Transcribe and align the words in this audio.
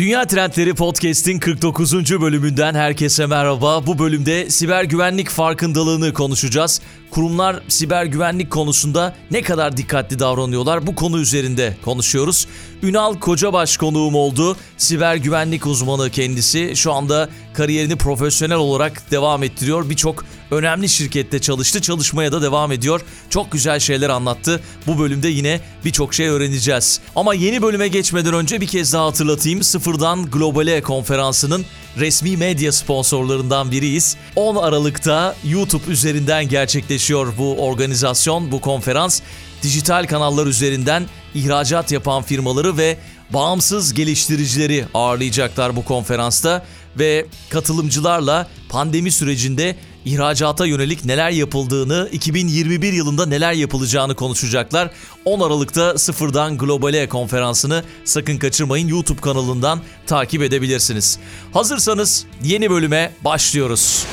Dünya 0.00 0.26
Trendleri 0.26 0.74
Podcast'in 0.74 1.38
49. 1.38 1.92
bölümünden 2.20 2.74
herkese 2.74 3.26
merhaba. 3.26 3.86
Bu 3.86 3.98
bölümde 3.98 4.50
siber 4.50 4.84
güvenlik 4.84 5.28
farkındalığını 5.28 6.12
konuşacağız. 6.12 6.80
Kurumlar 7.10 7.62
siber 7.68 8.04
güvenlik 8.04 8.50
konusunda 8.50 9.14
ne 9.30 9.42
kadar 9.42 9.76
dikkatli 9.76 10.18
davranıyorlar 10.18 10.86
bu 10.86 10.94
konu 10.94 11.18
üzerinde 11.18 11.76
konuşuyoruz. 11.84 12.46
Ünal 12.82 13.18
Kocabaş 13.18 13.76
konuğum 13.76 14.14
oldu. 14.14 14.56
Siber 14.76 15.16
güvenlik 15.16 15.66
uzmanı 15.66 16.10
kendisi. 16.10 16.76
Şu 16.76 16.92
anda 16.92 17.28
kariyerini 17.54 17.96
profesyonel 17.96 18.56
olarak 18.56 19.10
devam 19.10 19.42
ettiriyor. 19.42 19.90
Birçok 19.90 20.24
önemli 20.50 20.88
şirkette 20.88 21.38
çalıştı. 21.38 21.82
Çalışmaya 21.82 22.32
da 22.32 22.42
devam 22.42 22.72
ediyor. 22.72 23.00
Çok 23.30 23.52
güzel 23.52 23.80
şeyler 23.80 24.08
anlattı. 24.08 24.60
Bu 24.86 24.98
bölümde 24.98 25.28
yine 25.28 25.60
birçok 25.84 26.14
şey 26.14 26.28
öğreneceğiz. 26.28 27.00
Ama 27.16 27.34
yeni 27.34 27.62
bölüme 27.62 27.88
geçmeden 27.88 28.34
önce 28.34 28.60
bir 28.60 28.66
kez 28.66 28.92
daha 28.92 29.06
hatırlatayım. 29.06 29.62
Sıfırdan 29.62 30.30
Globale 30.30 30.82
konferansının 30.82 31.64
resmi 31.98 32.36
medya 32.36 32.72
sponsorlarından 32.72 33.70
biriyiz. 33.70 34.16
10 34.36 34.56
Aralık'ta 34.56 35.36
YouTube 35.44 35.92
üzerinden 35.92 36.48
gerçekleşiyor 36.48 37.32
bu 37.38 37.66
organizasyon, 37.66 38.52
bu 38.52 38.60
konferans. 38.60 39.20
Dijital 39.62 40.06
kanallar 40.06 40.46
üzerinden 40.46 41.06
ihracat 41.34 41.92
yapan 41.92 42.22
firmaları 42.22 42.76
ve 42.76 42.98
bağımsız 43.30 43.94
geliştiricileri 43.94 44.84
ağırlayacaklar 44.94 45.76
bu 45.76 45.84
konferansta 45.84 46.66
ve 46.98 47.26
katılımcılarla 47.50 48.48
pandemi 48.68 49.12
sürecinde 49.12 49.76
ihracata 50.04 50.66
yönelik 50.66 51.04
neler 51.04 51.30
yapıldığını, 51.30 52.08
2021 52.12 52.92
yılında 52.92 53.26
neler 53.26 53.52
yapılacağını 53.52 54.14
konuşacaklar. 54.14 54.90
10 55.24 55.40
Aralık'ta 55.40 55.98
Sıfırdan 55.98 56.58
Globale 56.58 57.08
konferansını 57.08 57.84
sakın 58.04 58.38
kaçırmayın. 58.38 58.88
YouTube 58.88 59.20
kanalından 59.20 59.80
takip 60.06 60.42
edebilirsiniz. 60.42 61.18
Hazırsanız 61.52 62.26
yeni 62.42 62.70
bölüme 62.70 63.12
başlıyoruz. 63.24 64.06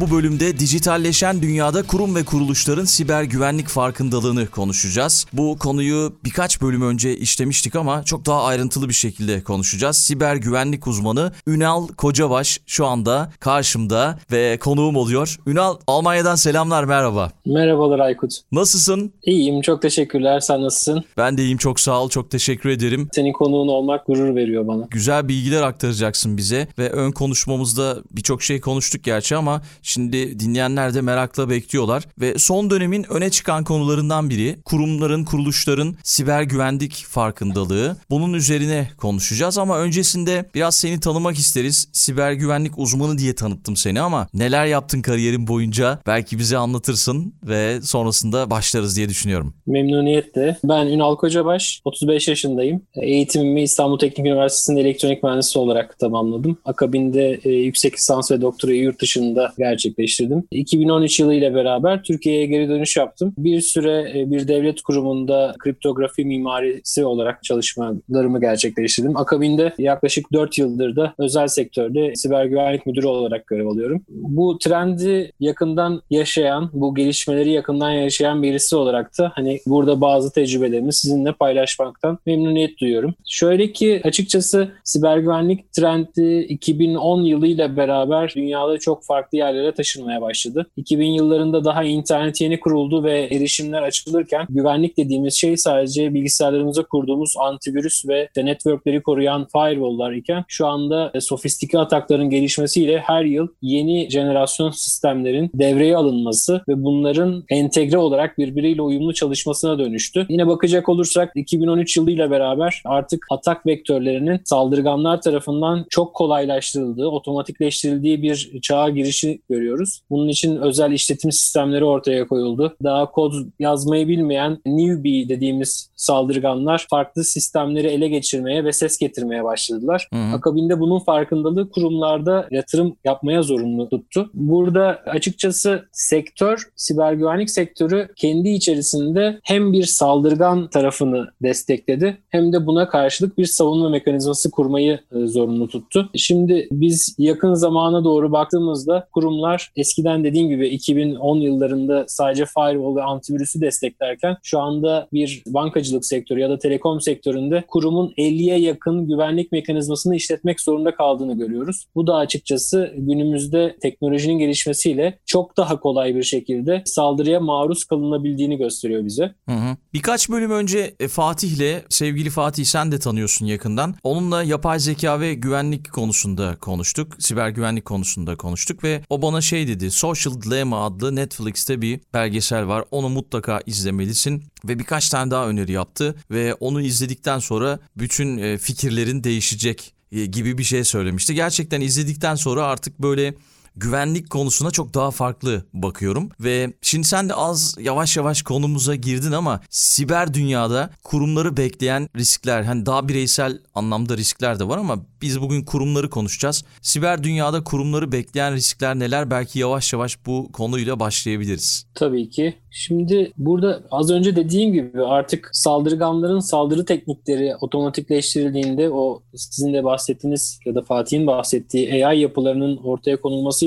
Bu 0.00 0.10
bölümde 0.10 0.58
dijitalleşen 0.58 1.42
dünyada 1.42 1.82
kurum 1.82 2.14
ve 2.14 2.24
kuruluşların 2.24 2.84
siber 2.84 3.22
güvenlik 3.22 3.68
farkındalığını 3.68 4.46
konuşacağız. 4.46 5.26
Bu 5.32 5.58
konuyu 5.58 6.12
birkaç 6.24 6.62
bölüm 6.62 6.82
önce 6.82 7.16
işlemiştik 7.16 7.76
ama 7.76 8.04
çok 8.04 8.26
daha 8.26 8.44
ayrıntılı 8.44 8.88
bir 8.88 8.94
şekilde 8.94 9.42
konuşacağız. 9.42 9.96
Siber 9.96 10.36
güvenlik 10.36 10.86
uzmanı 10.86 11.32
Ünal 11.46 11.88
Kocabaş 11.88 12.60
şu 12.66 12.86
anda 12.86 13.32
karşımda 13.40 14.18
ve 14.32 14.58
konuğum 14.58 14.96
oluyor. 14.96 15.36
Ünal 15.46 15.76
Almanya'dan 15.86 16.34
selamlar 16.34 16.84
merhaba. 16.84 17.30
Merhabalar 17.46 17.98
Aykut. 17.98 18.32
Nasılsın? 18.52 19.12
İyiyim 19.24 19.60
çok 19.60 19.82
teşekkürler. 19.82 20.40
Sen 20.40 20.62
nasılsın? 20.62 21.04
Ben 21.16 21.38
de 21.38 21.42
iyiyim 21.42 21.58
çok 21.58 21.80
sağ 21.80 22.02
ol 22.02 22.08
çok 22.10 22.30
teşekkür 22.30 22.68
ederim. 22.68 23.08
Senin 23.12 23.32
konuğun 23.32 23.68
olmak 23.68 24.06
gurur 24.06 24.36
veriyor 24.36 24.66
bana. 24.66 24.86
Güzel 24.90 25.28
bilgiler 25.28 25.62
aktaracaksın 25.62 26.36
bize 26.36 26.68
ve 26.78 26.90
ön 26.90 27.12
konuşmamızda 27.12 27.96
birçok 28.10 28.42
şey 28.42 28.60
konuştuk 28.60 29.04
gerçi 29.04 29.36
ama 29.36 29.62
Şimdi 29.90 30.40
dinleyenler 30.40 30.94
de 30.94 31.00
merakla 31.00 31.50
bekliyorlar 31.50 32.04
ve 32.20 32.38
son 32.38 32.70
dönemin 32.70 33.06
öne 33.10 33.30
çıkan 33.30 33.64
konularından 33.64 34.30
biri 34.30 34.56
kurumların, 34.64 35.24
kuruluşların 35.24 35.96
siber 36.02 36.42
güvenlik 36.42 36.92
farkındalığı. 36.92 37.96
Bunun 38.10 38.32
üzerine 38.32 38.90
konuşacağız 38.98 39.58
ama 39.58 39.78
öncesinde 39.78 40.44
biraz 40.54 40.74
seni 40.74 41.00
tanımak 41.00 41.38
isteriz. 41.38 41.88
Siber 41.92 42.32
güvenlik 42.32 42.78
uzmanı 42.78 43.18
diye 43.18 43.34
tanıttım 43.34 43.76
seni 43.76 44.00
ama 44.00 44.28
neler 44.34 44.66
yaptın 44.66 45.02
kariyerin 45.02 45.46
boyunca 45.46 45.98
belki 46.06 46.38
bize 46.38 46.56
anlatırsın 46.56 47.34
ve 47.42 47.82
sonrasında 47.82 48.50
başlarız 48.50 48.96
diye 48.96 49.08
düşünüyorum. 49.08 49.54
Memnuniyetle. 49.66 50.56
Ben 50.64 50.86
Ünal 50.86 51.16
Kocabaş, 51.16 51.80
35 51.84 52.28
yaşındayım. 52.28 52.82
Eğitimimi 52.94 53.62
İstanbul 53.62 53.98
Teknik 53.98 54.26
Üniversitesi'nde 54.26 54.80
elektronik 54.80 55.22
mühendisi 55.22 55.58
olarak 55.58 55.98
tamamladım. 55.98 56.58
Akabinde 56.64 57.40
e, 57.44 57.50
yüksek 57.50 57.94
lisans 57.94 58.30
ve 58.30 58.40
doktorayı 58.40 58.82
yurt 58.82 59.00
dışında 59.00 59.52
gerçekleştirdim 59.58 59.79
gerçekleştirdim. 59.80 60.44
2013 60.50 61.20
yılı 61.20 61.34
ile 61.34 61.54
beraber 61.54 62.02
Türkiye'ye 62.02 62.46
geri 62.46 62.68
dönüş 62.68 62.96
yaptım. 62.96 63.34
Bir 63.38 63.60
süre 63.60 64.12
e, 64.18 64.30
bir 64.30 64.48
devlet 64.48 64.82
kurumunda 64.82 65.54
kriptografi 65.58 66.24
mimarisi 66.24 67.04
olarak 67.04 67.44
çalışmalarımı 67.44 68.40
gerçekleştirdim. 68.40 69.16
Akabinde 69.16 69.72
yaklaşık 69.78 70.32
4 70.32 70.58
yıldır 70.58 70.96
da 70.96 71.14
özel 71.18 71.48
sektörde 71.48 72.14
siber 72.14 72.44
güvenlik 72.44 72.86
müdürü 72.86 73.06
olarak 73.06 73.46
görev 73.46 73.66
alıyorum. 73.66 74.02
Bu 74.08 74.58
trendi 74.58 75.32
yakından 75.40 76.02
yaşayan, 76.10 76.70
bu 76.72 76.94
gelişmeleri 76.94 77.52
yakından 77.52 77.90
yaşayan 77.90 78.42
birisi 78.42 78.76
olarak 78.76 79.18
da 79.18 79.32
hani 79.34 79.60
burada 79.66 80.00
bazı 80.00 80.32
tecrübelerimi 80.32 80.92
sizinle 80.92 81.32
paylaşmaktan 81.32 82.18
memnuniyet 82.26 82.78
duyuyorum. 82.78 83.14
Şöyle 83.28 83.72
ki 83.72 84.00
açıkçası 84.04 84.68
siber 84.84 85.18
güvenlik 85.18 85.72
trendi 85.72 86.38
2010 86.38 87.22
yılıyla 87.22 87.76
beraber 87.76 88.32
dünyada 88.36 88.78
çok 88.78 89.04
farklı 89.04 89.38
yerlere 89.38 89.59
yerlere 89.60 89.74
taşınmaya 89.74 90.22
başladı. 90.22 90.66
2000 90.76 91.06
yıllarında 91.06 91.64
daha 91.64 91.84
internet 91.84 92.40
yeni 92.40 92.60
kuruldu 92.60 93.04
ve 93.04 93.28
erişimler 93.30 93.82
açılırken 93.82 94.46
güvenlik 94.50 94.96
dediğimiz 94.96 95.34
şey 95.34 95.56
sadece 95.56 96.14
bilgisayarlarımıza 96.14 96.82
kurduğumuz 96.82 97.34
antivirüs 97.38 98.08
ve 98.08 98.28
de 98.36 98.44
networkleri 98.44 99.02
koruyan 99.02 99.46
firewall'lar 99.52 100.12
iken 100.12 100.44
şu 100.48 100.66
anda 100.66 101.10
e, 101.14 101.20
sofistike 101.20 101.78
atakların 101.78 102.30
gelişmesiyle 102.30 102.98
her 102.98 103.24
yıl 103.24 103.48
yeni 103.62 104.10
jenerasyon 104.10 104.70
sistemlerin 104.70 105.50
devreye 105.54 105.96
alınması 105.96 106.62
ve 106.68 106.82
bunların 106.82 107.44
entegre 107.50 107.98
olarak 107.98 108.38
birbiriyle 108.38 108.82
uyumlu 108.82 109.14
çalışmasına 109.14 109.78
dönüştü. 109.78 110.26
Yine 110.28 110.46
bakacak 110.46 110.88
olursak 110.88 111.32
2013 111.34 111.96
yılıyla 111.96 112.30
beraber 112.30 112.82
artık 112.84 113.26
atak 113.30 113.66
vektörlerinin 113.66 114.40
saldırganlar 114.44 115.20
tarafından 115.20 115.86
çok 115.90 116.14
kolaylaştırıldığı, 116.14 117.06
otomatikleştirildiği 117.06 118.22
bir 118.22 118.60
çağa 118.62 118.88
girişi 118.88 119.40
görüyoruz. 119.50 120.02
Bunun 120.10 120.28
için 120.28 120.56
özel 120.56 120.92
işletim 120.92 121.32
sistemleri 121.32 121.84
ortaya 121.84 122.28
koyuldu. 122.28 122.76
Daha 122.84 123.10
kod 123.10 123.32
yazmayı 123.58 124.08
bilmeyen 124.08 124.58
newbie 124.66 125.28
dediğimiz 125.28 125.90
saldırganlar 125.96 126.86
farklı 126.90 127.24
sistemleri 127.24 127.86
ele 127.86 128.08
geçirmeye 128.08 128.64
ve 128.64 128.72
ses 128.72 128.98
getirmeye 128.98 129.44
başladılar. 129.44 130.08
Hı 130.12 130.16
hı. 130.16 130.36
Akabinde 130.36 130.80
bunun 130.80 130.98
farkındalığı 130.98 131.70
kurumlarda 131.70 132.48
yatırım 132.50 132.96
yapmaya 133.04 133.42
zorunlu 133.42 133.88
tuttu. 133.88 134.30
Burada 134.34 135.02
açıkçası 135.06 135.84
sektör, 135.92 136.70
siber 136.76 137.12
güvenlik 137.12 137.50
sektörü 137.50 138.08
kendi 138.16 138.48
içerisinde 138.48 139.40
hem 139.44 139.72
bir 139.72 139.84
saldırgan 139.84 140.68
tarafını 140.68 141.26
destekledi 141.42 142.18
hem 142.28 142.52
de 142.52 142.66
buna 142.66 142.88
karşılık 142.88 143.38
bir 143.38 143.46
savunma 143.46 143.88
mekanizması 143.88 144.50
kurmayı 144.50 145.00
e, 145.12 145.26
zorunlu 145.26 145.68
tuttu. 145.68 146.10
Şimdi 146.14 146.68
biz 146.72 147.14
yakın 147.18 147.54
zamana 147.54 148.04
doğru 148.04 148.32
baktığımızda 148.32 149.08
kurum 149.12 149.39
kurumlar 149.40 149.72
eskiden 149.76 150.24
dediğim 150.24 150.48
gibi 150.48 150.68
2010 150.68 151.36
yıllarında 151.36 152.04
sadece 152.08 152.44
firewall 152.44 152.96
ve 152.96 153.02
antivirüsü 153.02 153.60
desteklerken 153.60 154.36
şu 154.42 154.58
anda 154.58 155.08
bir 155.12 155.42
bankacılık 155.46 156.06
sektörü 156.06 156.40
ya 156.40 156.50
da 156.50 156.58
telekom 156.58 157.00
sektöründe 157.00 157.64
kurumun 157.68 158.12
50'ye 158.18 158.58
yakın 158.58 159.08
güvenlik 159.08 159.52
mekanizmasını 159.52 160.16
işletmek 160.16 160.60
zorunda 160.60 160.94
kaldığını 160.94 161.38
görüyoruz. 161.38 161.86
Bu 161.94 162.06
da 162.06 162.14
açıkçası 162.16 162.92
günümüzde 162.96 163.76
teknolojinin 163.82 164.38
gelişmesiyle 164.38 165.18
çok 165.26 165.56
daha 165.56 165.80
kolay 165.80 166.14
bir 166.14 166.22
şekilde 166.22 166.82
saldırıya 166.86 167.40
maruz 167.40 167.84
kalınabildiğini 167.84 168.56
gösteriyor 168.58 169.04
bize. 169.04 169.34
Hı 169.48 169.54
hı. 169.54 169.76
Birkaç 169.92 170.30
bölüm 170.30 170.50
önce 170.50 170.94
e, 171.00 171.08
Fatih'le, 171.08 171.84
sevgili 171.88 172.30
Fatih 172.30 172.64
sen 172.64 172.92
de 172.92 172.98
tanıyorsun 172.98 173.46
yakından. 173.46 173.94
Onunla 174.02 174.42
yapay 174.42 174.78
zeka 174.78 175.20
ve 175.20 175.34
güvenlik 175.34 175.92
konusunda 175.92 176.56
konuştuk. 176.60 177.16
Siber 177.18 177.48
güvenlik 177.48 177.84
konusunda 177.84 178.36
konuştuk 178.36 178.84
ve 178.84 179.00
o 179.10 179.22
şey 179.38 179.68
dedi. 179.68 179.90
Social 179.90 180.42
Dilemma 180.42 180.86
adlı 180.86 181.16
Netflix'te 181.16 181.82
bir 181.82 182.00
belgesel 182.14 182.66
var. 182.66 182.84
Onu 182.90 183.08
mutlaka 183.08 183.60
izlemelisin 183.66 184.44
ve 184.64 184.78
birkaç 184.78 185.08
tane 185.08 185.30
daha 185.30 185.48
öneri 185.48 185.72
yaptı 185.72 186.14
ve 186.30 186.54
onu 186.54 186.82
izledikten 186.82 187.38
sonra 187.38 187.78
bütün 187.96 188.38
e, 188.38 188.58
fikirlerin 188.58 189.24
değişecek 189.24 189.94
e, 190.12 190.26
gibi 190.26 190.58
bir 190.58 190.64
şey 190.64 190.84
söylemişti. 190.84 191.34
Gerçekten 191.34 191.80
izledikten 191.80 192.34
sonra 192.34 192.64
artık 192.64 192.98
böyle 192.98 193.34
güvenlik 193.80 194.30
konusuna 194.30 194.70
çok 194.70 194.94
daha 194.94 195.10
farklı 195.10 195.62
bakıyorum 195.72 196.28
ve 196.40 196.72
şimdi 196.82 197.06
sen 197.06 197.28
de 197.28 197.34
az 197.34 197.76
yavaş 197.80 198.16
yavaş 198.16 198.42
konumuza 198.42 198.94
girdin 198.94 199.32
ama 199.32 199.60
siber 199.70 200.34
dünyada 200.34 200.90
kurumları 201.04 201.56
bekleyen 201.56 202.08
riskler 202.16 202.62
hani 202.62 202.86
daha 202.86 203.08
bireysel 203.08 203.58
anlamda 203.74 204.16
riskler 204.16 204.60
de 204.60 204.68
var 204.68 204.78
ama 204.78 204.96
biz 205.22 205.40
bugün 205.40 205.64
kurumları 205.64 206.10
konuşacağız. 206.10 206.64
Siber 206.82 207.22
dünyada 207.22 207.64
kurumları 207.64 208.12
bekleyen 208.12 208.54
riskler 208.54 208.98
neler? 208.98 209.30
Belki 209.30 209.58
yavaş 209.58 209.92
yavaş 209.92 210.26
bu 210.26 210.52
konuyla 210.52 211.00
başlayabiliriz. 211.00 211.86
Tabii 211.94 212.30
ki. 212.30 212.54
Şimdi 212.70 213.32
burada 213.36 213.82
az 213.90 214.10
önce 214.10 214.36
dediğim 214.36 214.72
gibi 214.72 215.04
artık 215.04 215.50
saldırganların 215.52 216.40
saldırı 216.40 216.84
teknikleri 216.84 217.56
otomatikleştirildiğinde 217.60 218.90
o 218.90 219.22
sizin 219.34 219.74
de 219.74 219.84
bahsettiğiniz 219.84 220.60
ya 220.66 220.74
da 220.74 220.82
Fatih'in 220.82 221.26
bahsettiği 221.26 222.06
AI 222.06 222.20
yapılarının 222.20 222.76
ortaya 222.76 223.20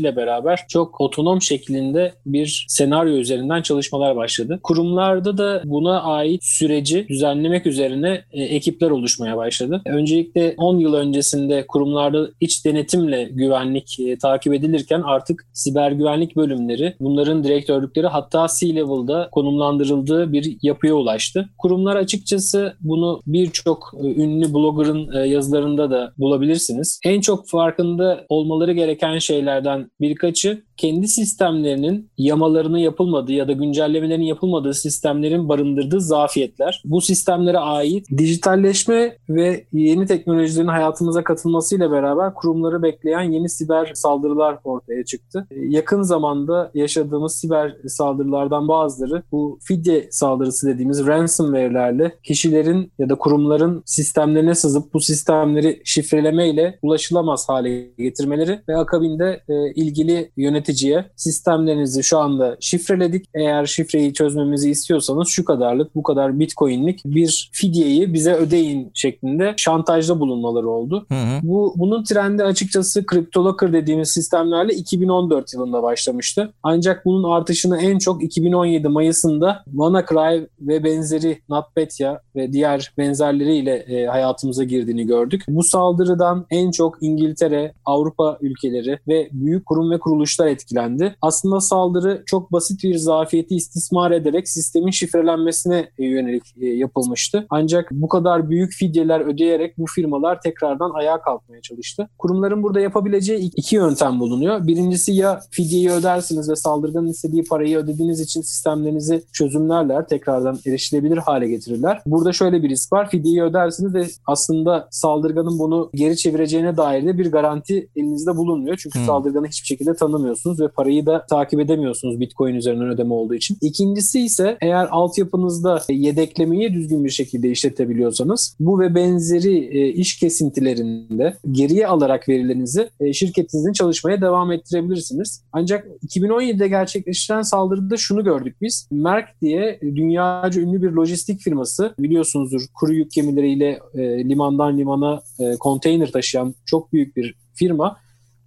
konulmasıyla 0.03 0.15
beraber 0.15 0.65
çok 0.69 1.01
otonom 1.01 1.41
şeklinde 1.41 2.13
bir 2.25 2.65
senaryo 2.67 3.13
üzerinden 3.13 3.61
çalışmalar 3.61 4.15
başladı. 4.15 4.59
Kurumlarda 4.63 5.37
da 5.37 5.61
buna 5.65 6.01
ait 6.01 6.43
süreci 6.43 7.05
düzenlemek 7.09 7.65
üzerine 7.65 8.23
e, 8.31 8.43
ekipler 8.43 8.91
oluşmaya 8.91 9.37
başladı. 9.37 9.81
Öncelikle 9.85 10.55
10 10.57 10.79
yıl 10.79 10.93
öncesinde 10.93 11.65
kurumlarda 11.67 12.29
iç 12.39 12.65
denetimle 12.65 13.29
güvenlik 13.31 13.99
e, 13.99 14.17
takip 14.17 14.53
edilirken 14.53 15.01
artık 15.01 15.45
siber 15.53 15.91
güvenlik 15.91 16.35
bölümleri 16.35 16.95
bunların 16.99 17.43
direktörlükleri 17.43 18.07
hatta 18.07 18.47
C-level'da 18.59 19.29
konumlandırıldığı 19.31 20.31
bir 20.33 20.57
yapıya 20.61 20.93
ulaştı. 20.93 21.49
Kurumlar 21.57 21.95
açıkçası 21.95 22.73
bunu 22.81 23.21
birçok 23.27 23.93
e, 24.03 24.07
ünlü 24.07 24.53
blogger'ın 24.53 25.25
yazılarında 25.25 25.91
da 25.91 26.13
bulabilirsiniz. 26.17 26.99
En 27.05 27.21
çok 27.21 27.49
farkında 27.49 28.25
olmaları 28.29 28.73
gereken 28.73 29.17
şeylerden 29.19 29.89
birkaçı 30.01 30.63
kendi 30.77 31.07
sistemlerinin 31.07 32.09
yamalarını 32.17 32.79
yapılmadığı 32.79 33.31
ya 33.31 33.47
da 33.47 33.51
güncellemelerin 33.51 34.21
yapılmadığı 34.21 34.73
sistemlerin 34.73 35.49
barındırdığı 35.49 36.01
zafiyetler. 36.01 36.81
Bu 36.85 37.01
sistemlere 37.01 37.57
ait 37.57 38.07
dijitalleşme 38.17 39.17
ve 39.29 39.65
yeni 39.73 40.05
teknolojilerin 40.05 40.67
hayatımıza 40.67 41.23
katılmasıyla 41.23 41.91
beraber 41.91 42.33
kurumları 42.33 42.83
bekleyen 42.83 43.31
yeni 43.31 43.49
siber 43.49 43.91
saldırılar 43.93 44.57
ortaya 44.63 45.05
çıktı. 45.05 45.47
Yakın 45.67 46.01
zamanda 46.01 46.71
yaşadığımız 46.73 47.35
siber 47.35 47.75
saldırılardan 47.87 48.67
bazıları 48.67 49.23
bu 49.31 49.59
fidye 49.63 50.07
saldırısı 50.11 50.67
dediğimiz 50.67 51.07
ransomware'lerle 51.07 52.15
kişilerin 52.23 52.91
ya 52.99 53.09
da 53.09 53.15
kurumların 53.15 53.83
sistemlerine 53.85 54.55
sızıp 54.55 54.93
bu 54.93 54.99
sistemleri 54.99 55.81
şifrelemeyle 55.85 56.79
ulaşılamaz 56.81 57.49
hale 57.49 57.81
getirmeleri 57.97 58.61
ve 58.67 58.77
akabinde 58.77 59.43
e, 59.49 59.73
ilgili 59.73 60.31
yöneticiye 60.63 61.05
sistemlerinizi 61.15 62.03
şu 62.03 62.17
anda 62.17 62.57
şifreledik. 62.59 63.25
Eğer 63.33 63.65
şifreyi 63.65 64.13
çözmemizi 64.13 64.69
istiyorsanız 64.69 65.27
şu 65.27 65.45
kadarlık 65.45 65.95
bu 65.95 66.03
kadar 66.03 66.39
bitcoinlik 66.39 67.01
bir 67.05 67.49
fidyeyi 67.53 68.13
bize 68.13 68.33
ödeyin 68.33 68.91
şeklinde 68.93 69.53
şantajda 69.57 70.19
bulunmaları 70.19 70.69
oldu. 70.69 71.05
Hı 71.09 71.15
hı. 71.15 71.39
Bu 71.43 71.73
bunun 71.77 72.03
trendi 72.03 72.43
açıkçası 72.43 73.05
CryptoLocker 73.11 73.73
dediğimiz 73.73 74.09
sistemlerle 74.09 74.73
2014 74.73 75.53
yılında 75.53 75.83
başlamıştı. 75.83 76.53
Ancak 76.63 77.05
bunun 77.05 77.31
artışını 77.31 77.81
en 77.81 77.97
çok 77.97 78.23
2017 78.23 78.87
Mayıs'ında 78.87 79.63
WannaCry 79.65 80.47
ve 80.61 80.83
benzeri 80.83 81.39
NotPetya 81.49 82.21
ve 82.35 82.53
diğer 82.53 82.93
benzerleriyle 82.97 83.75
e, 83.75 84.05
hayatımıza 84.05 84.63
girdiğini 84.63 85.07
gördük. 85.07 85.43
Bu 85.47 85.63
saldırıdan 85.63 86.45
en 86.49 86.71
çok 86.71 86.97
İngiltere, 87.01 87.73
Avrupa 87.85 88.37
ülkeleri 88.41 88.99
ve 89.07 89.29
büyük 89.31 89.65
kurum 89.65 89.91
ve 89.91 89.99
kuruluşlar 89.99 90.47
etkilendi. 90.53 91.15
Aslında 91.21 91.59
saldırı 91.59 92.23
çok 92.25 92.51
basit 92.51 92.83
bir 92.83 92.97
zafiyeti 92.97 93.55
istismar 93.55 94.11
ederek 94.11 94.49
sistemin 94.49 94.91
şifrelenmesine 94.91 95.89
e, 95.97 96.05
yönelik 96.05 96.43
e, 96.61 96.65
yapılmıştı. 96.65 97.45
Ancak 97.49 97.91
bu 97.91 98.07
kadar 98.07 98.49
büyük 98.49 98.73
fidyeler 98.73 99.19
ödeyerek 99.19 99.77
bu 99.77 99.85
firmalar 99.85 100.41
tekrardan 100.41 100.91
ayağa 100.93 101.21
kalkmaya 101.21 101.61
çalıştı. 101.61 102.09
Kurumların 102.17 102.63
burada 102.63 102.79
yapabileceği 102.79 103.51
iki 103.55 103.75
yöntem 103.75 104.19
bulunuyor. 104.19 104.67
Birincisi 104.67 105.11
ya 105.11 105.41
fidyeyi 105.51 105.91
ödersiniz 105.91 106.49
ve 106.49 106.55
saldırganın 106.55 107.07
istediği 107.07 107.43
parayı 107.43 107.77
ödediğiniz 107.77 108.19
için 108.19 108.41
sistemlerinizi 108.41 109.23
çözümlerler, 109.33 110.07
tekrardan 110.07 110.59
erişilebilir 110.67 111.17
hale 111.17 111.47
getirirler. 111.47 112.01
Burada 112.05 112.33
şöyle 112.33 112.63
bir 112.63 112.69
risk 112.69 112.93
var. 112.93 113.09
Fidyeyi 113.09 113.43
ödersiniz 113.43 113.93
ve 113.93 114.07
aslında 114.25 114.87
saldırganın 114.91 115.59
bunu 115.59 115.89
geri 115.93 116.17
çevireceğine 116.17 116.77
dair 116.77 117.05
de 117.05 117.17
bir 117.17 117.31
garanti 117.31 117.89
elinizde 117.95 118.35
bulunmuyor. 118.37 118.77
Çünkü 118.77 118.99
hmm. 118.99 119.05
saldırganı 119.05 119.47
hiçbir 119.47 119.67
şekilde 119.67 119.93
tanımıyorsunuz 119.93 120.42
ve 120.45 120.67
parayı 120.67 121.05
da 121.05 121.25
takip 121.25 121.59
edemiyorsunuz 121.59 122.19
Bitcoin 122.19 122.55
üzerinden 122.55 122.89
ödeme 122.89 123.13
olduğu 123.13 123.35
için. 123.35 123.57
İkincisi 123.61 124.19
ise 124.19 124.57
eğer 124.61 124.87
altyapınızda 124.91 125.81
yedeklemeyi 125.89 126.73
düzgün 126.73 127.05
bir 127.05 127.09
şekilde 127.09 127.49
işletebiliyorsanız 127.49 128.55
bu 128.59 128.79
ve 128.79 128.95
benzeri 128.95 129.57
e, 129.57 129.87
iş 129.87 130.19
kesintilerinde 130.19 131.37
geriye 131.51 131.87
alarak 131.87 132.29
verilerinizi 132.29 132.89
e, 132.99 133.13
şirketinizin 133.13 133.73
çalışmaya 133.73 134.21
devam 134.21 134.51
ettirebilirsiniz. 134.51 135.43
Ancak 135.51 135.87
2017'de 136.07 136.67
gerçekleştiren 136.67 137.41
saldırıda 137.41 137.97
şunu 137.97 138.23
gördük 138.23 138.55
biz. 138.61 138.87
Merck 138.91 139.27
diye 139.41 139.79
dünyaca 139.81 140.61
ünlü 140.61 140.81
bir 140.81 140.91
lojistik 140.91 141.41
firması 141.41 141.93
biliyorsunuzdur 141.99 142.61
kuru 142.73 142.93
yük 142.93 143.11
gemileriyle 143.11 143.79
e, 143.93 144.29
limandan 144.29 144.77
limana 144.77 145.21
konteyner 145.59 146.11
taşıyan 146.11 146.55
çok 146.65 146.93
büyük 146.93 147.15
bir 147.15 147.35
firma 147.53 147.97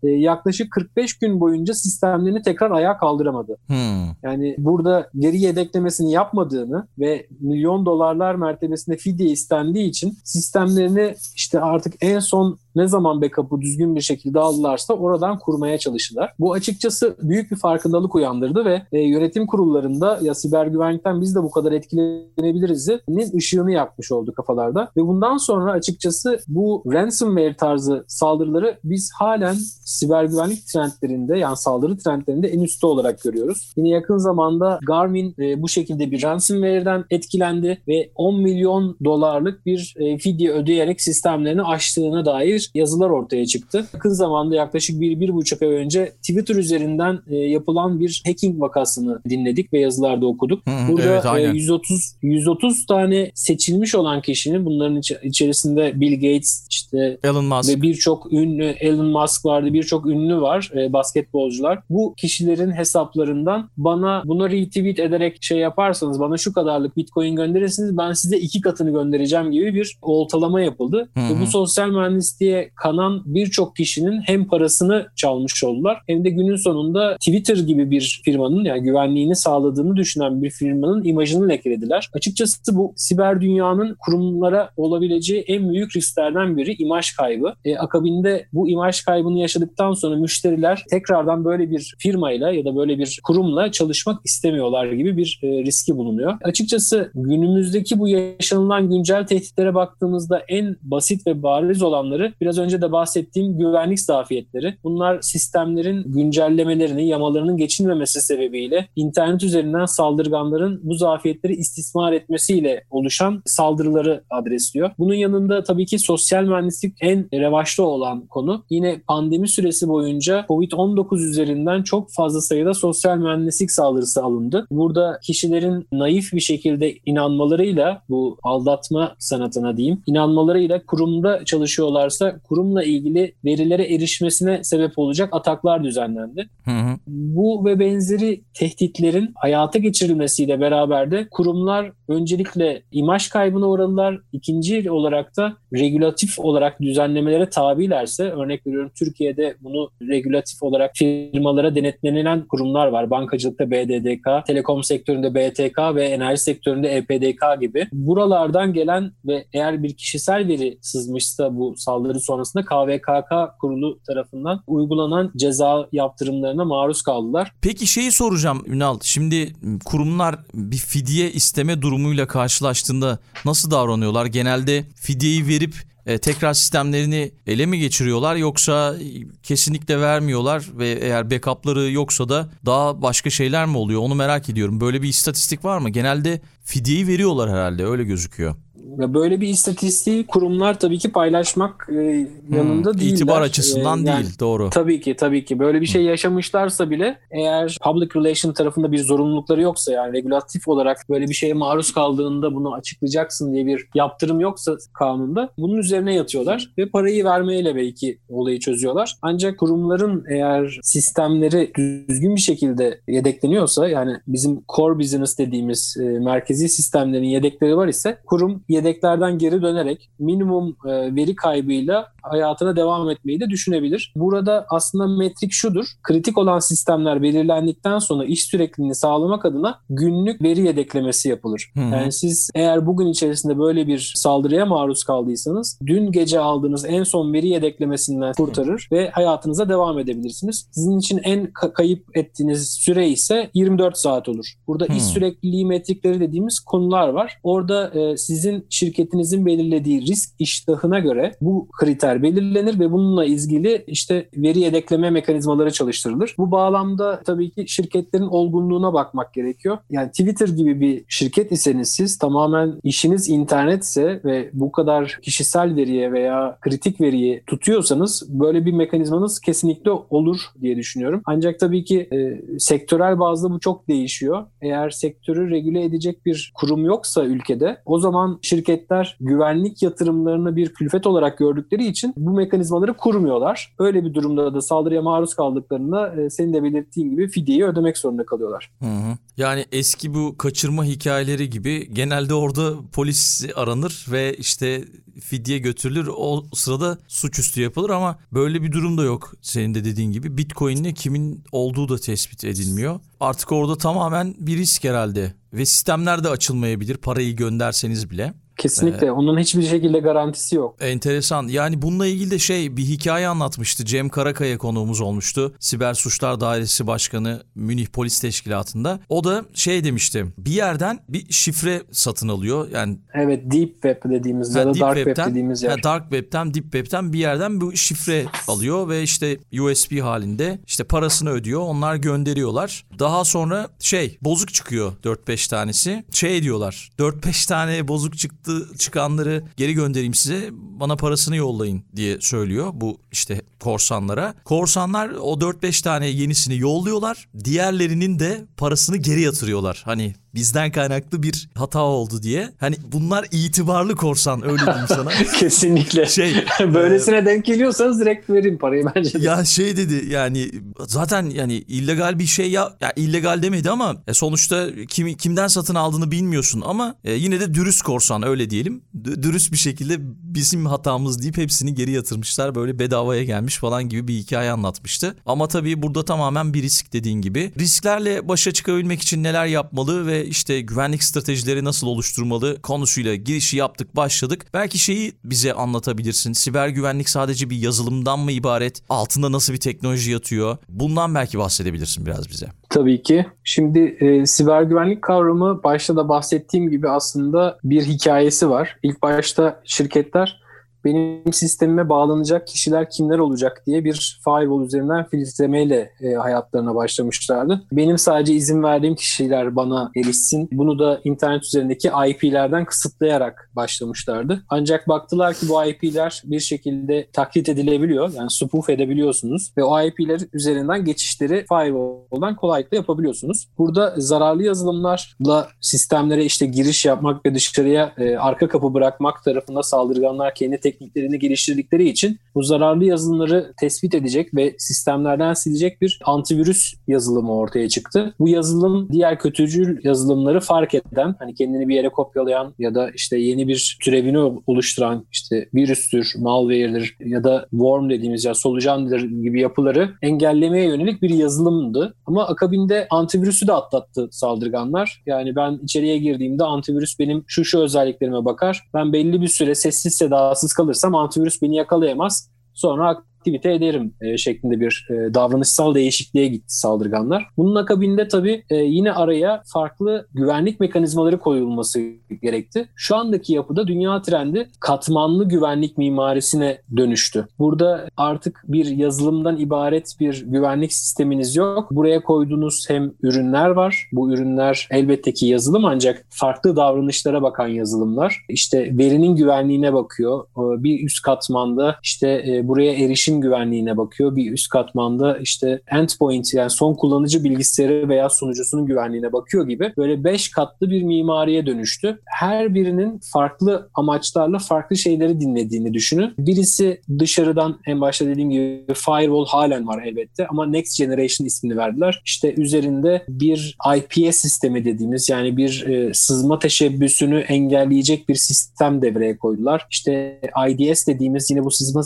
e, 0.06 0.11
yaklaşık 0.11 0.73
45 0.73 1.19
gün 1.19 1.41
boyunca 1.41 1.75
sistemlerini 1.75 2.43
tekrar 2.43 2.70
ayağa 2.70 2.99
kaldıramadı. 2.99 3.56
Hmm. 3.67 4.06
Yani 4.23 4.55
burada 4.58 5.11
geri 5.19 5.41
yedeklemesini 5.41 6.12
yapmadığını 6.12 6.87
ve 6.99 7.26
milyon 7.41 7.87
dolarlar 7.87 8.35
mertebesinde 8.35 8.97
fidye 8.97 9.29
istendiği 9.29 9.88
için 9.88 10.19
sistemlerini 10.25 11.14
işte 11.35 11.61
artık 11.61 11.94
en 12.00 12.19
son 12.19 12.58
ne 12.76 12.88
zaman 12.88 13.23
backup'ı 13.23 13.61
düzgün 13.61 13.96
bir 13.96 14.00
şekilde 14.00 14.40
aldılarsa 14.40 14.94
oradan 14.94 15.38
kurmaya 15.38 15.78
çalıştılar. 15.78 16.32
Bu 16.38 16.52
açıkçası 16.52 17.17
büyük 17.23 17.50
bir 17.50 17.56
farkındalık 17.56 18.14
uyandırdı 18.14 18.64
ve 18.64 18.82
e, 18.93 19.00
yönetim 19.00 19.46
kurullarında 19.46 20.19
ya 20.23 20.34
siber 20.34 20.67
güvenlikten 20.67 21.20
biz 21.20 21.34
de 21.34 21.43
bu 21.43 21.50
kadar 21.50 21.73
etkilenebiliriz'in 21.73 23.00
ışığını 23.37 23.73
yakmış 23.73 24.12
oldu 24.12 24.32
kafalarda. 24.32 24.90
Ve 24.96 25.06
bundan 25.06 25.37
sonra 25.37 25.73
açıkçası 25.73 26.40
bu 26.49 26.82
ransomware 26.93 27.56
tarzı 27.56 28.05
saldırıları 28.08 28.79
biz 28.84 29.11
halen 29.19 29.56
siber 29.84 30.25
güvenlik 30.25 30.67
trendlerinde 30.67 31.38
yani 31.38 31.56
saldırı 31.56 31.99
trendlerinde 31.99 32.49
en 32.49 32.61
üstte 32.61 32.87
olarak 32.87 33.22
görüyoruz. 33.22 33.72
Yine 33.76 33.88
yakın 33.88 34.19
zamanda 34.19 34.79
Garmin 34.87 35.34
e, 35.38 35.62
bu 35.62 35.69
şekilde 35.69 36.11
bir 36.11 36.22
ransomware'den 36.22 37.05
etkilendi 37.11 37.82
ve 37.88 38.11
10 38.14 38.40
milyon 38.43 38.96
dolarlık 39.05 39.67
bir 39.67 39.94
e, 39.99 40.19
fidye 40.19 40.52
ödeyerek 40.52 41.00
sistemlerini 41.00 41.62
açtığına 41.62 42.26
dair 42.26 42.65
yazılar 42.74 43.10
ortaya 43.10 43.46
çıktı. 43.46 43.86
Yakın 43.94 44.10
zamanda 44.10 44.54
yaklaşık 44.54 45.00
bir, 45.00 45.20
bir 45.20 45.34
buçuk 45.34 45.62
ay 45.62 45.68
önce 45.68 46.12
Twitter 46.22 46.54
üzerinden 46.54 47.20
e, 47.30 47.36
yapılan 47.36 48.00
bir 48.00 48.22
hacking 48.26 48.60
vakasını 48.60 49.20
dinledik 49.28 49.72
ve 49.72 49.78
yazılarda 49.78 50.26
okuduk. 50.26 50.66
Hı, 50.66 50.92
Burada 50.92 51.38
evet, 51.38 51.54
e, 51.54 51.56
130 51.56 52.14
130 52.22 52.86
tane 52.86 53.30
seçilmiş 53.34 53.94
olan 53.94 54.20
kişinin 54.20 54.64
bunların 54.64 54.96
iç, 54.96 55.12
içerisinde 55.22 56.00
Bill 56.00 56.14
Gates 56.14 56.66
işte 56.70 57.18
Elon 57.24 57.44
Musk 57.44 57.70
ve 57.70 57.82
birçok 57.82 58.32
ünlü 58.32 58.64
Elon 58.64 59.06
Musk 59.06 59.44
vardı 59.44 59.72
birçok 59.72 60.06
ünlü 60.06 60.40
var 60.40 60.70
e, 60.74 60.92
basketbolcular. 60.92 61.79
Bu 61.91 62.14
kişilerin 62.17 62.70
hesaplarından 62.70 63.70
bana 63.76 64.22
buna 64.24 64.50
retweet 64.50 64.98
ederek 64.98 65.38
şey 65.41 65.58
yaparsanız 65.58 66.20
bana 66.20 66.36
şu 66.36 66.52
kadarlık 66.52 66.96
bitcoin 66.96 67.36
gönderirsiniz 67.36 67.98
ben 67.98 68.12
size 68.12 68.36
iki 68.38 68.60
katını 68.60 68.91
göndereceğim 68.91 69.52
gibi 69.52 69.74
bir 69.74 69.98
oltalama 70.02 70.60
yapıldı. 70.60 71.08
Hı 71.14 71.20
hı. 71.20 71.34
Ve 71.34 71.41
bu 71.41 71.46
sosyal 71.46 71.88
mühendisliğe 71.88 72.56
kanan 72.77 73.22
birçok 73.27 73.77
kişinin 73.77 74.20
hem 74.20 74.46
parasını 74.48 75.06
çalmış 75.17 75.65
oldular 75.65 75.98
hem 76.06 76.25
de 76.25 76.31
günün 76.31 76.56
sonunda 76.56 77.17
Twitter 77.17 77.56
gibi 77.56 77.91
bir 77.91 78.20
firmanın 78.25 78.65
yani 78.65 78.82
güvenliğini 78.82 79.36
sağladığını 79.36 79.96
düşünen 79.96 80.43
bir 80.43 80.51
firmanın 80.51 81.05
imajını 81.05 81.48
lekelediler. 81.48 82.10
Açıkçası 82.13 82.77
bu 82.77 82.93
siber 82.96 83.41
dünyanın 83.41 83.96
kurumlara 83.98 84.70
olabileceği 84.77 85.41
en 85.41 85.70
büyük 85.70 85.96
risklerden 85.96 86.56
biri 86.56 86.75
imaj 86.79 87.10
kaybı. 87.10 87.55
E, 87.65 87.77
akabinde 87.77 88.46
bu 88.53 88.69
imaj 88.69 89.01
kaybını 89.01 89.39
yaşadıktan 89.39 89.93
sonra 89.93 90.17
müşteriler 90.17 90.84
tekrardan 90.91 91.44
böyle 91.44 91.70
bir 91.70 91.94
firmayla 91.98 92.53
ya 92.53 92.65
da 92.65 92.77
böyle 92.77 92.98
bir 92.98 93.20
kurumla 93.25 93.72
çalışmak 93.72 94.20
istemiyorlar 94.25 94.86
gibi 94.93 95.17
bir 95.17 95.41
e, 95.43 95.48
riski 95.48 95.96
bulunuyor. 95.96 96.34
Açıkçası 96.44 97.10
günümüzdeki 97.15 97.98
bu 97.98 98.08
yaşanılan 98.08 98.91
güncel 98.91 99.27
tehditlere 99.27 99.75
baktığımızda 99.75 100.43
en 100.48 100.77
basit 100.82 101.27
ve 101.27 101.43
bariz 101.43 101.82
olanları 101.82 102.32
biraz 102.40 102.58
önce 102.58 102.82
de 102.82 102.93
bahsettiğim 102.93 103.58
güvenlik 103.58 104.00
zafiyetleri. 104.00 104.74
Bunlar 104.84 105.20
sistemlerin 105.22 106.02
güncellemelerini, 106.06 107.08
yamalarının 107.08 107.56
geçilmemesi 107.56 108.20
sebebiyle 108.20 108.88
internet 108.96 109.43
üzerinden 109.43 109.84
saldırganların 109.84 110.81
bu 110.82 110.94
zafiyetleri 110.94 111.56
istismar 111.56 112.12
etmesiyle 112.12 112.84
oluşan 112.90 113.43
saldırıları 113.44 114.22
adresliyor. 114.31 114.90
Bunun 114.98 115.14
yanında 115.14 115.62
tabii 115.62 115.86
ki 115.86 115.98
sosyal 115.98 116.44
mühendislik 116.44 116.94
en 117.00 117.28
revaçta 117.34 117.82
olan 117.82 118.26
konu. 118.26 118.64
Yine 118.70 119.00
pandemi 119.08 119.48
süresi 119.48 119.88
boyunca 119.88 120.44
COVID-19 120.48 121.31
üzerinden 121.31 121.82
çok 121.82 122.12
fazla 122.12 122.40
sayıda 122.40 122.74
sosyal 122.74 123.16
mühendislik 123.16 123.70
saldırısı 123.70 124.22
alındı. 124.22 124.66
Burada 124.70 125.19
kişilerin 125.22 125.88
naif 125.93 126.32
bir 126.32 126.40
şekilde 126.40 126.94
inanmalarıyla 127.06 128.02
bu 128.08 128.38
aldatma 128.43 129.14
sanatına 129.19 129.76
diyeyim, 129.76 130.02
inanmalarıyla 130.06 130.86
kurumda 130.86 131.44
çalışıyorlarsa 131.44 132.25
kurumla 132.44 132.84
ilgili 132.84 133.34
verilere 133.44 133.94
erişmesine 133.94 134.64
sebep 134.64 134.98
olacak 134.98 135.28
ataklar 135.32 135.84
düzenlendi. 135.84 136.48
Hı 136.64 136.70
hı. 136.70 136.96
Bu 137.06 137.64
ve 137.64 137.78
benzeri 137.78 138.42
tehditlerin 138.54 139.32
hayata 139.34 139.78
geçirilmesiyle 139.78 140.60
beraber 140.60 141.10
de 141.10 141.26
kurumlar 141.30 141.92
öncelikle 142.08 142.82
imaj 142.92 143.28
kaybına 143.28 143.68
uğradılar. 143.68 144.20
İkinci 144.32 144.90
olarak 144.90 145.36
da 145.36 145.56
regülatif 145.74 146.38
olarak 146.38 146.80
düzenlemelere 146.80 147.48
tabilerse 147.48 148.24
örnek 148.30 148.66
veriyorum 148.66 148.90
Türkiye'de 148.98 149.54
bunu 149.60 149.90
regülatif 150.02 150.62
olarak 150.62 150.90
firmalara 150.94 151.74
denetlenilen 151.74 152.46
kurumlar 152.46 152.86
var. 152.86 153.10
Bankacılıkta 153.10 153.70
BDDK, 153.70 154.46
telekom 154.46 154.82
sektöründe 154.82 155.34
BTK 155.34 155.78
ve 155.94 156.04
enerji 156.04 156.42
sektöründe 156.42 156.88
EPDK 156.88 157.60
gibi. 157.60 157.86
Buralardan 157.92 158.72
gelen 158.72 159.12
ve 159.26 159.44
eğer 159.52 159.82
bir 159.82 159.94
kişisel 159.94 160.48
veri 160.48 160.78
sızmışsa 160.80 161.56
bu 161.56 161.74
saldırı 161.76 162.16
sonrasında 162.19 162.65
KVKK 162.65 163.61
kurulu 163.61 163.99
tarafından 164.06 164.63
uygulanan 164.67 165.32
ceza 165.37 165.89
yaptırımlarına 165.93 166.65
maruz 166.65 167.03
kaldılar. 167.03 167.53
Peki 167.61 167.87
şeyi 167.87 168.13
soracağım 168.13 168.63
Ünal. 168.67 168.99
Şimdi 169.03 169.53
kurumlar 169.85 170.37
bir 170.55 170.77
fidye 170.77 171.32
isteme 171.32 171.82
durumuyla 171.82 172.27
karşılaştığında 172.27 173.19
nasıl 173.44 173.70
davranıyorlar? 173.70 174.27
Genelde 174.27 174.85
fidyeyi 174.94 175.49
verip 175.49 175.75
e, 176.06 176.19
tekrar 176.19 176.55
sistemlerini 176.55 177.32
ele 177.46 177.67
mi 177.67 177.79
geçiriyorlar 177.79 178.37
yoksa 178.37 178.96
kesinlikle 179.43 180.01
vermiyorlar 180.01 180.65
ve 180.79 180.89
eğer 180.89 181.31
backup'ları 181.31 181.91
yoksa 181.91 182.29
da 182.29 182.49
daha 182.67 183.03
başka 183.03 183.31
şeyler 183.31 183.67
mi 183.67 183.77
oluyor? 183.77 184.01
Onu 184.01 184.15
merak 184.15 184.49
ediyorum. 184.49 184.81
Böyle 184.81 185.03
bir 185.03 185.08
istatistik 185.08 185.65
var 185.65 185.79
mı? 185.79 185.91
Genelde 185.91 186.41
fidyeyi 186.65 187.06
veriyorlar 187.06 187.51
herhalde 187.51 187.87
öyle 187.87 188.05
gözüküyor. 188.05 188.55
Böyle 188.96 189.41
bir 189.41 189.48
istatistiği 189.48 190.26
kurumlar 190.26 190.79
tabii 190.79 190.98
ki 190.98 191.12
paylaşmak 191.12 191.88
e, 191.91 192.29
yanında 192.50 192.91
hmm, 192.91 193.00
değiller. 193.00 193.15
İtibar 193.15 193.43
açısından 193.43 194.06
e, 194.06 194.08
yani, 194.08 194.24
değil 194.24 194.38
doğru. 194.41 194.70
Tabii 194.70 195.00
ki 195.00 195.17
tabii 195.17 195.44
ki 195.44 195.58
böyle 195.58 195.81
bir 195.81 195.86
şey 195.86 196.03
yaşamışlarsa 196.03 196.91
bile 196.91 197.19
eğer 197.31 197.79
public 197.82 198.08
relation 198.17 198.53
tarafında 198.53 198.93
bir 198.93 198.98
zorunlulukları 198.98 199.62
yoksa 199.62 199.93
yani 199.93 200.12
regülatif 200.12 200.69
olarak 200.69 201.06
böyle 201.10 201.29
bir 201.29 201.34
şeye 201.34 201.55
maruz 201.55 201.93
kaldığında 201.93 202.55
bunu 202.55 202.74
açıklayacaksın 202.74 203.55
diye 203.55 203.67
bir 203.67 203.88
yaptırım 203.94 204.41
yoksa 204.41 204.76
kanunda 204.93 205.50
bunun 205.58 205.76
üzerine 205.76 206.15
yatıyorlar 206.15 206.70
ve 206.79 206.88
parayı 206.88 207.24
vermeyle 207.24 207.76
belki 207.76 208.19
olayı 208.29 208.60
çözüyorlar. 208.60 209.17
Ancak 209.22 209.58
kurumların 209.58 210.24
eğer 210.31 210.81
sistemleri 210.82 211.72
düzgün 212.08 212.36
bir 212.36 212.41
şekilde 212.41 213.00
yedekleniyorsa 213.08 213.88
yani 213.88 214.17
bizim 214.26 214.60
core 214.76 214.98
business 214.98 215.38
dediğimiz 215.38 215.96
e, 216.00 216.03
merkezi 216.03 216.69
sistemlerin 216.69 217.24
yedekleri 217.24 217.76
var 217.76 217.88
ise 217.88 218.19
kurum 218.26 218.65
yedeklerden 218.86 219.38
geri 219.38 219.62
dönerek 219.62 220.10
minimum 220.19 220.76
e, 220.86 221.14
veri 221.16 221.34
kaybıyla 221.34 222.12
hayatına 222.30 222.76
devam 222.76 223.10
etmeyi 223.10 223.40
de 223.40 223.50
düşünebilir. 223.50 224.12
Burada 224.16 224.66
aslında 224.70 225.06
metrik 225.06 225.52
şudur. 225.52 225.86
Kritik 226.02 226.38
olan 226.38 226.58
sistemler 226.58 227.22
belirlendikten 227.22 227.98
sonra 227.98 228.24
iş 228.24 228.44
sürekliliğini 228.44 228.94
sağlamak 228.94 229.44
adına 229.44 229.80
günlük 229.90 230.42
veri 230.42 230.60
yedeklemesi 230.60 231.28
yapılır. 231.28 231.70
Hı-hı. 231.74 231.84
Yani 231.84 232.12
siz 232.12 232.50
eğer 232.54 232.86
bugün 232.86 233.06
içerisinde 233.06 233.58
böyle 233.58 233.86
bir 233.86 234.12
saldırıya 234.16 234.66
maruz 234.66 235.04
kaldıysanız 235.04 235.78
dün 235.86 236.12
gece 236.12 236.40
aldığınız 236.40 236.84
en 236.84 237.02
son 237.02 237.32
veri 237.32 237.48
yedeklemesinden 237.48 238.32
kurtarır 238.32 238.88
ve 238.92 239.10
hayatınıza 239.10 239.68
devam 239.68 239.98
edebilirsiniz. 239.98 240.68
Sizin 240.70 240.98
için 240.98 241.20
en 241.24 241.52
kayıp 241.52 242.16
ettiğiniz 242.16 242.70
süre 242.70 243.08
ise 243.08 243.50
24 243.54 243.98
saat 243.98 244.28
olur. 244.28 244.46
Burada 244.66 244.84
Hı-hı. 244.84 244.96
iş 244.96 245.02
sürekliliği 245.02 245.66
metrikleri 245.66 246.20
dediğimiz 246.20 246.60
konular 246.60 247.08
var. 247.08 247.38
Orada 247.42 247.90
e, 247.90 248.16
sizin 248.16 248.66
şirketinizin 248.70 249.46
belirlediği 249.46 250.06
risk 250.06 250.34
iştahına 250.38 250.98
göre 250.98 251.36
bu 251.40 251.68
kriter 251.80 252.16
belirlenir 252.23 252.81
ve 252.81 252.93
bununla 252.93 253.25
ilgili 253.25 253.85
işte 253.87 254.29
veri 254.37 254.58
yedekleme 254.58 255.11
mekanizmaları 255.11 255.70
çalıştırılır. 255.70 256.35
Bu 256.39 256.51
bağlamda 256.51 257.23
tabii 257.25 257.51
ki 257.51 257.65
şirketlerin 257.69 258.27
olgunluğuna 258.27 258.93
bakmak 258.93 259.35
gerekiyor. 259.35 259.79
Yani 259.91 260.11
Twitter 260.11 260.49
gibi 260.49 260.81
bir 260.81 261.05
şirket 261.08 261.53
iseniz 261.53 261.89
siz 261.89 262.19
tamamen 262.19 262.81
işiniz 262.82 263.29
internetse 263.29 264.20
ve 264.25 264.51
bu 264.53 264.73
kadar 264.73 265.19
kişisel 265.23 265.77
veriye 265.77 266.13
veya 266.13 266.58
kritik 266.61 267.01
veriyi 267.01 267.43
tutuyorsanız 267.46 268.27
böyle 268.29 268.67
bir 268.67 268.73
mekanizmanız 268.73 269.41
kesinlikle 269.41 269.91
olur 269.91 270.41
diye 270.61 270.77
düşünüyorum. 270.77 271.23
Ancak 271.25 271.58
tabii 271.61 271.85
ki 271.85 272.08
e, 272.13 272.41
sektörel 272.58 273.19
bazda 273.19 273.51
bu 273.51 273.61
çok 273.61 273.89
değişiyor. 273.89 274.46
Eğer 274.63 274.91
sektörü 274.91 275.51
regüle 275.51 275.85
edecek 275.85 276.27
bir 276.27 276.53
kurum 276.55 276.85
yoksa 276.85 277.25
ülkede 277.25 277.79
o 277.87 277.99
zaman 277.99 278.39
şirketler 278.43 279.17
güvenlik 279.20 279.82
yatırımlarını 279.82 280.56
bir 280.56 280.69
külfet 280.75 281.06
olarak 281.06 281.39
gördükleri 281.39 281.87
için 281.87 282.06
bu 282.17 282.31
mekanizmaları 282.31 282.96
kurmuyorlar. 282.96 283.75
Öyle 283.79 284.05
bir 284.05 284.15
durumda 284.15 284.55
da 284.55 284.60
saldırıya 284.60 285.03
maruz 285.03 285.34
kaldıklarında 285.34 286.22
e, 286.22 286.31
senin 286.31 286.53
de 286.53 286.63
belirttiğin 286.63 287.10
gibi 287.10 287.29
fidyeyi 287.29 287.65
ödemek 287.65 287.98
zorunda 287.98 288.27
kalıyorlar. 288.27 288.70
Hı 288.79 288.86
hı. 288.86 289.17
Yani 289.36 289.65
eski 289.72 290.15
bu 290.15 290.36
kaçırma 290.39 290.84
hikayeleri 290.84 291.51
gibi 291.51 291.94
genelde 291.94 292.34
orada 292.34 292.72
polis 292.93 293.46
aranır 293.56 294.06
ve 294.10 294.34
işte 294.34 294.84
fidye 295.20 295.58
götürülür. 295.58 296.10
O 296.17 296.44
sırada 296.55 296.98
suçüstü 297.08 297.60
yapılır 297.60 297.91
ama 297.91 298.19
böyle 298.32 298.63
bir 298.63 298.72
durum 298.72 298.98
da 298.98 299.03
yok 299.03 299.34
senin 299.43 299.75
de 299.75 299.84
dediğin 299.84 300.13
gibi. 300.13 300.36
Bitcoin'le 300.36 300.94
kimin 300.94 301.44
olduğu 301.53 301.89
da 301.89 301.98
tespit 301.98 302.44
edilmiyor. 302.44 303.01
Artık 303.20 303.53
orada 303.53 303.79
tamamen 303.79 304.34
bir 304.39 304.56
risk 304.56 304.84
herhalde 304.84 305.34
ve 305.53 305.67
sistemler 305.67 306.25
de 306.25 306.29
açılmayabilir 306.29 306.96
parayı 306.96 307.36
gönderseniz 307.36 308.10
bile. 308.10 308.34
Kesinlikle. 308.56 309.06
Ee, 309.06 309.10
Onun 309.10 309.39
hiçbir 309.39 309.63
şekilde 309.63 309.98
garantisi 310.01 310.56
yok. 310.56 310.77
Enteresan. 310.81 311.48
Yani 311.48 311.82
bununla 311.82 312.06
ilgili 312.06 312.31
de 312.31 312.39
şey 312.39 312.77
bir 312.77 312.82
hikaye 312.82 313.29
anlatmıştı. 313.29 313.84
Cem 313.84 314.08
Karakaya 314.08 314.58
konuğumuz 314.58 315.01
olmuştu. 315.01 315.55
Siber 315.60 315.94
Suçlar 315.94 316.41
Dairesi 316.41 316.86
Başkanı 316.86 317.43
Münih 317.55 317.86
Polis 317.86 318.20
Teşkilatı'nda. 318.20 319.01
O 319.08 319.25
da 319.25 319.44
şey 319.55 319.84
demişti. 319.84 320.27
Bir 320.39 320.51
yerden 320.53 320.98
bir 321.08 321.32
şifre 321.32 321.82
satın 321.93 322.29
alıyor. 322.29 322.69
Yani 322.72 322.98
Evet, 323.15 323.43
Deep 323.53 323.72
Web 323.72 324.10
dediğimiz 324.10 324.55
ya 324.55 324.67
da 324.67 324.81
Dark 324.81 324.96
Web 324.96 325.17
dediğimiz 325.31 325.63
yer. 325.63 325.70
Ha, 325.70 325.77
dark 325.82 326.03
Web'ten, 326.03 326.55
Deep 326.55 326.65
Web'ten 326.65 327.13
bir 327.13 327.19
yerden 327.19 327.60
bu 327.60 327.77
şifre 327.77 328.27
alıyor 328.48 328.89
ve 328.89 329.03
işte 329.03 329.39
USB 329.60 330.01
halinde 330.01 330.58
işte 330.67 330.84
parasını 330.84 331.31
ödüyor. 331.31 331.60
Onlar 331.60 331.96
gönderiyorlar. 331.96 332.84
Daha 332.98 333.25
sonra 333.25 333.69
şey 333.81 334.19
bozuk 334.22 334.55
çıkıyor 334.55 334.93
4-5 335.05 335.51
tanesi. 335.51 336.05
Şey 336.10 336.43
diyorlar. 336.43 336.91
4-5 336.98 337.48
tane 337.48 337.89
bozuk 337.89 338.19
çıktı 338.19 338.45
çıktı 338.46 338.79
çıkanları 338.79 339.44
geri 339.56 339.74
göndereyim 339.74 340.15
size 340.15 340.48
bana 340.53 340.96
parasını 340.96 341.36
yollayın 341.36 341.84
diye 341.96 342.20
söylüyor 342.20 342.70
bu 342.74 343.00
işte 343.12 343.43
korsanlara. 343.60 344.34
Korsanlar 344.44 345.10
o 345.10 345.34
4-5 345.34 345.82
tane 345.82 346.06
yenisini 346.06 346.58
yolluyorlar. 346.58 347.29
Diğerlerinin 347.44 348.19
de 348.19 348.44
parasını 348.56 348.96
geri 348.96 349.20
yatırıyorlar. 349.20 349.82
Hani 349.84 350.15
bizden 350.36 350.72
kaynaklı 350.72 351.22
bir 351.22 351.48
hata 351.55 351.81
oldu 351.81 352.22
diye. 352.22 352.52
Hani 352.60 352.76
bunlar 352.93 353.26
itibarlı 353.32 353.96
korsan 353.96 354.44
öyle 354.50 354.66
diyeyim 354.66 354.86
sana. 354.88 355.10
Kesinlikle. 355.38 356.06
Şey, 356.06 356.34
Böylesine 356.74 357.16
e, 357.16 357.26
denk 357.26 357.44
geliyorsanız 357.44 358.00
direkt 358.00 358.31
verin 358.31 358.58
parayı 358.58 358.84
bence 358.94 359.20
de. 359.20 359.24
Ya 359.24 359.44
şey 359.44 359.76
dedi 359.76 360.06
yani 360.12 360.50
zaten 360.86 361.31
yani 361.31 361.55
illegal 361.55 362.19
bir 362.19 362.26
şey 362.26 362.50
ya, 362.50 362.76
ya 362.81 362.93
illegal 362.96 363.43
demedi 363.43 363.70
ama 363.70 363.96
e, 364.06 364.14
sonuçta 364.14 364.66
kim, 364.88 365.14
kimden 365.14 365.46
satın 365.46 365.74
aldığını 365.74 366.10
bilmiyorsun 366.10 366.62
ama 366.66 366.94
e, 367.05 367.12
yine 367.12 367.40
de 367.40 367.55
dürüst 367.55 367.82
korsan 367.82 368.26
öyle 368.26 368.50
diyelim. 368.50 368.82
D- 368.94 369.22
dürüst 369.22 369.52
bir 369.52 369.56
şekilde 369.56 369.96
bizim 370.22 370.66
hatamız 370.66 371.22
deyip 371.22 371.36
hepsini 371.36 371.74
geri 371.74 371.90
yatırmışlar 371.90 372.55
böyle 372.55 372.78
bedavaya 372.78 373.24
gelmiş 373.24 373.56
falan 373.56 373.88
gibi 373.88 374.08
bir 374.08 374.14
hikaye 374.14 374.50
anlatmıştı. 374.50 375.16
Ama 375.26 375.48
tabii 375.48 375.82
burada 375.82 376.05
tamamen 376.05 376.55
bir 376.55 376.62
risk 376.62 376.93
dediğin 376.93 377.20
gibi. 377.20 377.52
Risklerle 377.58 378.28
başa 378.28 378.52
çıkabilmek 378.52 379.02
için 379.02 379.22
neler 379.22 379.46
yapmalı 379.46 380.06
ve 380.06 380.25
işte 380.26 380.60
güvenlik 380.60 381.02
stratejileri 381.02 381.64
nasıl 381.64 381.86
oluşturmalı 381.86 382.62
konusuyla 382.62 383.14
girişi 383.14 383.56
yaptık 383.56 383.96
başladık. 383.96 384.46
Belki 384.54 384.78
şeyi 384.78 385.12
bize 385.24 385.52
anlatabilirsin. 385.52 386.32
Siber 386.32 386.68
güvenlik 386.68 387.08
sadece 387.08 387.50
bir 387.50 387.56
yazılımdan 387.56 388.18
mı 388.18 388.32
ibaret? 388.32 388.82
Altında 388.88 389.32
nasıl 389.32 389.52
bir 389.52 389.60
teknoloji 389.60 390.10
yatıyor? 390.10 390.56
Bundan 390.68 391.14
belki 391.14 391.38
bahsedebilirsin 391.38 392.06
biraz 392.06 392.30
bize. 392.30 392.46
Tabii 392.70 393.02
ki. 393.02 393.26
Şimdi 393.44 393.96
e, 394.00 394.26
siber 394.26 394.62
güvenlik 394.62 395.02
kavramı 395.02 395.60
başta 395.64 395.96
da 395.96 396.08
bahsettiğim 396.08 396.70
gibi 396.70 396.88
aslında 396.88 397.58
bir 397.64 397.84
hikayesi 397.84 398.50
var. 398.50 398.76
İlk 398.82 399.02
başta 399.02 399.60
şirketler 399.64 400.45
benim 400.86 401.32
sistemime 401.32 401.88
bağlanacak 401.88 402.46
kişiler 402.46 402.90
kimler 402.90 403.19
olacak 403.19 403.62
diye 403.66 403.84
bir 403.84 404.20
firewall 404.24 404.64
üzerinden 404.66 405.05
filtremeyle 405.05 405.90
e, 406.00 406.12
hayatlarına 406.12 406.74
başlamışlardı. 406.74 407.62
Benim 407.72 407.98
sadece 407.98 408.34
izin 408.34 408.62
verdiğim 408.62 408.94
kişiler 408.94 409.56
bana 409.56 409.90
erişsin. 409.96 410.48
Bunu 410.52 410.78
da 410.78 411.00
internet 411.05 411.44
üzerindeki 411.44 411.90
IP'lerden 412.08 412.64
kısıtlayarak 412.64 413.50
başlamışlardı. 413.56 414.43
Ancak 414.48 414.88
baktılar 414.88 415.34
ki 415.34 415.48
bu 415.48 415.64
IP'ler 415.64 416.22
bir 416.24 416.40
şekilde 416.40 417.08
taklit 417.12 417.48
edilebiliyor. 417.48 418.12
Yani 418.16 418.31
spoof 418.31 418.70
edebiliyorsunuz 418.70 419.52
ve 419.58 419.64
o 419.64 419.82
IP'ler 419.82 420.20
üzerinden 420.32 420.84
geçişleri 420.84 421.44
firewall'dan 421.48 422.36
kolaylıkla 422.36 422.76
yapabiliyorsunuz. 422.76 423.48
Burada 423.58 423.94
zararlı 423.96 424.43
yazılımlarla 424.43 425.48
sistemlere 425.60 426.24
işte 426.24 426.46
giriş 426.46 426.84
yapmak 426.84 427.26
ve 427.26 427.34
dışarıya 427.34 427.93
e, 427.98 428.16
arka 428.16 428.48
kapı 428.48 428.74
bırakmak 428.74 429.24
tarafında 429.24 429.62
saldırganlar 429.62 430.34
kendi 430.34 430.60
tekniklerini 430.78 431.18
geliştirdikleri 431.18 431.88
için 431.88 432.18
bu 432.34 432.42
zararlı 432.42 432.84
yazılımları 432.84 433.52
tespit 433.60 433.94
edecek 433.94 434.34
ve 434.34 434.54
sistemlerden 434.58 435.34
silecek 435.34 435.80
bir 435.80 436.00
antivirüs 436.04 436.74
yazılımı 436.88 437.32
ortaya 437.32 437.68
çıktı. 437.68 438.14
Bu 438.18 438.28
yazılım 438.28 438.88
diğer 438.92 439.18
kötücül 439.18 439.84
yazılımları 439.84 440.40
fark 440.40 440.74
eden, 440.74 441.14
hani 441.18 441.34
kendini 441.34 441.68
bir 441.68 441.74
yere 441.74 441.88
kopyalayan 441.88 442.54
ya 442.58 442.74
da 442.74 442.90
işte 442.90 443.18
yeni 443.18 443.48
bir 443.48 443.78
türevini 443.82 444.18
oluşturan 444.46 445.06
işte 445.12 445.48
virüstür, 445.54 446.12
malware'dir 446.18 446.96
ya 447.00 447.24
da 447.24 447.46
worm 447.50 447.90
dediğimiz 447.90 448.24
ya 448.24 448.34
solucandır 448.34 449.00
gibi 449.00 449.40
yapıları 449.40 449.90
engellemeye 450.02 450.64
yönelik 450.64 451.02
bir 451.02 451.10
yazılımdı. 451.10 451.94
Ama 452.06 452.26
akabinde 452.26 452.86
antivirüsü 452.90 453.46
de 453.46 453.52
atlattı 453.52 454.08
saldırganlar. 454.10 455.02
Yani 455.06 455.36
ben 455.36 455.58
içeriye 455.62 455.98
girdiğimde 455.98 456.44
antivirüs 456.44 456.98
benim 456.98 457.24
şu 457.26 457.44
şu 457.44 457.60
özelliklerime 457.60 458.24
bakar. 458.24 458.62
Ben 458.74 458.92
belli 458.92 459.22
bir 459.22 459.28
süre 459.28 459.54
sessiz 459.54 459.94
sedasız 459.94 460.52
kalırsam 460.67 460.94
antivirüs 460.94 461.43
beni 461.43 461.56
yakalayamaz. 461.56 462.31
Sonra 462.55 463.03
aktivite 463.26 463.52
ederim 463.52 463.94
e, 464.00 464.18
şeklinde 464.18 464.60
bir 464.60 464.88
e, 464.90 465.14
davranışsal 465.14 465.74
değişikliğe 465.74 466.28
gitti 466.28 466.58
saldırganlar. 466.58 467.26
Bunun 467.36 467.54
akabinde 467.54 468.08
tabii 468.08 468.44
e, 468.50 468.56
yine 468.56 468.92
araya 468.92 469.42
farklı 469.52 470.06
güvenlik 470.14 470.60
mekanizmaları 470.60 471.18
koyulması 471.18 471.80
gerekti. 472.22 472.68
Şu 472.76 472.96
andaki 472.96 473.32
yapıda 473.32 473.66
dünya 473.66 474.02
trendi 474.02 474.48
katmanlı 474.60 475.28
güvenlik 475.28 475.78
mimarisine 475.78 476.58
dönüştü. 476.76 477.28
Burada 477.38 477.88
artık 477.96 478.44
bir 478.48 478.66
yazılımdan 478.66 479.38
ibaret 479.38 479.96
bir 480.00 480.24
güvenlik 480.26 480.72
sisteminiz 480.72 481.36
yok. 481.36 481.70
Buraya 481.70 482.02
koyduğunuz 482.02 482.64
hem 482.68 482.92
ürünler 483.02 483.48
var. 483.48 483.88
Bu 483.92 484.12
ürünler 484.12 484.68
elbette 484.70 485.14
ki 485.14 485.26
yazılım 485.26 485.64
ancak 485.64 486.04
farklı 486.10 486.56
davranışlara 486.56 487.22
bakan 487.22 487.48
yazılımlar. 487.48 488.24
İşte 488.28 488.78
verinin 488.78 489.16
güvenliğine 489.16 489.72
bakıyor. 489.72 490.24
Bir 490.36 490.84
üst 490.84 491.02
katmanda 491.02 491.76
işte 491.82 492.24
e, 492.28 492.48
buraya 492.48 492.72
erişim 492.72 493.16
erişim 493.17 493.20
güvenliğine 493.20 493.77
bakıyor. 493.77 494.17
Bir 494.17 494.32
üst 494.32 494.49
katmanda 494.49 495.19
işte 495.19 495.61
endpoint 495.70 496.35
yani 496.35 496.51
son 496.51 496.75
kullanıcı 496.75 497.25
bilgisayarı 497.25 497.89
veya 497.89 498.08
sunucusunun 498.11 498.67
güvenliğine 498.67 499.13
bakıyor 499.13 499.49
gibi 499.49 499.73
böyle 499.77 500.05
5 500.05 500.31
katlı 500.31 500.70
bir 500.70 500.82
mimariye 500.82 501.46
dönüştü. 501.46 501.99
Her 502.05 502.55
birinin 502.55 503.01
farklı 503.13 503.69
amaçlarla 503.75 504.39
farklı 504.39 504.77
şeyleri 504.77 505.20
dinlediğini 505.20 505.75
düşünün. 505.75 506.15
Birisi 506.19 506.81
dışarıdan 506.99 507.58
en 507.67 507.81
başta 507.81 508.06
dediğim 508.06 508.31
gibi 508.31 508.75
firewall 508.75 509.27
halen 509.27 509.67
var 509.67 509.82
elbette 509.82 510.27
ama 510.27 510.46
Next 510.46 510.79
Generation 510.79 511.27
ismini 511.27 511.56
verdiler. 511.56 512.03
İşte 512.05 512.35
üzerinde 512.37 513.05
bir 513.09 513.57
IPS 513.77 514.16
sistemi 514.16 514.64
dediğimiz 514.64 515.09
yani 515.09 515.37
bir 515.37 515.66
e, 515.66 515.94
sızma 515.94 516.38
teşebbüsünü 516.38 517.18
engelleyecek 517.18 518.09
bir 518.09 518.14
sistem 518.14 518.83
devreye 518.83 519.16
koydular. 519.16 519.66
İşte 519.70 520.20
IDS 520.49 520.87
dediğimiz 520.87 521.31
yine 521.31 521.44
bu 521.44 521.51
sızma 521.51 521.83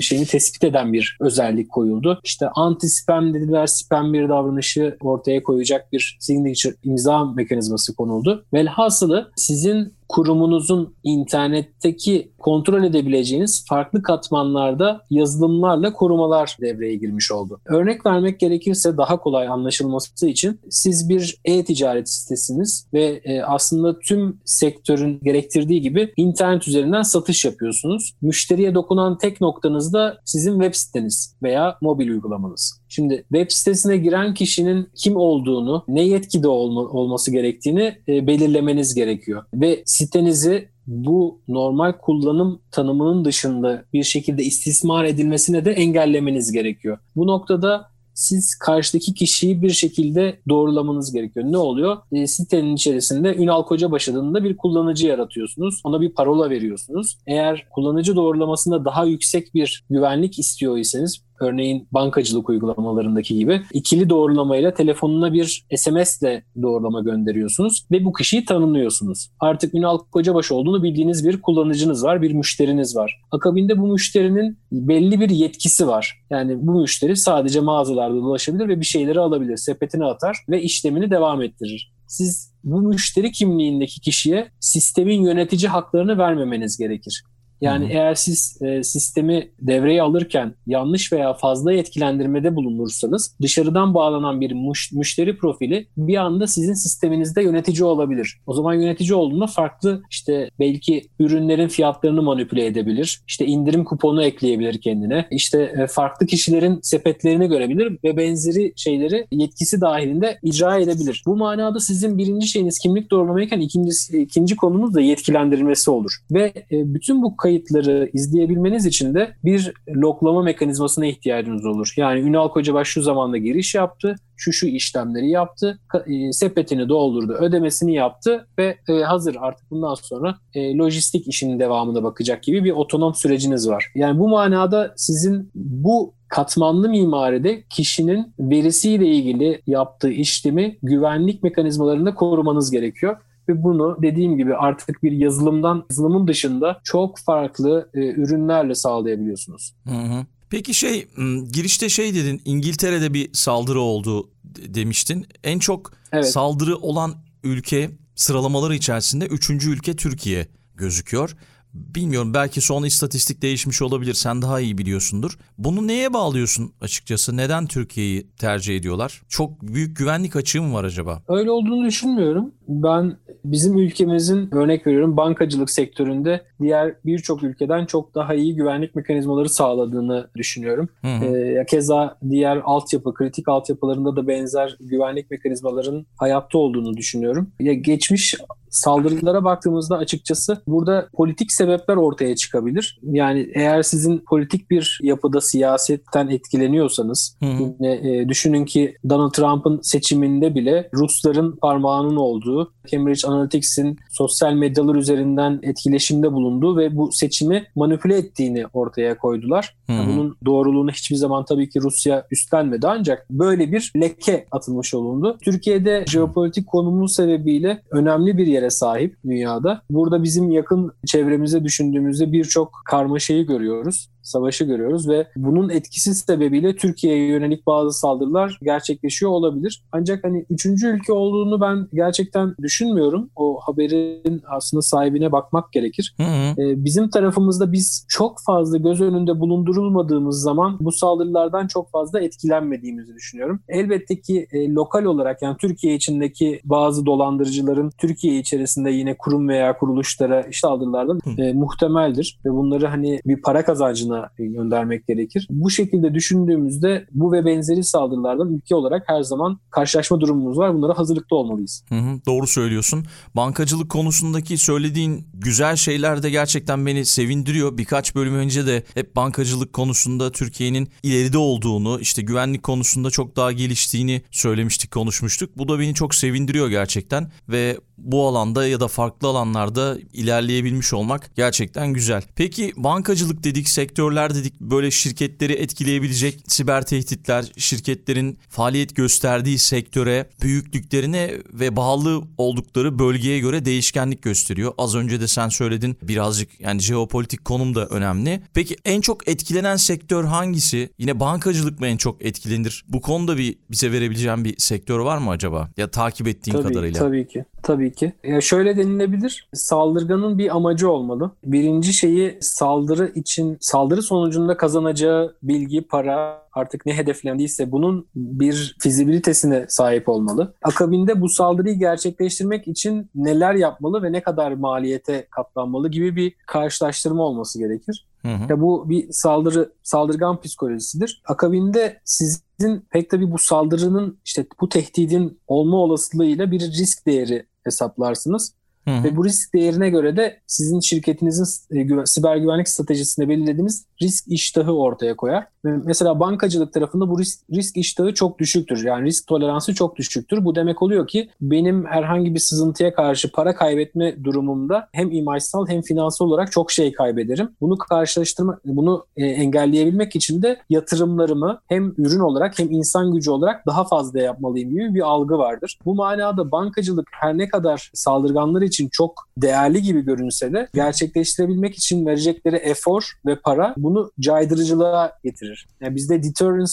şeyini 0.00 0.26
tespit 0.26 0.59
tespit 0.60 0.64
eden 0.64 0.92
bir 0.92 1.16
özellik 1.20 1.70
koyuldu. 1.70 2.20
İşte 2.24 2.46
anti-spam 2.46 3.34
dediler, 3.34 3.66
spam 3.66 4.12
bir 4.12 4.28
davranışı 4.28 4.96
ortaya 5.00 5.42
koyacak 5.42 5.92
bir 5.92 6.16
signature 6.20 6.74
imza 6.84 7.24
mekanizması 7.24 7.94
konuldu. 7.94 8.44
Velhasılı 8.54 9.30
sizin 9.36 9.92
kurumunuzun 10.10 10.94
internetteki 11.04 12.32
kontrol 12.38 12.84
edebileceğiniz 12.84 13.64
farklı 13.68 14.02
katmanlarda 14.02 15.02
yazılımlarla 15.10 15.92
korumalar 15.92 16.56
devreye 16.60 16.96
girmiş 16.96 17.32
oldu. 17.32 17.60
Örnek 17.66 18.06
vermek 18.06 18.40
gerekirse 18.40 18.96
daha 18.96 19.20
kolay 19.20 19.48
anlaşılması 19.48 20.28
için 20.28 20.60
siz 20.70 21.08
bir 21.08 21.40
e-ticaret 21.44 22.08
sitesiniz 22.08 22.86
ve 22.94 23.20
e, 23.24 23.42
aslında 23.42 23.98
tüm 23.98 24.40
sektörün 24.44 25.20
gerektirdiği 25.22 25.80
gibi 25.80 26.12
internet 26.16 26.68
üzerinden 26.68 27.02
satış 27.02 27.44
yapıyorsunuz. 27.44 28.14
Müşteriye 28.22 28.74
dokunan 28.74 29.18
tek 29.18 29.40
noktanız 29.40 29.92
da 29.92 30.18
sizin 30.24 30.52
web 30.52 30.74
siteniz 30.74 31.36
veya 31.42 31.78
mobil 31.80 32.08
uygulamanız. 32.08 32.79
Şimdi 32.92 33.24
web 33.32 33.46
sitesine 33.50 33.96
giren 33.96 34.34
kişinin 34.34 34.88
kim 34.94 35.16
olduğunu, 35.16 35.84
ne 35.88 36.02
yetkide 36.02 36.48
olma, 36.48 36.80
olması 36.80 37.30
gerektiğini 37.30 37.94
e, 38.08 38.26
belirlemeniz 38.26 38.94
gerekiyor. 38.94 39.44
Ve 39.54 39.82
sitenizi 39.86 40.68
bu 40.86 41.40
normal 41.48 41.92
kullanım 41.92 42.60
tanımının 42.70 43.24
dışında 43.24 43.84
bir 43.92 44.02
şekilde 44.02 44.42
istismar 44.42 45.04
edilmesine 45.04 45.64
de 45.64 45.72
engellemeniz 45.72 46.52
gerekiyor. 46.52 46.98
Bu 47.16 47.26
noktada 47.26 47.90
siz 48.14 48.54
karşıdaki 48.54 49.14
kişiyi 49.14 49.62
bir 49.62 49.70
şekilde 49.70 50.40
doğrulamanız 50.48 51.12
gerekiyor. 51.12 51.46
Ne 51.52 51.56
oluyor? 51.56 51.96
E, 52.12 52.26
sitenin 52.26 52.74
içerisinde 52.74 53.36
Ünal 53.36 53.62
Kocabaş 53.64 54.08
adında 54.08 54.44
bir 54.44 54.56
kullanıcı 54.56 55.06
yaratıyorsunuz. 55.06 55.80
Ona 55.84 56.00
bir 56.00 56.10
parola 56.10 56.50
veriyorsunuz. 56.50 57.18
Eğer 57.26 57.66
kullanıcı 57.70 58.16
doğrulamasında 58.16 58.84
daha 58.84 59.04
yüksek 59.04 59.54
bir 59.54 59.84
güvenlik 59.90 60.38
istiyor 60.38 60.78
iseniz 60.78 61.22
örneğin 61.40 61.88
bankacılık 61.92 62.48
uygulamalarındaki 62.48 63.34
gibi 63.34 63.62
ikili 63.72 64.10
doğrulamayla 64.10 64.74
telefonuna 64.74 65.32
bir 65.32 65.66
SMS 65.76 66.22
ile 66.22 66.44
doğrulama 66.62 67.00
gönderiyorsunuz 67.00 67.86
ve 67.90 68.04
bu 68.04 68.12
kişiyi 68.12 68.44
tanımlıyorsunuz. 68.44 69.30
Artık 69.40 69.74
Ünal 69.74 69.98
Kocabaş 69.98 70.52
olduğunu 70.52 70.82
bildiğiniz 70.82 71.28
bir 71.28 71.42
kullanıcınız 71.42 72.04
var, 72.04 72.22
bir 72.22 72.32
müşteriniz 72.32 72.96
var. 72.96 73.20
Akabinde 73.30 73.78
bu 73.78 73.86
müşterinin 73.86 74.58
belli 74.72 75.20
bir 75.20 75.30
yetkisi 75.30 75.86
var. 75.86 76.22
Yani 76.30 76.66
bu 76.66 76.80
müşteri 76.80 77.16
sadece 77.16 77.60
mağazalarda 77.60 78.16
dolaşabilir 78.16 78.68
ve 78.68 78.80
bir 78.80 78.86
şeyleri 78.86 79.20
alabilir, 79.20 79.56
sepetine 79.56 80.04
atar 80.04 80.36
ve 80.48 80.62
işlemini 80.62 81.10
devam 81.10 81.42
ettirir. 81.42 81.92
Siz 82.06 82.52
bu 82.64 82.80
müşteri 82.80 83.32
kimliğindeki 83.32 84.00
kişiye 84.00 84.48
sistemin 84.60 85.22
yönetici 85.22 85.68
haklarını 85.68 86.18
vermemeniz 86.18 86.78
gerekir. 86.78 87.24
Yani 87.60 87.84
Hı-hı. 87.84 87.92
eğer 87.92 88.14
siz 88.14 88.62
e, 88.62 88.82
sistemi 88.82 89.50
devreye 89.60 90.02
alırken 90.02 90.54
yanlış 90.66 91.12
veya 91.12 91.34
fazla 91.34 91.72
etkilendirmede 91.72 92.56
bulunursanız 92.56 93.36
dışarıdan 93.42 93.94
bağlanan 93.94 94.40
bir 94.40 94.52
muş, 94.52 94.92
müşteri 94.92 95.36
profili 95.36 95.86
bir 95.96 96.16
anda 96.16 96.46
sizin 96.46 96.74
sisteminizde 96.74 97.42
yönetici 97.42 97.84
olabilir. 97.84 98.40
O 98.46 98.54
zaman 98.54 98.74
yönetici 98.74 99.14
olduğunda 99.14 99.46
farklı 99.46 100.02
işte 100.10 100.50
belki 100.58 101.02
ürünlerin 101.18 101.68
fiyatlarını 101.68 102.22
manipüle 102.22 102.66
edebilir. 102.66 103.20
İşte 103.28 103.46
indirim 103.46 103.84
kuponu 103.84 104.22
ekleyebilir 104.22 104.80
kendine. 104.80 105.26
İşte 105.30 105.74
e, 105.82 105.86
farklı 105.86 106.26
kişilerin 106.26 106.78
sepetlerini 106.82 107.48
görebilir 107.48 107.98
ve 108.04 108.16
benzeri 108.16 108.72
şeyleri 108.76 109.26
yetkisi 109.32 109.80
dahilinde 109.80 110.38
icra 110.42 110.78
edebilir. 110.78 111.22
Bu 111.26 111.36
manada 111.36 111.80
sizin 111.80 112.18
birinci 112.18 112.46
şeyiniz 112.48 112.78
kimlik 112.78 113.10
doğrulamayken 113.10 113.60
ikincisi, 113.60 114.22
ikinci 114.22 114.56
konumuz 114.56 114.94
da 114.94 115.00
yetkilendirilmesi 115.00 115.90
olur. 115.90 116.12
Ve 116.30 116.52
e, 116.72 116.94
bütün 116.94 117.22
bu 117.22 117.36
kayıt 117.36 117.49
kayıtları 117.50 118.10
izleyebilmeniz 118.12 118.86
için 118.86 119.14
de 119.14 119.30
bir 119.44 119.72
loglama 119.88 120.42
mekanizmasına 120.42 121.06
ihtiyacınız 121.06 121.64
olur. 121.64 121.92
Yani 121.96 122.20
Ünal 122.20 122.48
Kocabaş 122.48 122.88
şu 122.88 123.02
zamanda 123.02 123.36
giriş 123.36 123.74
yaptı, 123.74 124.14
şu 124.36 124.52
şu 124.52 124.66
işlemleri 124.66 125.30
yaptı, 125.30 125.80
e, 126.06 126.32
sepetini 126.32 126.88
doldurdu, 126.88 127.32
ödemesini 127.32 127.94
yaptı 127.94 128.46
ve 128.58 128.76
e, 128.88 128.92
hazır 128.92 129.36
artık 129.40 129.70
bundan 129.70 129.94
sonra 129.94 130.36
e, 130.54 130.76
lojistik 130.76 131.28
işinin 131.28 131.60
devamına 131.60 132.02
bakacak 132.02 132.42
gibi 132.42 132.64
bir 132.64 132.70
otonom 132.72 133.14
süreciniz 133.14 133.68
var. 133.68 133.92
Yani 133.94 134.18
bu 134.18 134.28
manada 134.28 134.94
sizin 134.96 135.50
bu 135.54 136.14
katmanlı 136.28 136.88
mimaride 136.88 137.62
kişinin 137.70 138.34
verisiyle 138.38 139.06
ilgili 139.06 139.62
yaptığı 139.66 140.10
işlemi 140.10 140.78
güvenlik 140.82 141.42
mekanizmalarında 141.42 142.14
korumanız 142.14 142.70
gerekiyor 142.70 143.16
ve 143.50 143.62
bunu 143.62 143.96
dediğim 144.02 144.36
gibi 144.36 144.54
artık 144.54 145.02
bir 145.02 145.12
yazılımdan 145.12 145.84
yazılımın 145.90 146.28
dışında 146.28 146.80
çok 146.84 147.18
farklı 147.18 147.90
e, 147.94 147.98
ürünlerle 147.98 148.74
sağlayabiliyorsunuz. 148.74 149.74
Hı 149.84 149.94
hı. 149.94 150.26
Peki 150.50 150.74
şey 150.74 151.06
girişte 151.52 151.88
şey 151.88 152.14
dedin 152.14 152.42
İngiltere'de 152.44 153.14
bir 153.14 153.30
saldırı 153.32 153.80
oldu 153.80 154.30
demiştin. 154.44 155.26
En 155.44 155.58
çok 155.58 155.92
evet. 156.12 156.30
saldırı 156.30 156.76
olan 156.76 157.14
ülke 157.44 157.90
sıralamaları 158.14 158.74
içerisinde 158.74 159.26
üçüncü 159.26 159.70
ülke 159.70 159.96
Türkiye 159.96 160.46
gözüküyor. 160.74 161.36
Bilmiyorum 161.74 162.34
belki 162.34 162.60
son 162.60 162.84
istatistik 162.84 163.42
değişmiş 163.42 163.82
olabilir. 163.82 164.14
Sen 164.14 164.42
daha 164.42 164.60
iyi 164.60 164.78
biliyorsundur. 164.78 165.38
Bunu 165.58 165.86
neye 165.86 166.12
bağlıyorsun 166.12 166.72
açıkçası? 166.80 167.36
Neden 167.36 167.66
Türkiye'yi 167.66 168.26
tercih 168.30 168.76
ediyorlar? 168.76 169.22
Çok 169.28 169.62
büyük 169.62 169.96
güvenlik 169.96 170.36
açığı 170.36 170.62
mı 170.62 170.74
var 170.74 170.84
acaba? 170.84 171.22
Öyle 171.28 171.50
olduğunu 171.50 171.86
düşünmüyorum. 171.86 172.52
Ben 172.70 173.16
bizim 173.44 173.78
ülkemizin 173.78 174.54
örnek 174.54 174.86
veriyorum 174.86 175.16
bankacılık 175.16 175.70
sektöründe 175.70 176.40
diğer 176.60 176.94
birçok 177.04 177.42
ülkeden 177.42 177.86
çok 177.86 178.14
daha 178.14 178.34
iyi 178.34 178.54
güvenlik 178.54 178.94
mekanizmaları 178.94 179.48
sağladığını 179.48 180.30
düşünüyorum. 180.36 180.88
Hı 181.00 181.08
hı. 181.08 181.36
E, 181.36 181.66
keza 181.66 182.16
diğer 182.30 182.60
altyapı, 182.64 183.14
kritik 183.14 183.48
altyapılarında 183.48 184.16
da 184.16 184.28
benzer 184.28 184.76
güvenlik 184.80 185.30
mekanizmaların 185.30 186.06
hayatta 186.16 186.58
olduğunu 186.58 186.96
düşünüyorum. 186.96 187.52
Ya 187.60 187.72
geçmiş 187.72 188.34
saldırılara 188.70 189.44
baktığımızda 189.44 189.96
açıkçası 189.96 190.62
burada 190.66 191.08
politik 191.14 191.52
sebepler 191.52 191.96
ortaya 191.96 192.36
çıkabilir. 192.36 193.00
Yani 193.02 193.50
eğer 193.54 193.82
sizin 193.82 194.18
politik 194.18 194.70
bir 194.70 194.98
yapıda 195.02 195.40
siyasetten 195.40 196.28
etkileniyorsanız 196.28 197.38
yine 197.42 197.92
e, 197.92 198.28
düşünün 198.28 198.64
ki 198.64 198.96
Donald 199.08 199.30
Trump'ın 199.30 199.80
seçiminde 199.82 200.54
bile 200.54 200.90
Rusların 200.94 201.56
parmağının 201.56 202.16
olduğu, 202.16 202.59
Cambridge 202.90 203.28
Analytics'in 203.28 203.98
sosyal 204.10 204.52
medyalar 204.52 204.94
üzerinden 204.94 205.60
etkileşimde 205.62 206.32
bulunduğu 206.32 206.76
ve 206.76 206.96
bu 206.96 207.12
seçimi 207.12 207.64
manipüle 207.76 208.16
ettiğini 208.16 208.66
ortaya 208.72 209.18
koydular. 209.18 209.76
Yani 209.88 210.12
bunun 210.12 210.36
doğruluğunu 210.46 210.90
hiçbir 210.90 211.16
zaman 211.16 211.44
tabii 211.44 211.68
ki 211.68 211.80
Rusya 211.80 212.26
üstlenmedi 212.30 212.86
ancak 212.86 213.30
böyle 213.30 213.72
bir 213.72 213.92
leke 213.96 214.46
atılmış 214.50 214.94
olundu. 214.94 215.38
Türkiye'de 215.42 216.04
jeopolitik 216.08 216.66
konumun 216.66 217.06
sebebiyle 217.06 217.82
önemli 217.90 218.38
bir 218.38 218.46
yer 218.46 218.60
yere 218.60 218.70
sahip 218.70 219.16
dünyada. 219.24 219.82
Burada 219.90 220.22
bizim 220.22 220.50
yakın 220.50 220.92
çevremize 221.06 221.64
düşündüğümüzde 221.64 222.32
birçok 222.32 222.82
karmaşayı 222.84 223.46
görüyoruz 223.46 224.08
savaşı 224.22 224.64
görüyoruz 224.64 225.08
ve 225.08 225.26
bunun 225.36 225.68
etkisi 225.68 226.14
sebebiyle 226.14 226.76
Türkiye'ye 226.76 227.26
yönelik 227.26 227.66
bazı 227.66 227.98
saldırılar 227.98 228.58
gerçekleşiyor 228.62 229.32
olabilir. 229.32 229.82
Ancak 229.92 230.24
hani 230.24 230.46
üçüncü 230.50 230.88
ülke 230.88 231.12
olduğunu 231.12 231.60
ben 231.60 231.88
gerçekten 231.94 232.54
düşünmüyorum. 232.62 233.30
O 233.36 233.58
haberin 233.62 234.42
aslında 234.48 234.82
sahibine 234.82 235.32
bakmak 235.32 235.72
gerekir. 235.72 236.14
Hı 236.16 236.22
hı. 236.22 236.62
Ee, 236.62 236.84
bizim 236.84 237.10
tarafımızda 237.10 237.72
biz 237.72 238.06
çok 238.08 238.40
fazla 238.46 238.78
göz 238.78 239.00
önünde 239.00 239.40
bulundurulmadığımız 239.40 240.42
zaman 240.42 240.76
bu 240.80 240.92
saldırılardan 240.92 241.66
çok 241.66 241.90
fazla 241.90 242.20
etkilenmediğimizi 242.20 243.14
düşünüyorum. 243.14 243.60
Elbette 243.68 244.20
ki 244.20 244.46
e, 244.52 244.68
lokal 244.68 245.04
olarak 245.04 245.42
yani 245.42 245.56
Türkiye 245.56 245.94
içindeki 245.94 246.60
bazı 246.64 247.06
dolandırıcıların 247.06 247.90
Türkiye 247.98 248.38
içerisinde 248.38 248.90
yine 248.90 249.16
kurum 249.16 249.48
veya 249.48 249.78
kuruluşlara 249.78 250.42
işte 250.42 250.70
saldırılardan 250.70 251.20
e, 251.38 251.52
muhtemeldir 251.52 252.38
ve 252.44 252.50
bunları 252.50 252.86
hani 252.86 253.20
bir 253.26 253.42
para 253.42 253.64
kazancına 253.64 254.19
göndermek 254.38 255.06
gerekir. 255.06 255.46
Bu 255.50 255.70
şekilde 255.70 256.14
düşündüğümüzde 256.14 257.06
bu 257.12 257.32
ve 257.32 257.44
benzeri 257.44 257.84
saldırılardan 257.84 258.54
ülke 258.54 258.74
olarak 258.74 259.02
her 259.06 259.22
zaman 259.22 259.60
karşılaşma 259.70 260.20
durumumuz 260.20 260.58
var. 260.58 260.74
Bunlara 260.74 260.98
hazırlıklı 260.98 261.36
olmalıyız. 261.36 261.84
Hı 261.88 261.94
hı, 261.94 262.20
doğru 262.26 262.46
söylüyorsun. 262.46 263.04
Bankacılık 263.36 263.90
konusundaki 263.90 264.58
söylediğin 264.58 265.26
güzel 265.34 265.76
şeyler 265.76 266.22
de 266.22 266.30
gerçekten 266.30 266.86
beni 266.86 267.04
sevindiriyor. 267.06 267.78
Birkaç 267.78 268.14
bölüm 268.14 268.34
önce 268.34 268.66
de 268.66 268.82
hep 268.94 269.16
bankacılık 269.16 269.72
konusunda 269.72 270.32
Türkiye'nin 270.32 270.88
ileride 271.02 271.38
olduğunu, 271.38 271.98
işte 272.00 272.22
güvenlik 272.22 272.62
konusunda 272.62 273.10
çok 273.10 273.36
daha 273.36 273.52
geliştiğini 273.52 274.22
söylemiştik, 274.30 274.90
konuşmuştuk. 274.90 275.58
Bu 275.58 275.68
da 275.68 275.80
beni 275.80 275.94
çok 275.94 276.14
sevindiriyor 276.14 276.68
gerçekten 276.68 277.32
ve 277.48 277.76
bu 278.00 278.26
alanda 278.26 278.66
ya 278.66 278.80
da 278.80 278.88
farklı 278.88 279.28
alanlarda 279.28 279.98
ilerleyebilmiş 280.12 280.92
olmak 280.92 281.36
gerçekten 281.36 281.92
güzel. 281.92 282.22
Peki 282.36 282.72
bankacılık 282.76 283.44
dedik, 283.44 283.68
sektörler 283.68 284.34
dedik 284.34 284.60
böyle 284.60 284.90
şirketleri 284.90 285.52
etkileyebilecek 285.52 286.40
siber 286.46 286.86
tehditler, 286.86 287.52
şirketlerin 287.56 288.38
faaliyet 288.48 288.96
gösterdiği 288.96 289.58
sektöre, 289.58 290.30
büyüklüklerine 290.42 291.30
ve 291.52 291.76
bağlı 291.76 292.22
oldukları 292.38 292.98
bölgeye 292.98 293.38
göre 293.38 293.64
değişkenlik 293.64 294.22
gösteriyor. 294.22 294.72
Az 294.78 294.94
önce 294.94 295.20
de 295.20 295.28
sen 295.28 295.48
söyledin 295.48 295.96
birazcık 296.02 296.60
yani 296.60 296.80
jeopolitik 296.80 297.44
konum 297.44 297.74
da 297.74 297.86
önemli. 297.86 298.42
Peki 298.54 298.76
en 298.84 299.00
çok 299.00 299.28
etkilenen 299.28 299.76
sektör 299.76 300.24
hangisi? 300.24 300.90
Yine 300.98 301.20
bankacılık 301.20 301.80
mı 301.80 301.86
en 301.86 301.96
çok 301.96 302.24
etkilenir? 302.24 302.84
Bu 302.88 303.00
konuda 303.00 303.38
bir 303.38 303.56
bize 303.70 303.92
verebileceğin 303.92 304.44
bir 304.44 304.54
sektör 304.58 304.98
var 304.98 305.18
mı 305.18 305.30
acaba? 305.30 305.70
Ya 305.76 305.90
takip 305.90 306.28
ettiğin 306.28 306.56
tabii, 306.56 306.68
kadarıyla. 306.68 307.00
Tabii 307.00 307.28
ki. 307.28 307.44
Tabii 307.62 307.92
ki. 307.92 308.12
Ya 308.24 308.40
şöyle 308.40 308.76
denilebilir. 308.76 309.48
Saldırganın 309.54 310.38
bir 310.38 310.56
amacı 310.56 310.90
olmalı. 310.90 311.30
Birinci 311.44 311.92
şeyi 311.92 312.38
saldırı 312.40 313.12
için 313.14 313.56
saldırı 313.60 314.02
sonucunda 314.02 314.56
kazanacağı 314.56 315.36
bilgi, 315.42 315.82
para 315.82 316.42
artık 316.52 316.86
ne 316.86 316.96
hedeflendiyse 316.96 317.72
bunun 317.72 318.06
bir 318.14 318.76
fizibilitesine 318.80 319.66
sahip 319.68 320.08
olmalı. 320.08 320.54
Akabinde 320.62 321.20
bu 321.20 321.28
saldırıyı 321.28 321.78
gerçekleştirmek 321.78 322.68
için 322.68 323.10
neler 323.14 323.54
yapmalı 323.54 324.02
ve 324.02 324.12
ne 324.12 324.22
kadar 324.22 324.52
maliyete 324.52 325.26
katlanmalı 325.30 325.88
gibi 325.88 326.16
bir 326.16 326.34
karşılaştırma 326.46 327.22
olması 327.22 327.58
gerekir. 327.58 328.06
Hı 328.22 328.28
hı. 328.28 328.42
Ya 328.48 328.60
bu 328.60 328.90
bir 328.90 329.12
saldırı 329.12 329.72
saldırgan 329.82 330.40
psikolojisidir. 330.40 331.22
Akabinde 331.26 332.00
sizin 332.04 332.84
pek 332.90 333.10
tabii 333.10 333.32
bu 333.32 333.38
saldırının 333.38 334.18
işte 334.24 334.46
bu 334.60 334.68
tehdidin 334.68 335.40
olma 335.46 335.76
olasılığıyla 335.76 336.50
bir 336.50 336.60
risk 336.60 337.06
değeri 337.06 337.49
hesaplarsınız. 337.64 338.54
Hı 338.84 338.90
hı. 338.90 339.04
Ve 339.04 339.16
bu 339.16 339.24
risk 339.24 339.54
değerine 339.54 339.90
göre 339.90 340.16
de 340.16 340.40
sizin 340.46 340.80
şirketinizin 340.80 341.76
e, 341.76 342.06
siber 342.06 342.36
güvenlik 342.36 342.68
stratejisinde 342.68 343.28
belirlediğiniz 343.28 343.86
risk 344.02 344.24
iştahı 344.28 344.72
ortaya 344.72 345.16
koyar. 345.16 345.46
Mesela 345.64 346.20
bankacılık 346.20 346.72
tarafında 346.72 347.10
bu 347.10 347.18
risk, 347.18 347.40
risk 347.52 347.76
iştahı 347.76 348.14
çok 348.14 348.38
düşüktür. 348.38 348.84
Yani 348.84 349.06
risk 349.06 349.26
toleransı 349.26 349.74
çok 349.74 349.96
düşüktür. 349.96 350.44
Bu 350.44 350.54
demek 350.54 350.82
oluyor 350.82 351.06
ki 351.06 351.30
benim 351.40 351.86
herhangi 351.86 352.34
bir 352.34 352.38
sızıntıya 352.38 352.94
karşı 352.94 353.32
para 353.32 353.54
kaybetme 353.54 354.24
durumumda 354.24 354.88
hem 354.92 355.12
imajsal 355.12 355.68
hem 355.68 355.82
finansal 355.82 356.26
olarak 356.26 356.52
çok 356.52 356.70
şey 356.70 356.92
kaybederim. 356.92 357.48
Bunu 357.60 357.78
karşılaştırma, 357.78 358.58
bunu 358.64 359.06
e, 359.16 359.26
engelleyebilmek 359.26 360.16
için 360.16 360.42
de 360.42 360.60
yatırımlarımı 360.70 361.60
hem 361.68 361.94
ürün 361.98 362.20
olarak 362.20 362.58
hem 362.58 362.70
insan 362.70 363.12
gücü 363.12 363.30
olarak 363.30 363.66
daha 363.66 363.84
fazla 363.84 364.20
yapmalıyım 364.20 364.70
gibi 364.70 364.94
bir 364.94 365.00
algı 365.00 365.38
vardır. 365.38 365.78
Bu 365.84 365.94
manada 365.94 366.52
bankacılık 366.52 367.08
her 367.12 367.38
ne 367.38 367.48
kadar 367.48 367.90
saldırganlar 367.94 368.62
için 368.62 368.88
çok 368.92 369.28
değerli 369.36 369.82
gibi 369.82 370.00
görünse 370.00 370.52
de 370.52 370.68
gerçekleştirebilmek 370.74 371.74
için 371.74 372.06
verecekleri 372.06 372.56
efor 372.56 373.12
ve 373.26 373.36
para 373.36 373.74
bunu 373.90 374.12
caydırıcılığa 374.20 375.18
getirir. 375.24 375.68
Yani 375.80 375.96
bizde 375.96 376.22
deterrence 376.22 376.72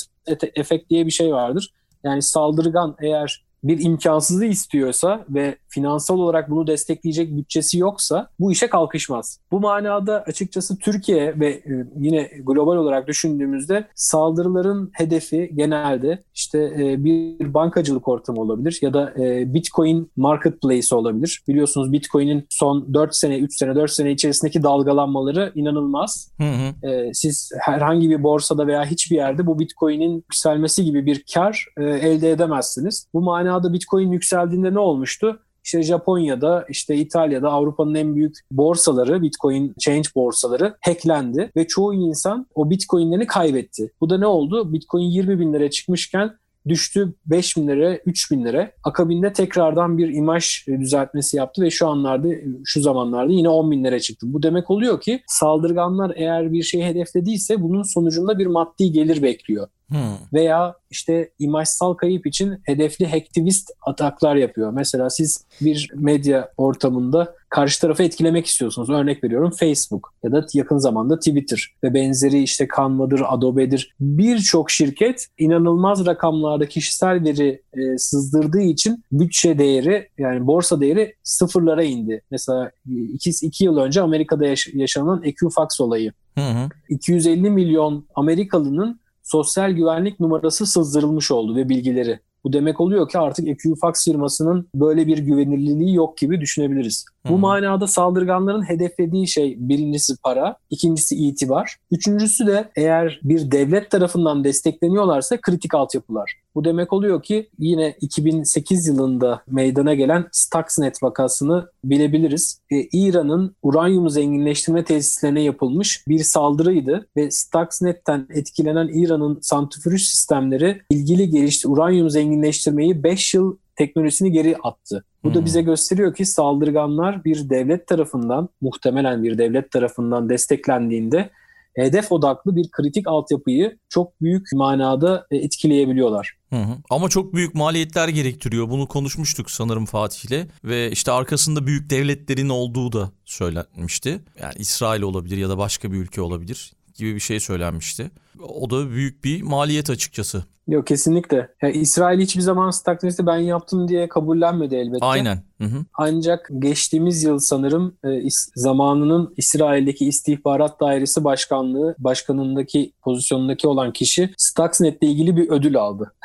efekt 0.55 0.89
diye 0.89 1.05
bir 1.05 1.11
şey 1.11 1.33
vardır. 1.33 1.73
Yani 2.03 2.21
saldırgan 2.21 2.95
eğer 3.01 3.45
bir 3.63 3.85
imkansızı 3.85 4.45
istiyorsa 4.45 5.25
ve 5.29 5.57
finansal 5.77 6.19
olarak 6.19 6.49
bunu 6.49 6.67
destekleyecek 6.67 7.37
bütçesi 7.37 7.77
yoksa 7.77 8.29
bu 8.39 8.51
işe 8.51 8.67
kalkışmaz. 8.67 9.39
Bu 9.51 9.59
manada 9.59 10.23
açıkçası 10.27 10.77
Türkiye 10.77 11.39
ve 11.39 11.49
e, 11.49 11.85
yine 11.99 12.29
global 12.43 12.77
olarak 12.77 13.07
düşündüğümüzde 13.07 13.87
saldırıların 13.95 14.89
hedefi 14.93 15.51
genelde 15.55 16.23
işte 16.35 16.59
e, 16.79 17.03
bir 17.03 17.53
bankacılık 17.53 18.07
ortamı 18.07 18.41
olabilir 18.41 18.79
ya 18.81 18.93
da 18.93 19.13
e, 19.19 19.53
Bitcoin 19.53 20.11
marketplace 20.15 20.95
olabilir. 20.95 21.43
Biliyorsunuz 21.47 21.91
Bitcoin'in 21.91 22.45
son 22.49 22.93
4 22.93 23.15
sene, 23.15 23.37
3 23.37 23.57
sene, 23.57 23.75
4 23.75 23.91
sene 23.91 24.11
içerisindeki 24.11 24.63
dalgalanmaları 24.63 25.51
inanılmaz. 25.55 26.31
Hı 26.37 26.43
hı. 26.43 27.11
Siz 27.13 27.51
herhangi 27.59 28.09
bir 28.09 28.23
borsada 28.23 28.67
veya 28.67 28.85
hiçbir 28.85 29.15
yerde 29.15 29.45
bu 29.47 29.59
Bitcoin'in 29.59 30.15
yükselmesi 30.15 30.83
gibi 30.83 31.05
bir 31.05 31.23
kar 31.33 31.65
elde 31.77 32.31
edemezsiniz. 32.31 33.07
Bu 33.13 33.21
manada 33.21 33.73
Bitcoin 33.73 34.11
yükseldiğinde 34.11 34.73
ne 34.73 34.79
olmuştu? 34.79 35.39
İşte 35.67 35.83
Japonya'da, 35.83 36.65
işte 36.69 36.95
İtalya'da 36.95 37.49
Avrupa'nın 37.49 37.95
en 37.95 38.15
büyük 38.15 38.35
borsaları, 38.51 39.21
Bitcoin 39.21 39.73
Change 39.79 40.09
borsaları 40.15 40.77
hacklendi 40.81 41.51
ve 41.55 41.67
çoğu 41.67 41.93
insan 41.93 42.47
o 42.55 42.69
Bitcoin'lerini 42.69 43.27
kaybetti. 43.27 43.91
Bu 44.01 44.09
da 44.09 44.17
ne 44.17 44.27
oldu? 44.27 44.73
Bitcoin 44.73 45.03
20 45.03 45.39
bin 45.39 45.53
liraya 45.53 45.69
çıkmışken 45.69 46.37
düştü 46.69 47.13
5 47.25 47.57
bin 47.57 47.67
lira, 47.67 47.97
3 48.05 48.31
bin 48.31 48.45
lira. 48.45 48.71
Akabinde 48.83 49.33
tekrardan 49.33 49.97
bir 49.97 50.13
imaj 50.13 50.65
düzeltmesi 50.67 51.37
yaptı 51.37 51.61
ve 51.61 51.69
şu 51.69 51.87
anlarda, 51.87 52.27
şu 52.65 52.81
zamanlarda 52.81 53.33
yine 53.33 53.49
10 53.49 53.71
bin 53.71 53.83
lira 53.83 53.99
çıktı. 53.99 54.33
Bu 54.33 54.43
demek 54.43 54.69
oluyor 54.71 55.01
ki 55.01 55.21
saldırganlar 55.27 56.13
eğer 56.15 56.53
bir 56.53 56.63
şey 56.63 56.83
hedeflediyse 56.83 57.61
bunun 57.61 57.83
sonucunda 57.83 58.39
bir 58.39 58.47
maddi 58.47 58.91
gelir 58.91 59.23
bekliyor. 59.23 59.67
Hmm. 59.89 60.17
Veya 60.33 60.75
işte 60.89 61.31
imajsal 61.39 61.93
kayıp 61.93 62.27
için 62.27 62.59
hedefli 62.63 63.07
hacktivist 63.07 63.71
ataklar 63.85 64.35
yapıyor. 64.35 64.71
Mesela 64.71 65.09
siz 65.09 65.45
bir 65.61 65.91
medya 65.95 66.51
ortamında 66.57 67.35
karşı 67.49 67.81
tarafı 67.81 68.03
etkilemek 68.03 68.45
istiyorsunuz. 68.45 68.89
Örnek 68.89 69.23
veriyorum 69.23 69.51
Facebook 69.51 70.13
ya 70.23 70.31
da 70.31 70.45
yakın 70.53 70.77
zamanda 70.77 71.19
Twitter 71.19 71.73
ve 71.83 71.93
benzeri 71.93 72.41
işte 72.43 72.67
Canva'dır, 72.77 73.21
Adobe'dir. 73.27 73.95
Birçok 73.99 74.71
şirket 74.71 75.27
inanılmaz 75.37 76.05
rakamlarda 76.05 76.65
kişisel 76.65 77.23
veri 77.23 77.61
e, 77.73 77.97
sızdırdığı 77.97 78.61
için 78.61 79.03
bütçe 79.11 79.59
değeri 79.59 80.09
yani 80.17 80.47
borsa 80.47 80.81
değeri 80.81 81.15
sıfırlara 81.23 81.83
indi. 81.83 82.21
Mesela 82.31 82.71
iki, 83.13 83.29
iki 83.41 83.65
yıl 83.65 83.77
önce 83.77 84.01
Amerika'da 84.01 84.45
yaş- 84.45 84.73
yaşanan 84.73 85.23
Equifax 85.23 85.81
olayı. 85.81 86.11
Hı 86.37 86.41
hı. 86.41 86.69
250 86.89 87.49
milyon 87.49 88.05
Amerikalının 88.15 88.99
sosyal 89.23 89.71
güvenlik 89.71 90.19
numarası 90.19 90.65
sızdırılmış 90.65 91.31
oldu 91.31 91.55
ve 91.55 91.69
bilgileri. 91.69 92.19
Bu 92.43 92.53
demek 92.53 92.81
oluyor 92.81 93.09
ki 93.09 93.19
artık 93.19 93.47
Equifax 93.47 94.05
firmasının 94.05 94.69
böyle 94.75 95.07
bir 95.07 95.17
güvenilirliği 95.17 95.95
yok 95.95 96.17
gibi 96.17 96.41
düşünebiliriz. 96.41 97.05
Bu 97.29 97.33
Hmm. 97.33 97.39
manada 97.39 97.87
saldırganların 97.87 98.69
hedeflediği 98.69 99.27
şey 99.27 99.55
birincisi 99.59 100.13
para, 100.23 100.55
ikincisi 100.69 101.15
itibar. 101.15 101.77
Üçüncüsü 101.91 102.47
de 102.47 102.69
eğer 102.75 103.19
bir 103.23 103.51
devlet 103.51 103.91
tarafından 103.91 104.43
destekleniyorlarsa 104.43 105.37
kritik 105.41 105.73
altyapılar. 105.75 106.33
Bu 106.57 106.63
demek 106.63 106.93
oluyor 106.93 107.23
ki 107.23 107.49
yine 107.59 107.95
2008 108.01 108.87
yılında 108.87 109.43
meydana 109.47 109.93
gelen 109.93 110.25
Stuxnet 110.31 111.03
vakasını 111.03 111.67
bilebiliriz. 111.83 112.61
E, 112.71 112.81
İran'ın 112.81 113.55
uranyum 113.61 114.09
zenginleştirme 114.09 114.83
tesislerine 114.83 115.41
yapılmış 115.41 116.03
bir 116.07 116.19
saldırıydı 116.19 117.07
ve 117.17 117.31
Stuxnet'ten 117.31 118.27
etkilenen 118.29 118.87
İran'ın 118.87 119.39
santrifüj 119.41 120.01
sistemleri 120.01 120.81
ilgili 120.89 121.29
gelişti 121.29 121.67
uranyum 121.67 122.09
zenginleştirmeyi 122.09 123.03
5 123.03 123.33
yıl 123.33 123.57
teknolojisini 123.75 124.31
geri 124.31 124.55
attı. 124.63 125.03
Bu 125.23 125.33
da 125.33 125.37
Hmm. 125.37 125.45
bize 125.45 125.61
gösteriyor 125.61 126.15
ki 126.15 126.25
saldırganlar 126.25 127.23
bir 127.23 127.49
devlet 127.49 127.87
tarafından, 127.87 128.49
muhtemelen 128.61 129.23
bir 129.23 129.37
devlet 129.37 129.71
tarafından 129.71 130.29
desteklendiğinde 130.29 131.29
hedef 131.77 132.11
odaklı 132.11 132.55
bir 132.55 132.71
kritik 132.71 133.07
altyapıyı 133.07 133.77
çok 133.89 134.21
büyük 134.21 134.47
manada 134.53 135.27
e, 135.31 135.37
etkileyebiliyorlar. 135.37 136.33
Hı 136.49 136.55
hı. 136.55 136.77
Ama 136.89 137.09
çok 137.09 137.33
büyük 137.33 137.55
maliyetler 137.55 138.07
gerektiriyor. 138.07 138.69
Bunu 138.69 138.87
konuşmuştuk 138.87 139.51
sanırım 139.51 139.85
Fatih'le. 139.85 140.47
Ve 140.63 140.91
işte 140.91 141.11
arkasında 141.11 141.67
büyük 141.67 141.89
devletlerin 141.89 142.49
olduğu 142.49 142.91
da 142.91 143.11
söylenmişti. 143.25 144.19
Yani 144.41 144.53
İsrail 144.57 145.01
olabilir 145.01 145.37
ya 145.37 145.49
da 145.49 145.57
başka 145.57 145.91
bir 145.91 145.97
ülke 145.97 146.21
olabilir 146.21 146.73
gibi 146.95 147.15
bir 147.15 147.19
şey 147.19 147.39
söylenmişti. 147.39 148.11
O 148.39 148.69
da 148.69 148.89
büyük 148.89 149.23
bir 149.23 149.41
maliyet 149.41 149.89
açıkçası. 149.89 150.45
Yok 150.67 150.87
kesinlikle. 150.87 151.49
Ya, 151.61 151.69
İsrail 151.69 152.19
hiçbir 152.19 152.41
zaman 152.41 152.71
Stuxnet'i 152.71 153.25
ben 153.25 153.37
yaptım 153.37 153.87
diye 153.87 154.09
kabullenmedi 154.09 154.75
elbette. 154.75 155.05
Aynen. 155.05 155.43
Hı 155.61 155.63
hı. 155.63 155.85
Ancak 155.93 156.49
geçtiğimiz 156.59 157.23
yıl 157.23 157.39
sanırım 157.39 157.97
e, 158.03 158.07
is- 158.07 158.49
zamanının 158.55 159.33
İsrail'deki 159.37 160.05
İstihbarat 160.05 160.79
Dairesi 160.79 161.23
Başkanlığı 161.23 161.95
başkanındaki 161.99 162.93
pozisyondaki 163.01 163.67
olan 163.67 163.93
kişi 163.93 164.33
Stuxnet'le 164.37 165.03
ilgili 165.03 165.37
bir 165.37 165.49
ödül 165.49 165.77
aldı. 165.77 166.13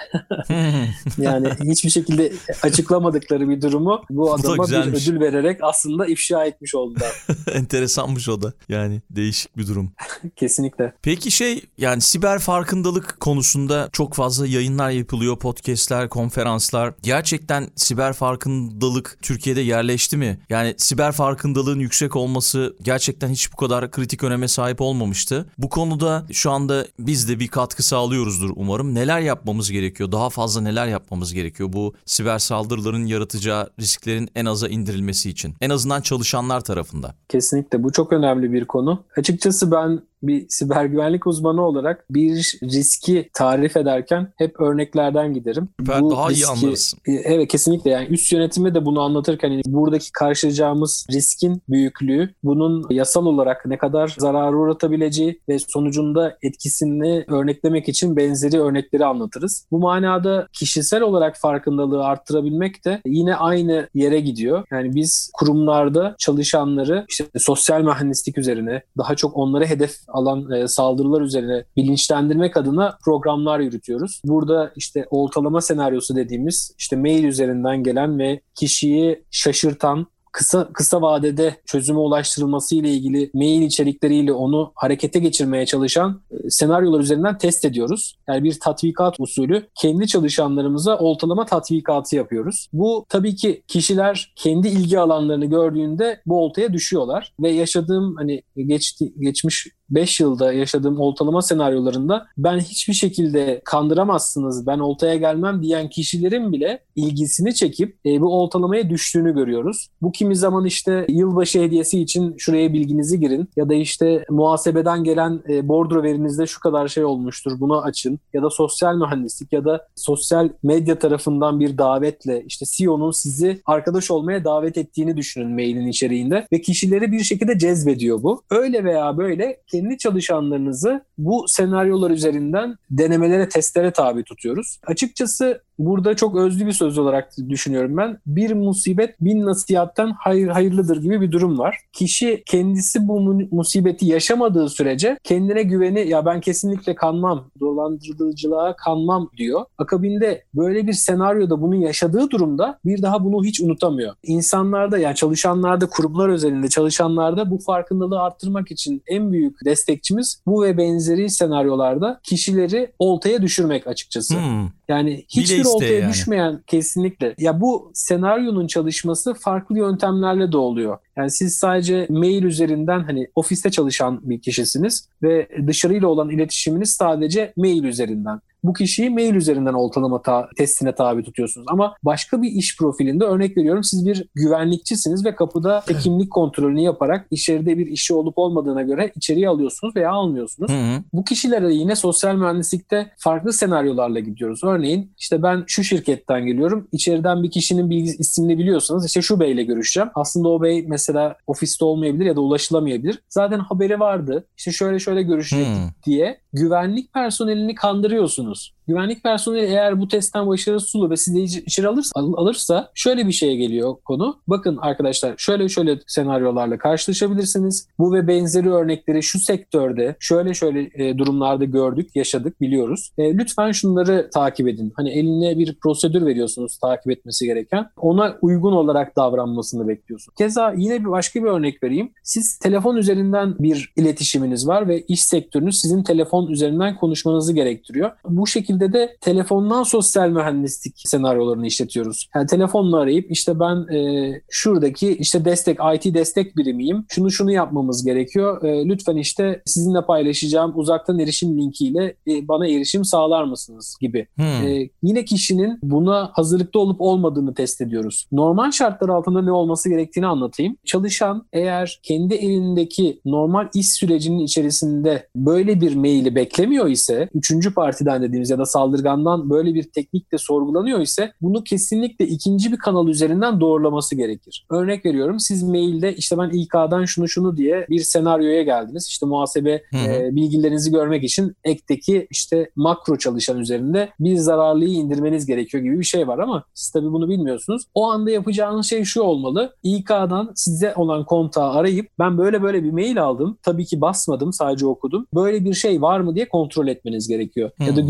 Yani 1.19 1.49
hiçbir 1.65 1.91
şekilde 1.91 2.33
açıklamadıkları 2.63 3.49
bir 3.49 3.63
durumu 3.63 4.03
bu 4.11 4.27
da 4.27 4.33
adama 4.33 4.69
bir 4.69 4.93
ödül 4.93 5.21
vererek 5.21 5.59
aslında 5.63 6.07
ifşa 6.07 6.45
etmiş 6.45 6.75
oldular. 6.75 7.27
Enteresanmış 7.53 8.29
o 8.29 8.43
da. 8.43 8.53
Yani 8.69 9.03
değişik 9.11 9.57
bir 9.57 9.67
durum. 9.67 9.93
Kesinlikle. 10.37 10.93
Peki 11.03 11.31
şey 11.31 11.65
yani 11.79 12.01
siber 12.01 12.39
farkındalık 12.39 13.21
konusunda 13.21 13.89
çok 13.93 14.15
fazla 14.15 14.32
yayınlar 14.41 14.91
yapılıyor, 14.91 15.39
podcastler, 15.39 16.09
konferanslar. 16.09 16.95
Gerçekten 17.03 17.69
siber 17.77 18.13
farkındalık 18.13 19.19
Türkiye'de 19.23 19.61
yerleşti 19.61 20.17
mi? 20.17 20.39
Yani 20.51 20.75
siber 20.79 21.13
farkındalığın 21.13 21.79
yüksek 21.79 22.17
olması 22.17 22.77
gerçekten 22.83 23.29
hiç 23.29 23.53
bu 23.53 23.57
kadar 23.57 23.91
kritik 23.91 24.25
öneme 24.25 24.49
sahip 24.49 24.81
olmamıştı. 24.81 25.47
Bu 25.59 25.69
konuda 25.69 26.27
şu 26.33 26.51
anda 26.51 26.87
biz 26.99 27.29
de 27.29 27.41
bir 27.41 27.49
katkı 27.49 27.83
sağlıyoruzdur 27.83 28.51
umarım. 28.57 28.95
Neler 28.95 29.21
yapmamız 29.21 29.71
gerekiyor? 29.71 30.13
Daha 30.13 30.31
fazla 30.31 30.61
neler 30.61 30.87
yapmamız 30.87 31.35
gerekiyor 31.35 31.73
bu 31.73 31.95
siber 32.05 32.39
saldırıların 32.39 33.07
yaratacağı 33.07 33.71
risklerin 33.81 34.29
en 34.35 34.45
aza 34.45 34.69
indirilmesi 34.69 35.31
için? 35.31 35.55
En 35.61 35.71
azından 35.71 36.01
çalışanlar 36.01 36.61
tarafında. 36.61 37.15
Kesinlikle 37.29 37.83
bu 37.83 37.93
çok 37.93 38.13
önemli 38.13 38.53
bir 38.53 38.65
konu. 38.65 39.05
Açıkçası 39.17 39.71
ben 39.71 40.01
bir 40.23 40.47
siber 40.49 40.85
güvenlik 40.85 41.27
uzmanı 41.27 41.67
olarak 41.67 42.05
bir 42.11 42.59
riski 42.63 43.31
tarif 43.35 43.77
ederken 43.77 44.33
hep 44.39 44.61
örneklerden 44.61 45.35
giderim. 45.35 45.69
Süper, 45.81 46.01
Bu 46.01 46.11
daha 46.11 46.33
iyi 46.33 46.43
riski- 46.43 46.47
anlarız. 46.65 46.95
E, 47.07 47.13
Evet 47.13 47.49
kesinlikle 47.49 47.91
yani 47.91 48.07
üst 48.07 48.33
yönetime 48.33 48.75
de 48.75 48.85
bunu 48.85 49.01
anlatırken 49.01 49.51
hani 49.51 49.63
buradaki 49.67 50.13
karşılayacağımız 50.13 51.07
riskin 51.13 51.63
büyüklüğü, 51.69 52.35
bunun 52.45 52.87
yasal 52.91 53.27
olarak 53.27 53.67
ne 53.67 53.79
kadar 53.79 54.15
zararı 54.19 54.57
uğratabileceği 54.59 55.41
ve 55.49 55.59
sonucunda 55.59 56.39
etkisini 56.43 57.25
örneklemek 57.29 57.89
için 57.89 58.17
benzeri 58.17 58.61
örnekleri 58.61 59.05
anlatırız. 59.05 59.67
Bu 59.71 59.79
manada 59.79 60.49
kişisel 60.53 61.03
olarak 61.03 61.37
farkındalığı 61.37 62.05
arttırabilmek 62.05 62.85
de 62.85 63.01
yine 63.07 63.37
aynı 63.37 63.89
yere 63.95 64.21
gidiyor. 64.21 64.65
Yani 64.71 64.95
biz 64.95 65.31
kurumlarda 65.35 66.15
çalışanları 66.19 67.05
işte 67.09 67.25
sosyal 67.39 67.83
mühendislik 67.83 68.39
üzerine 68.39 68.83
daha 68.99 69.15
çok 69.15 69.37
onlara 69.37 69.65
hedef 69.67 69.97
alan 70.13 70.51
e, 70.51 70.69
saldırılar 70.69 71.21
üzerine 71.21 71.65
bilinçlendirmek 71.77 72.57
adına 72.57 72.99
programlar 73.05 73.61
yürütüyoruz. 73.61 74.23
Burada 74.25 74.73
işte 74.77 75.07
oltalama 75.11 75.61
senaryosu 75.61 76.17
dediğimiz 76.17 76.75
işte 76.79 76.97
mail 76.97 77.25
üzerinden 77.25 77.83
gelen 77.83 78.19
ve 78.19 78.41
kişiyi 78.55 79.25
şaşırtan 79.31 80.07
kısa 80.33 80.69
kısa 80.73 81.03
vadede 81.03 81.57
çözüme 81.67 81.99
ulaştırılması 81.99 82.75
ile 82.75 82.91
ilgili 82.91 83.31
mail 83.35 83.63
içerikleriyle 83.63 84.33
onu 84.33 84.73
harekete 84.75 85.19
geçirmeye 85.19 85.67
çalışan 85.67 86.21
e, 86.31 86.51
senaryolar 86.51 87.01
üzerinden 87.01 87.39
test 87.39 87.65
ediyoruz. 87.65 88.19
Yani 88.29 88.45
bir 88.45 88.61
tatbikat 88.61 89.21
usulü 89.21 89.69
kendi 89.75 90.07
çalışanlarımıza 90.07 90.99
oltalama 90.99 91.47
tatbikatı 91.47 92.17
yapıyoruz. 92.17 92.69
Bu 92.73 93.07
tabii 93.09 93.37
ki 93.37 93.63
kişiler 93.69 94.33
kendi 94.37 94.69
ilgi 94.69 94.99
alanlarını 94.99 95.47
gördüğünde 95.47 96.21
bu 96.27 96.45
oltaya 96.45 96.73
düşüyorlar 96.73 97.35
ve 97.41 97.51
yaşadığım 97.51 98.17
hani 98.17 98.43
geçti, 98.57 99.13
geçmiş 99.21 99.69
5 99.95 100.21
yılda 100.21 100.53
yaşadığım 100.53 101.01
oltalama 101.01 101.43
senaryolarında 101.43 102.27
ben 102.39 102.59
hiçbir 102.59 102.95
şekilde 102.95 103.61
kandıramazsınız, 103.65 104.67
ben 104.67 104.79
oltaya 104.79 105.17
gelmem 105.17 105.63
diyen 105.63 105.89
kişilerin 105.89 106.53
bile 106.53 106.81
ilgisini 106.97 107.55
çekip 107.55 107.97
e, 108.07 108.21
bu 108.21 108.35
oltalamaya 108.35 108.91
düştüğünü 108.91 109.35
görüyoruz. 109.35 109.89
Bu 110.03 110.13
kimi 110.13 110.37
zaman 110.37 110.65
işte 110.65 111.07
yılbaşı 111.09 111.61
hediyesi 111.61 112.01
için 112.01 112.35
şuraya 112.39 112.73
bilginizi 112.73 113.21
girin 113.21 113.49
ya 113.57 113.69
da 113.69 113.75
işte 113.75 114.25
muhasebeden 114.31 115.05
gelen 115.05 115.43
e, 115.49 115.69
bordro 115.69 116.03
verinizde 116.03 116.47
şu 116.47 116.61
kadar 116.61 116.89
şey 116.89 117.05
olmuştur 117.05 117.61
bunu 117.61 117.83
açın 117.83 118.19
ya 118.35 118.43
da 118.43 118.51
sosyal 118.51 118.97
mühendislik 118.97 119.53
ya 119.53 119.65
da 119.65 119.89
sosyal 119.97 120.49
medya 120.63 120.99
tarafından 120.99 121.61
bir 121.61 121.79
davetle 121.79 122.45
işte 122.47 122.67
CEO'nun 122.69 123.11
sizi 123.11 123.61
arkadaş 123.67 124.11
olmaya 124.11 124.45
davet 124.45 124.79
ettiğini 124.79 125.17
düşünün 125.17 125.51
mailin 125.51 125.87
içeriğinde 125.87 126.47
ve 126.53 126.61
kişileri 126.61 127.13
bir 127.13 127.25
şekilde 127.25 127.59
cezbediyor 127.59 128.23
bu. 128.23 128.43
Öyle 128.51 128.85
veya 128.85 129.17
böyle 129.17 129.61
çalışanlarınızı 129.99 131.05
bu 131.19 131.45
senaryolar 131.49 132.11
üzerinden 132.11 132.77
denemelere, 132.91 133.49
testlere 133.49 133.91
tabi 133.91 134.25
tutuyoruz. 134.25 134.81
Açıkçası 134.87 135.63
burada 135.79 136.17
çok 136.17 136.37
özlü 136.37 136.67
bir 136.67 136.73
söz 136.73 136.99
olarak 136.99 137.33
düşünüyorum 137.49 137.97
ben. 137.97 138.19
Bir 138.27 138.53
musibet 138.53 139.21
bin 139.21 139.47
nasihatten 139.47 140.13
hayır 140.19 140.49
hayırlıdır 140.49 141.03
gibi 141.03 141.21
bir 141.21 141.33
durum 141.33 141.59
var. 141.59 141.79
Kişi 141.93 142.43
kendisi 142.47 143.09
bu 143.09 143.21
mu- 143.21 143.49
musibeti 143.51 144.07
yaşamadığı 144.07 144.69
sürece 144.69 145.19
kendine 145.25 145.63
güveni 145.63 146.09
ya 146.09 146.27
ben 146.27 146.41
kesinlikle 146.41 146.95
kanmam, 146.95 147.45
dolandırıcılığa 147.61 148.77
kanmam 148.77 149.31
diyor. 149.37 149.65
Akabinde 149.79 150.45
böyle 150.55 150.87
bir 150.87 150.93
senaryoda 150.93 151.63
bunu 151.63 151.75
yaşadığı 151.77 152.31
durumda 152.31 152.79
bir 152.85 153.03
daha 153.03 153.25
bunu 153.25 153.45
hiç 153.45 153.61
unutamıyor. 153.61 154.15
İnsanlarda 154.23 154.99
yani 154.99 155.15
çalışanlarda, 155.15 155.87
kurumlar 155.87 156.29
özelinde 156.29 156.69
çalışanlarda 156.69 157.51
bu 157.51 157.59
farkındalığı 157.59 158.21
arttırmak 158.21 158.71
için 158.71 159.03
en 159.07 159.33
büyük 159.33 159.65
destekçimiz 159.65 160.43
bu 160.47 160.63
ve 160.63 160.79
benzeri 160.79 161.31
senaryolarda 161.31 162.21
kişileri 162.23 162.93
oltaya 162.99 163.43
düşürmek 163.43 163.87
açıkçası. 163.87 164.35
Hmm. 164.35 164.69
Yani 164.89 165.25
hiçbir 165.29 165.62
isteye 165.63 165.75
oltaya 165.75 165.99
yani. 166.01 166.13
düşmeyen 166.13 166.61
kesinlikle. 166.67 167.35
Ya 167.39 167.61
bu 167.61 167.91
senaryonun 167.95 168.67
çalışması 168.67 169.35
farklı 169.35 169.79
yöntemlerle 169.79 170.53
de 170.53 170.57
oluyor. 170.57 170.99
Yani 171.17 171.31
siz 171.31 171.57
sadece 171.57 172.07
mail 172.11 172.43
üzerinden 172.43 173.01
hani 173.01 173.27
ofiste 173.35 173.71
çalışan 173.71 174.21
bir 174.23 174.41
kişisiniz 174.41 175.09
ve 175.23 175.49
dışarıyla 175.67 176.09
olan 176.09 176.31
iletişiminiz 176.31 176.91
sadece 176.91 177.53
mail 177.57 177.85
üzerinden. 177.85 178.41
Bu 178.65 178.73
kişiyi 178.73 179.11
mail 179.11 179.35
üzerinden 179.35 179.73
oltalama 179.73 180.23
ta- 180.23 180.49
testine 180.57 180.95
tabi 180.95 181.23
tutuyorsunuz. 181.23 181.67
Ama 181.71 181.95
başka 182.03 182.43
bir 182.43 182.51
iş 182.51 182.77
profilinde 182.77 183.25
örnek 183.25 183.57
veriyorum 183.57 183.85
siz 183.85 184.07
bir 184.07 184.29
güvenlikçisiniz 184.35 185.25
ve 185.25 185.35
kapıda 185.35 185.85
kimlik 186.03 186.31
kontrolünü 186.31 186.81
yaparak 186.81 187.27
içeride 187.31 187.79
bir 187.79 187.87
işi 187.87 188.15
olup 188.15 188.39
olmadığına 188.39 188.83
göre 188.83 189.13
içeriye 189.17 189.49
alıyorsunuz 189.49 189.97
veya 189.97 190.11
almıyorsunuz. 190.11 190.71
Hı 190.71 190.77
hı. 190.77 191.03
Bu 191.13 191.25
kişilere 191.25 191.75
yine 191.75 191.97
sosyal 191.97 192.35
mühendislikte 192.35 193.11
farklı 193.19 193.53
senaryolarla 193.53 194.21
gidiyoruz. 194.21 194.61
Örneğin 194.65 195.11
işte 195.19 195.43
ben 195.43 195.65
şu 195.67 195.85
şirketten 195.85 196.47
geliyorum. 196.47 196.89
İçeriden 196.93 197.43
bir 197.43 197.51
kişinin 197.51 197.91
bilgi 197.91 198.11
ismini 198.19 198.59
biliyorsanız 198.59 199.07
işte 199.07 199.23
şu 199.23 199.41
beyle 199.41 199.63
görüşeceğim. 199.63 200.11
Aslında 200.15 200.49
o 200.49 200.63
bey 200.63 200.85
mesela 200.89 201.02
ofiste 201.47 201.85
olmayabilir 201.85 202.25
ya 202.25 202.37
da 202.37 202.41
ulaşılamayabilir. 202.41 203.23
Zaten 203.29 203.59
haberi 203.59 204.01
vardı. 204.01 204.47
İşte 204.57 204.73
şöyle 204.73 204.99
şöyle 204.99 205.23
görüşecektik 205.23 205.77
Hmm. 205.77 205.91
diye 206.07 206.41
güvenlik 206.53 207.13
personelini 207.13 207.75
kandırıyorsunuz. 207.75 208.75
Güvenlik 208.89 209.23
personeli 209.23 209.65
eğer 209.65 210.01
bu 210.01 210.09
testten 210.09 210.47
başarısız 210.47 211.11
ve 211.11 211.17
sizi 211.17 211.43
içeri 211.43 211.89
alırsa, 211.89 212.11
alırsa 212.15 212.91
şöyle 212.95 213.27
bir 213.27 213.33
şeye 213.33 213.57
geliyor 213.57 213.97
konu. 214.05 214.41
Bakın 214.47 214.79
arkadaşlar 214.81 215.35
şöyle 215.37 215.69
şöyle 215.69 215.99
senaryolarla 216.07 216.79
karşılaşabilirsiniz. 216.79 217.89
Bu 217.99 218.13
ve 218.13 218.29
benzeri 218.29 218.71
örnekleri 218.71 219.23
şu 219.23 219.41
sektörde 219.41 220.17
şöyle 220.21 220.55
şöyle 220.55 220.91
e, 220.95 221.19
durumlarda 221.19 221.65
gördük, 221.65 222.17
yaşadık, 222.17 222.61
biliyoruz. 222.61 223.13
E, 223.19 223.39
lütfen 223.39 223.73
şunları 223.73 224.31
takip 224.35 224.69
edin. 224.69 224.93
Hani 224.97 225.11
eline 225.11 225.59
bir 225.59 225.79
prosedür 225.83 226.27
veriyorsunuz 226.27 226.79
takip 226.79 227.11
etmesi 227.13 227.47
gereken. 227.47 227.87
Ona 227.97 228.37
uygun 228.43 228.73
olarak 228.73 229.17
davranmasını 229.17 229.89
bekliyorsun. 229.89 230.35
Keza 230.39 230.75
yine 230.77 231.01
bir 231.01 231.11
başka 231.11 231.43
bir 231.45 231.49
örnek 231.49 231.83
vereyim. 231.83 232.13
Siz 232.23 232.59
telefon 232.59 232.97
üzerinden 232.97 233.55
bir 233.59 233.93
iletişiminiz 233.97 234.69
var 234.69 234.89
ve 234.89 235.01
iş 235.01 235.25
sektörünüz 235.25 235.81
sizin 235.81 236.03
telefon 236.03 236.47
üzerinden 236.47 236.97
konuşmanızı 236.97 237.53
gerektiriyor. 237.53 238.11
Bu 238.25 238.47
şekilde 238.47 238.72
de 238.81 239.17
telefondan 239.21 239.83
sosyal 239.83 240.29
mühendislik 240.29 240.95
senaryolarını 241.05 241.67
işletiyoruz. 241.67 242.29
Yani 242.35 242.47
telefonla 242.47 242.99
arayıp 242.99 243.31
işte 243.31 243.61
ben 243.61 243.95
e, 243.95 244.33
şuradaki 244.51 245.17
işte 245.17 245.45
destek 245.45 245.79
IT 245.95 246.15
destek 246.15 246.57
birimiyim. 246.57 247.05
Şunu 247.09 247.31
şunu 247.31 247.53
yapmamız 247.53 248.05
gerekiyor. 248.05 248.65
E, 248.65 248.89
lütfen 248.89 249.17
işte 249.17 249.63
sizinle 249.67 250.05
paylaşacağım 250.05 250.73
uzaktan 250.75 251.19
erişim 251.19 251.59
linkiyle 251.59 252.15
e, 252.29 252.49
bana 252.49 252.67
erişim 252.67 253.05
sağlar 253.05 253.45
mısınız 253.45 253.97
gibi. 254.01 254.27
Hmm. 254.35 254.45
E, 254.45 254.89
yine 255.03 255.25
kişinin 255.25 255.79
buna 255.83 256.31
hazırlıklı 256.33 256.81
olup 256.81 257.01
olmadığını 257.01 257.55
test 257.55 257.81
ediyoruz. 257.81 258.27
Normal 258.33 258.71
şartlar 258.71 259.09
altında 259.09 259.43
ne 259.43 259.53
olması 259.53 259.89
gerektiğini 259.89 260.27
anlatayım. 260.27 260.77
Çalışan 260.85 261.47
eğer 261.53 262.01
kendi 262.03 262.35
elindeki 262.35 263.21
normal 263.25 263.69
iş 263.75 263.89
sürecinin 263.89 264.39
içerisinde 264.39 265.29
böyle 265.37 265.81
bir 265.81 265.95
maili 265.95 266.35
beklemiyor 266.35 266.89
ise, 266.89 267.29
üçüncü 267.35 267.75
partiden 267.75 268.23
dediğimiz 268.23 268.51
ya 268.51 268.59
da 268.59 268.62
saldırgandan 268.67 269.51
böyle 269.51 269.75
bir 269.75 269.83
teknikle 269.83 270.39
sorgulanıyor 270.39 271.01
ise 271.01 271.33
bunu 271.41 271.65
kesinlikle 271.65 272.27
ikinci 272.27 272.73
bir 272.73 272.79
kanal 272.79 273.09
üzerinden 273.09 273.61
doğrulaması 273.61 274.17
gerekir. 274.17 274.67
Örnek 274.71 275.05
veriyorum 275.05 275.41
siz 275.41 275.63
mailde 275.63 276.15
işte 276.15 276.39
ben 276.39 276.51
İK'dan 276.51 277.05
şunu 277.05 277.29
şunu 277.29 277.57
diye 277.57 277.87
bir 277.91 278.01
senaryoya 278.01 278.63
geldiniz. 278.63 279.07
İşte 279.09 279.27
muhasebe 279.27 279.83
e, 279.95 280.37
bilgilerinizi 280.37 280.91
görmek 280.91 281.25
için 281.25 281.57
ekteki 281.65 282.27
işte 282.31 282.71
makro 282.77 283.19
çalışan 283.19 283.59
üzerinde 283.59 284.09
bir 284.21 284.37
zararlıyı 284.37 284.91
indirmeniz 284.91 285.47
gerekiyor 285.47 285.83
gibi 285.83 285.99
bir 285.99 286.05
şey 286.05 286.29
var 286.29 286.39
ama 286.39 286.65
siz 286.75 286.91
tabii 286.91 287.13
bunu 287.13 287.29
bilmiyorsunuz. 287.29 287.83
O 287.95 288.11
anda 288.11 288.31
yapacağınız 288.31 288.87
şey 288.87 289.05
şu 289.05 289.23
olmalı. 289.23 289.75
İK'dan 289.83 290.53
size 290.55 290.95
olan 290.97 291.25
kontağı 291.25 291.71
arayıp 291.71 292.07
ben 292.19 292.39
böyle 292.39 292.63
böyle 292.63 292.85
bir 292.85 292.91
mail 292.91 293.23
aldım. 293.23 293.59
Tabii 293.63 293.85
ki 293.85 294.01
basmadım 294.01 294.53
sadece 294.53 294.87
okudum. 294.87 295.27
Böyle 295.35 295.65
bir 295.65 295.75
şey 295.75 296.03
var 296.03 296.21
mı 296.21 296.35
diye 296.35 296.49
kontrol 296.49 296.89
etmeniz 296.89 297.29
gerekiyor. 297.29 297.71
Hmm. 297.77 297.87
Ya 297.87 297.97
da 297.97 298.01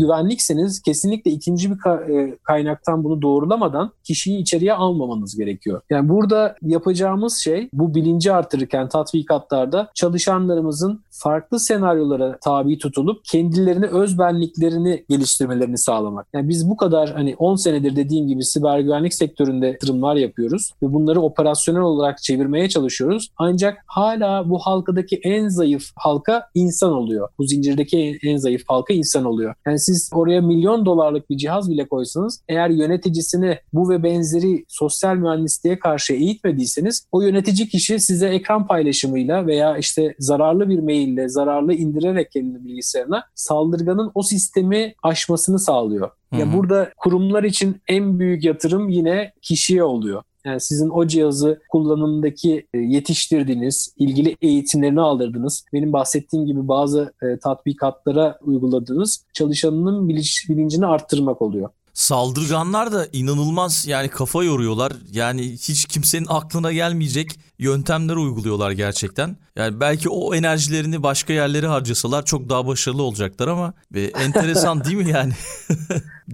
güvenlikseniz 0.43 0.81
kesinlikle 0.81 1.31
ikinci 1.31 1.71
bir 1.71 1.75
e, 2.09 2.37
kaynaktan 2.43 3.03
bunu 3.03 3.21
doğrulamadan 3.21 3.91
kişiyi 4.03 4.39
içeriye 4.39 4.73
almamanız 4.73 5.37
gerekiyor. 5.37 5.81
Yani 5.89 6.09
burada 6.09 6.55
yapacağımız 6.61 7.37
şey 7.37 7.69
bu 7.73 7.95
bilinci 7.95 8.33
artırırken 8.33 8.89
tatbikatlarda 8.89 9.89
çalışanlarımızın 9.93 11.01
farklı 11.11 11.59
senaryolara 11.59 12.37
tabi 12.41 12.77
tutulup 12.77 13.25
kendilerini 13.25 13.85
öz 13.85 14.19
benliklerini 14.19 15.05
geliştirmelerini 15.09 15.77
sağlamak. 15.77 16.27
Yani 16.33 16.49
biz 16.49 16.69
bu 16.69 16.77
kadar 16.77 17.13
hani 17.13 17.35
10 17.35 17.55
senedir 17.55 17.95
dediğim 17.95 18.27
gibi 18.27 18.43
siber 18.43 18.79
güvenlik 18.79 19.13
sektöründe 19.13 19.67
yatırımlar 19.67 20.15
yapıyoruz 20.15 20.71
ve 20.83 20.93
bunları 20.93 21.21
operasyonel 21.21 21.81
olarak 21.81 22.23
çevirmeye 22.23 22.69
çalışıyoruz. 22.69 23.29
Ancak 23.37 23.77
hala 23.87 24.49
bu 24.49 24.59
halkadaki 24.59 25.19
en 25.23 25.47
zayıf 25.47 25.83
halka 25.95 26.49
insan 26.53 26.93
oluyor. 26.93 27.29
Bu 27.37 27.43
zincirdeki 27.43 28.19
en 28.23 28.37
zayıf 28.37 28.61
halka 28.67 28.93
insan 28.93 29.25
oluyor. 29.25 29.55
Yani 29.65 29.79
siz 29.79 30.09
oraya 30.13 30.32
milyon 30.41 30.85
dolarlık 30.85 31.29
bir 31.29 31.37
cihaz 31.37 31.71
bile 31.71 31.87
koysanız 31.87 32.43
eğer 32.49 32.69
yöneticisini 32.69 33.59
bu 33.73 33.89
ve 33.89 34.03
benzeri 34.03 34.65
sosyal 34.67 35.15
mühendisliğe 35.15 35.79
karşı 35.79 36.13
eğitmediyseniz 36.13 37.07
o 37.11 37.21
yönetici 37.21 37.67
kişi 37.67 37.99
size 37.99 38.27
ekran 38.27 38.67
paylaşımıyla 38.67 39.47
veya 39.47 39.77
işte 39.77 40.15
zararlı 40.19 40.69
bir 40.69 40.79
maille, 40.79 41.29
zararlı 41.29 41.73
indirerek 41.73 42.31
kendi 42.31 42.65
bilgisayarına 42.65 43.23
saldırganın 43.35 44.11
o 44.13 44.23
sistemi 44.23 44.93
aşmasını 45.03 45.59
sağlıyor. 45.59 46.09
Ya 46.39 46.53
burada 46.53 46.89
kurumlar 46.97 47.43
için 47.43 47.81
en 47.87 48.19
büyük 48.19 48.43
yatırım 48.43 48.89
yine 48.89 49.33
kişiye 49.41 49.83
oluyor. 49.83 50.23
Yani 50.45 50.61
sizin 50.61 50.89
o 50.89 51.07
cihazı 51.07 51.61
kullanımdaki 51.69 52.67
e, 52.73 52.77
yetiştirdiğiniz, 52.77 53.93
ilgili 53.97 54.37
eğitimlerini 54.41 55.01
aldırdınız. 55.01 55.65
Benim 55.73 55.93
bahsettiğim 55.93 56.45
gibi 56.45 56.67
bazı 56.67 57.13
e, 57.21 57.39
tatbikatlara 57.39 58.39
uyguladığınız 58.41 59.25
çalışanının 59.33 60.09
bilinç, 60.09 60.49
bilincini 60.49 60.85
arttırmak 60.85 61.41
oluyor. 61.41 61.69
Saldırganlar 61.93 62.91
da 62.91 63.07
inanılmaz 63.13 63.87
yani 63.87 64.09
kafa 64.09 64.43
yoruyorlar. 64.43 64.93
Yani 65.11 65.51
hiç 65.51 65.85
kimsenin 65.85 66.25
aklına 66.29 66.71
gelmeyecek 66.71 67.31
yöntemler 67.59 68.15
uyguluyorlar 68.15 68.71
gerçekten. 68.71 69.37
Yani 69.55 69.79
belki 69.79 70.09
o 70.09 70.35
enerjilerini 70.35 71.03
başka 71.03 71.33
yerlere 71.33 71.67
harcasalar 71.67 72.25
çok 72.25 72.49
daha 72.49 72.67
başarılı 72.67 73.03
olacaklar 73.03 73.47
ama 73.47 73.73
ve 73.93 74.03
enteresan 74.03 74.83
değil 74.83 74.97
mi 74.97 75.09
yani? 75.09 75.33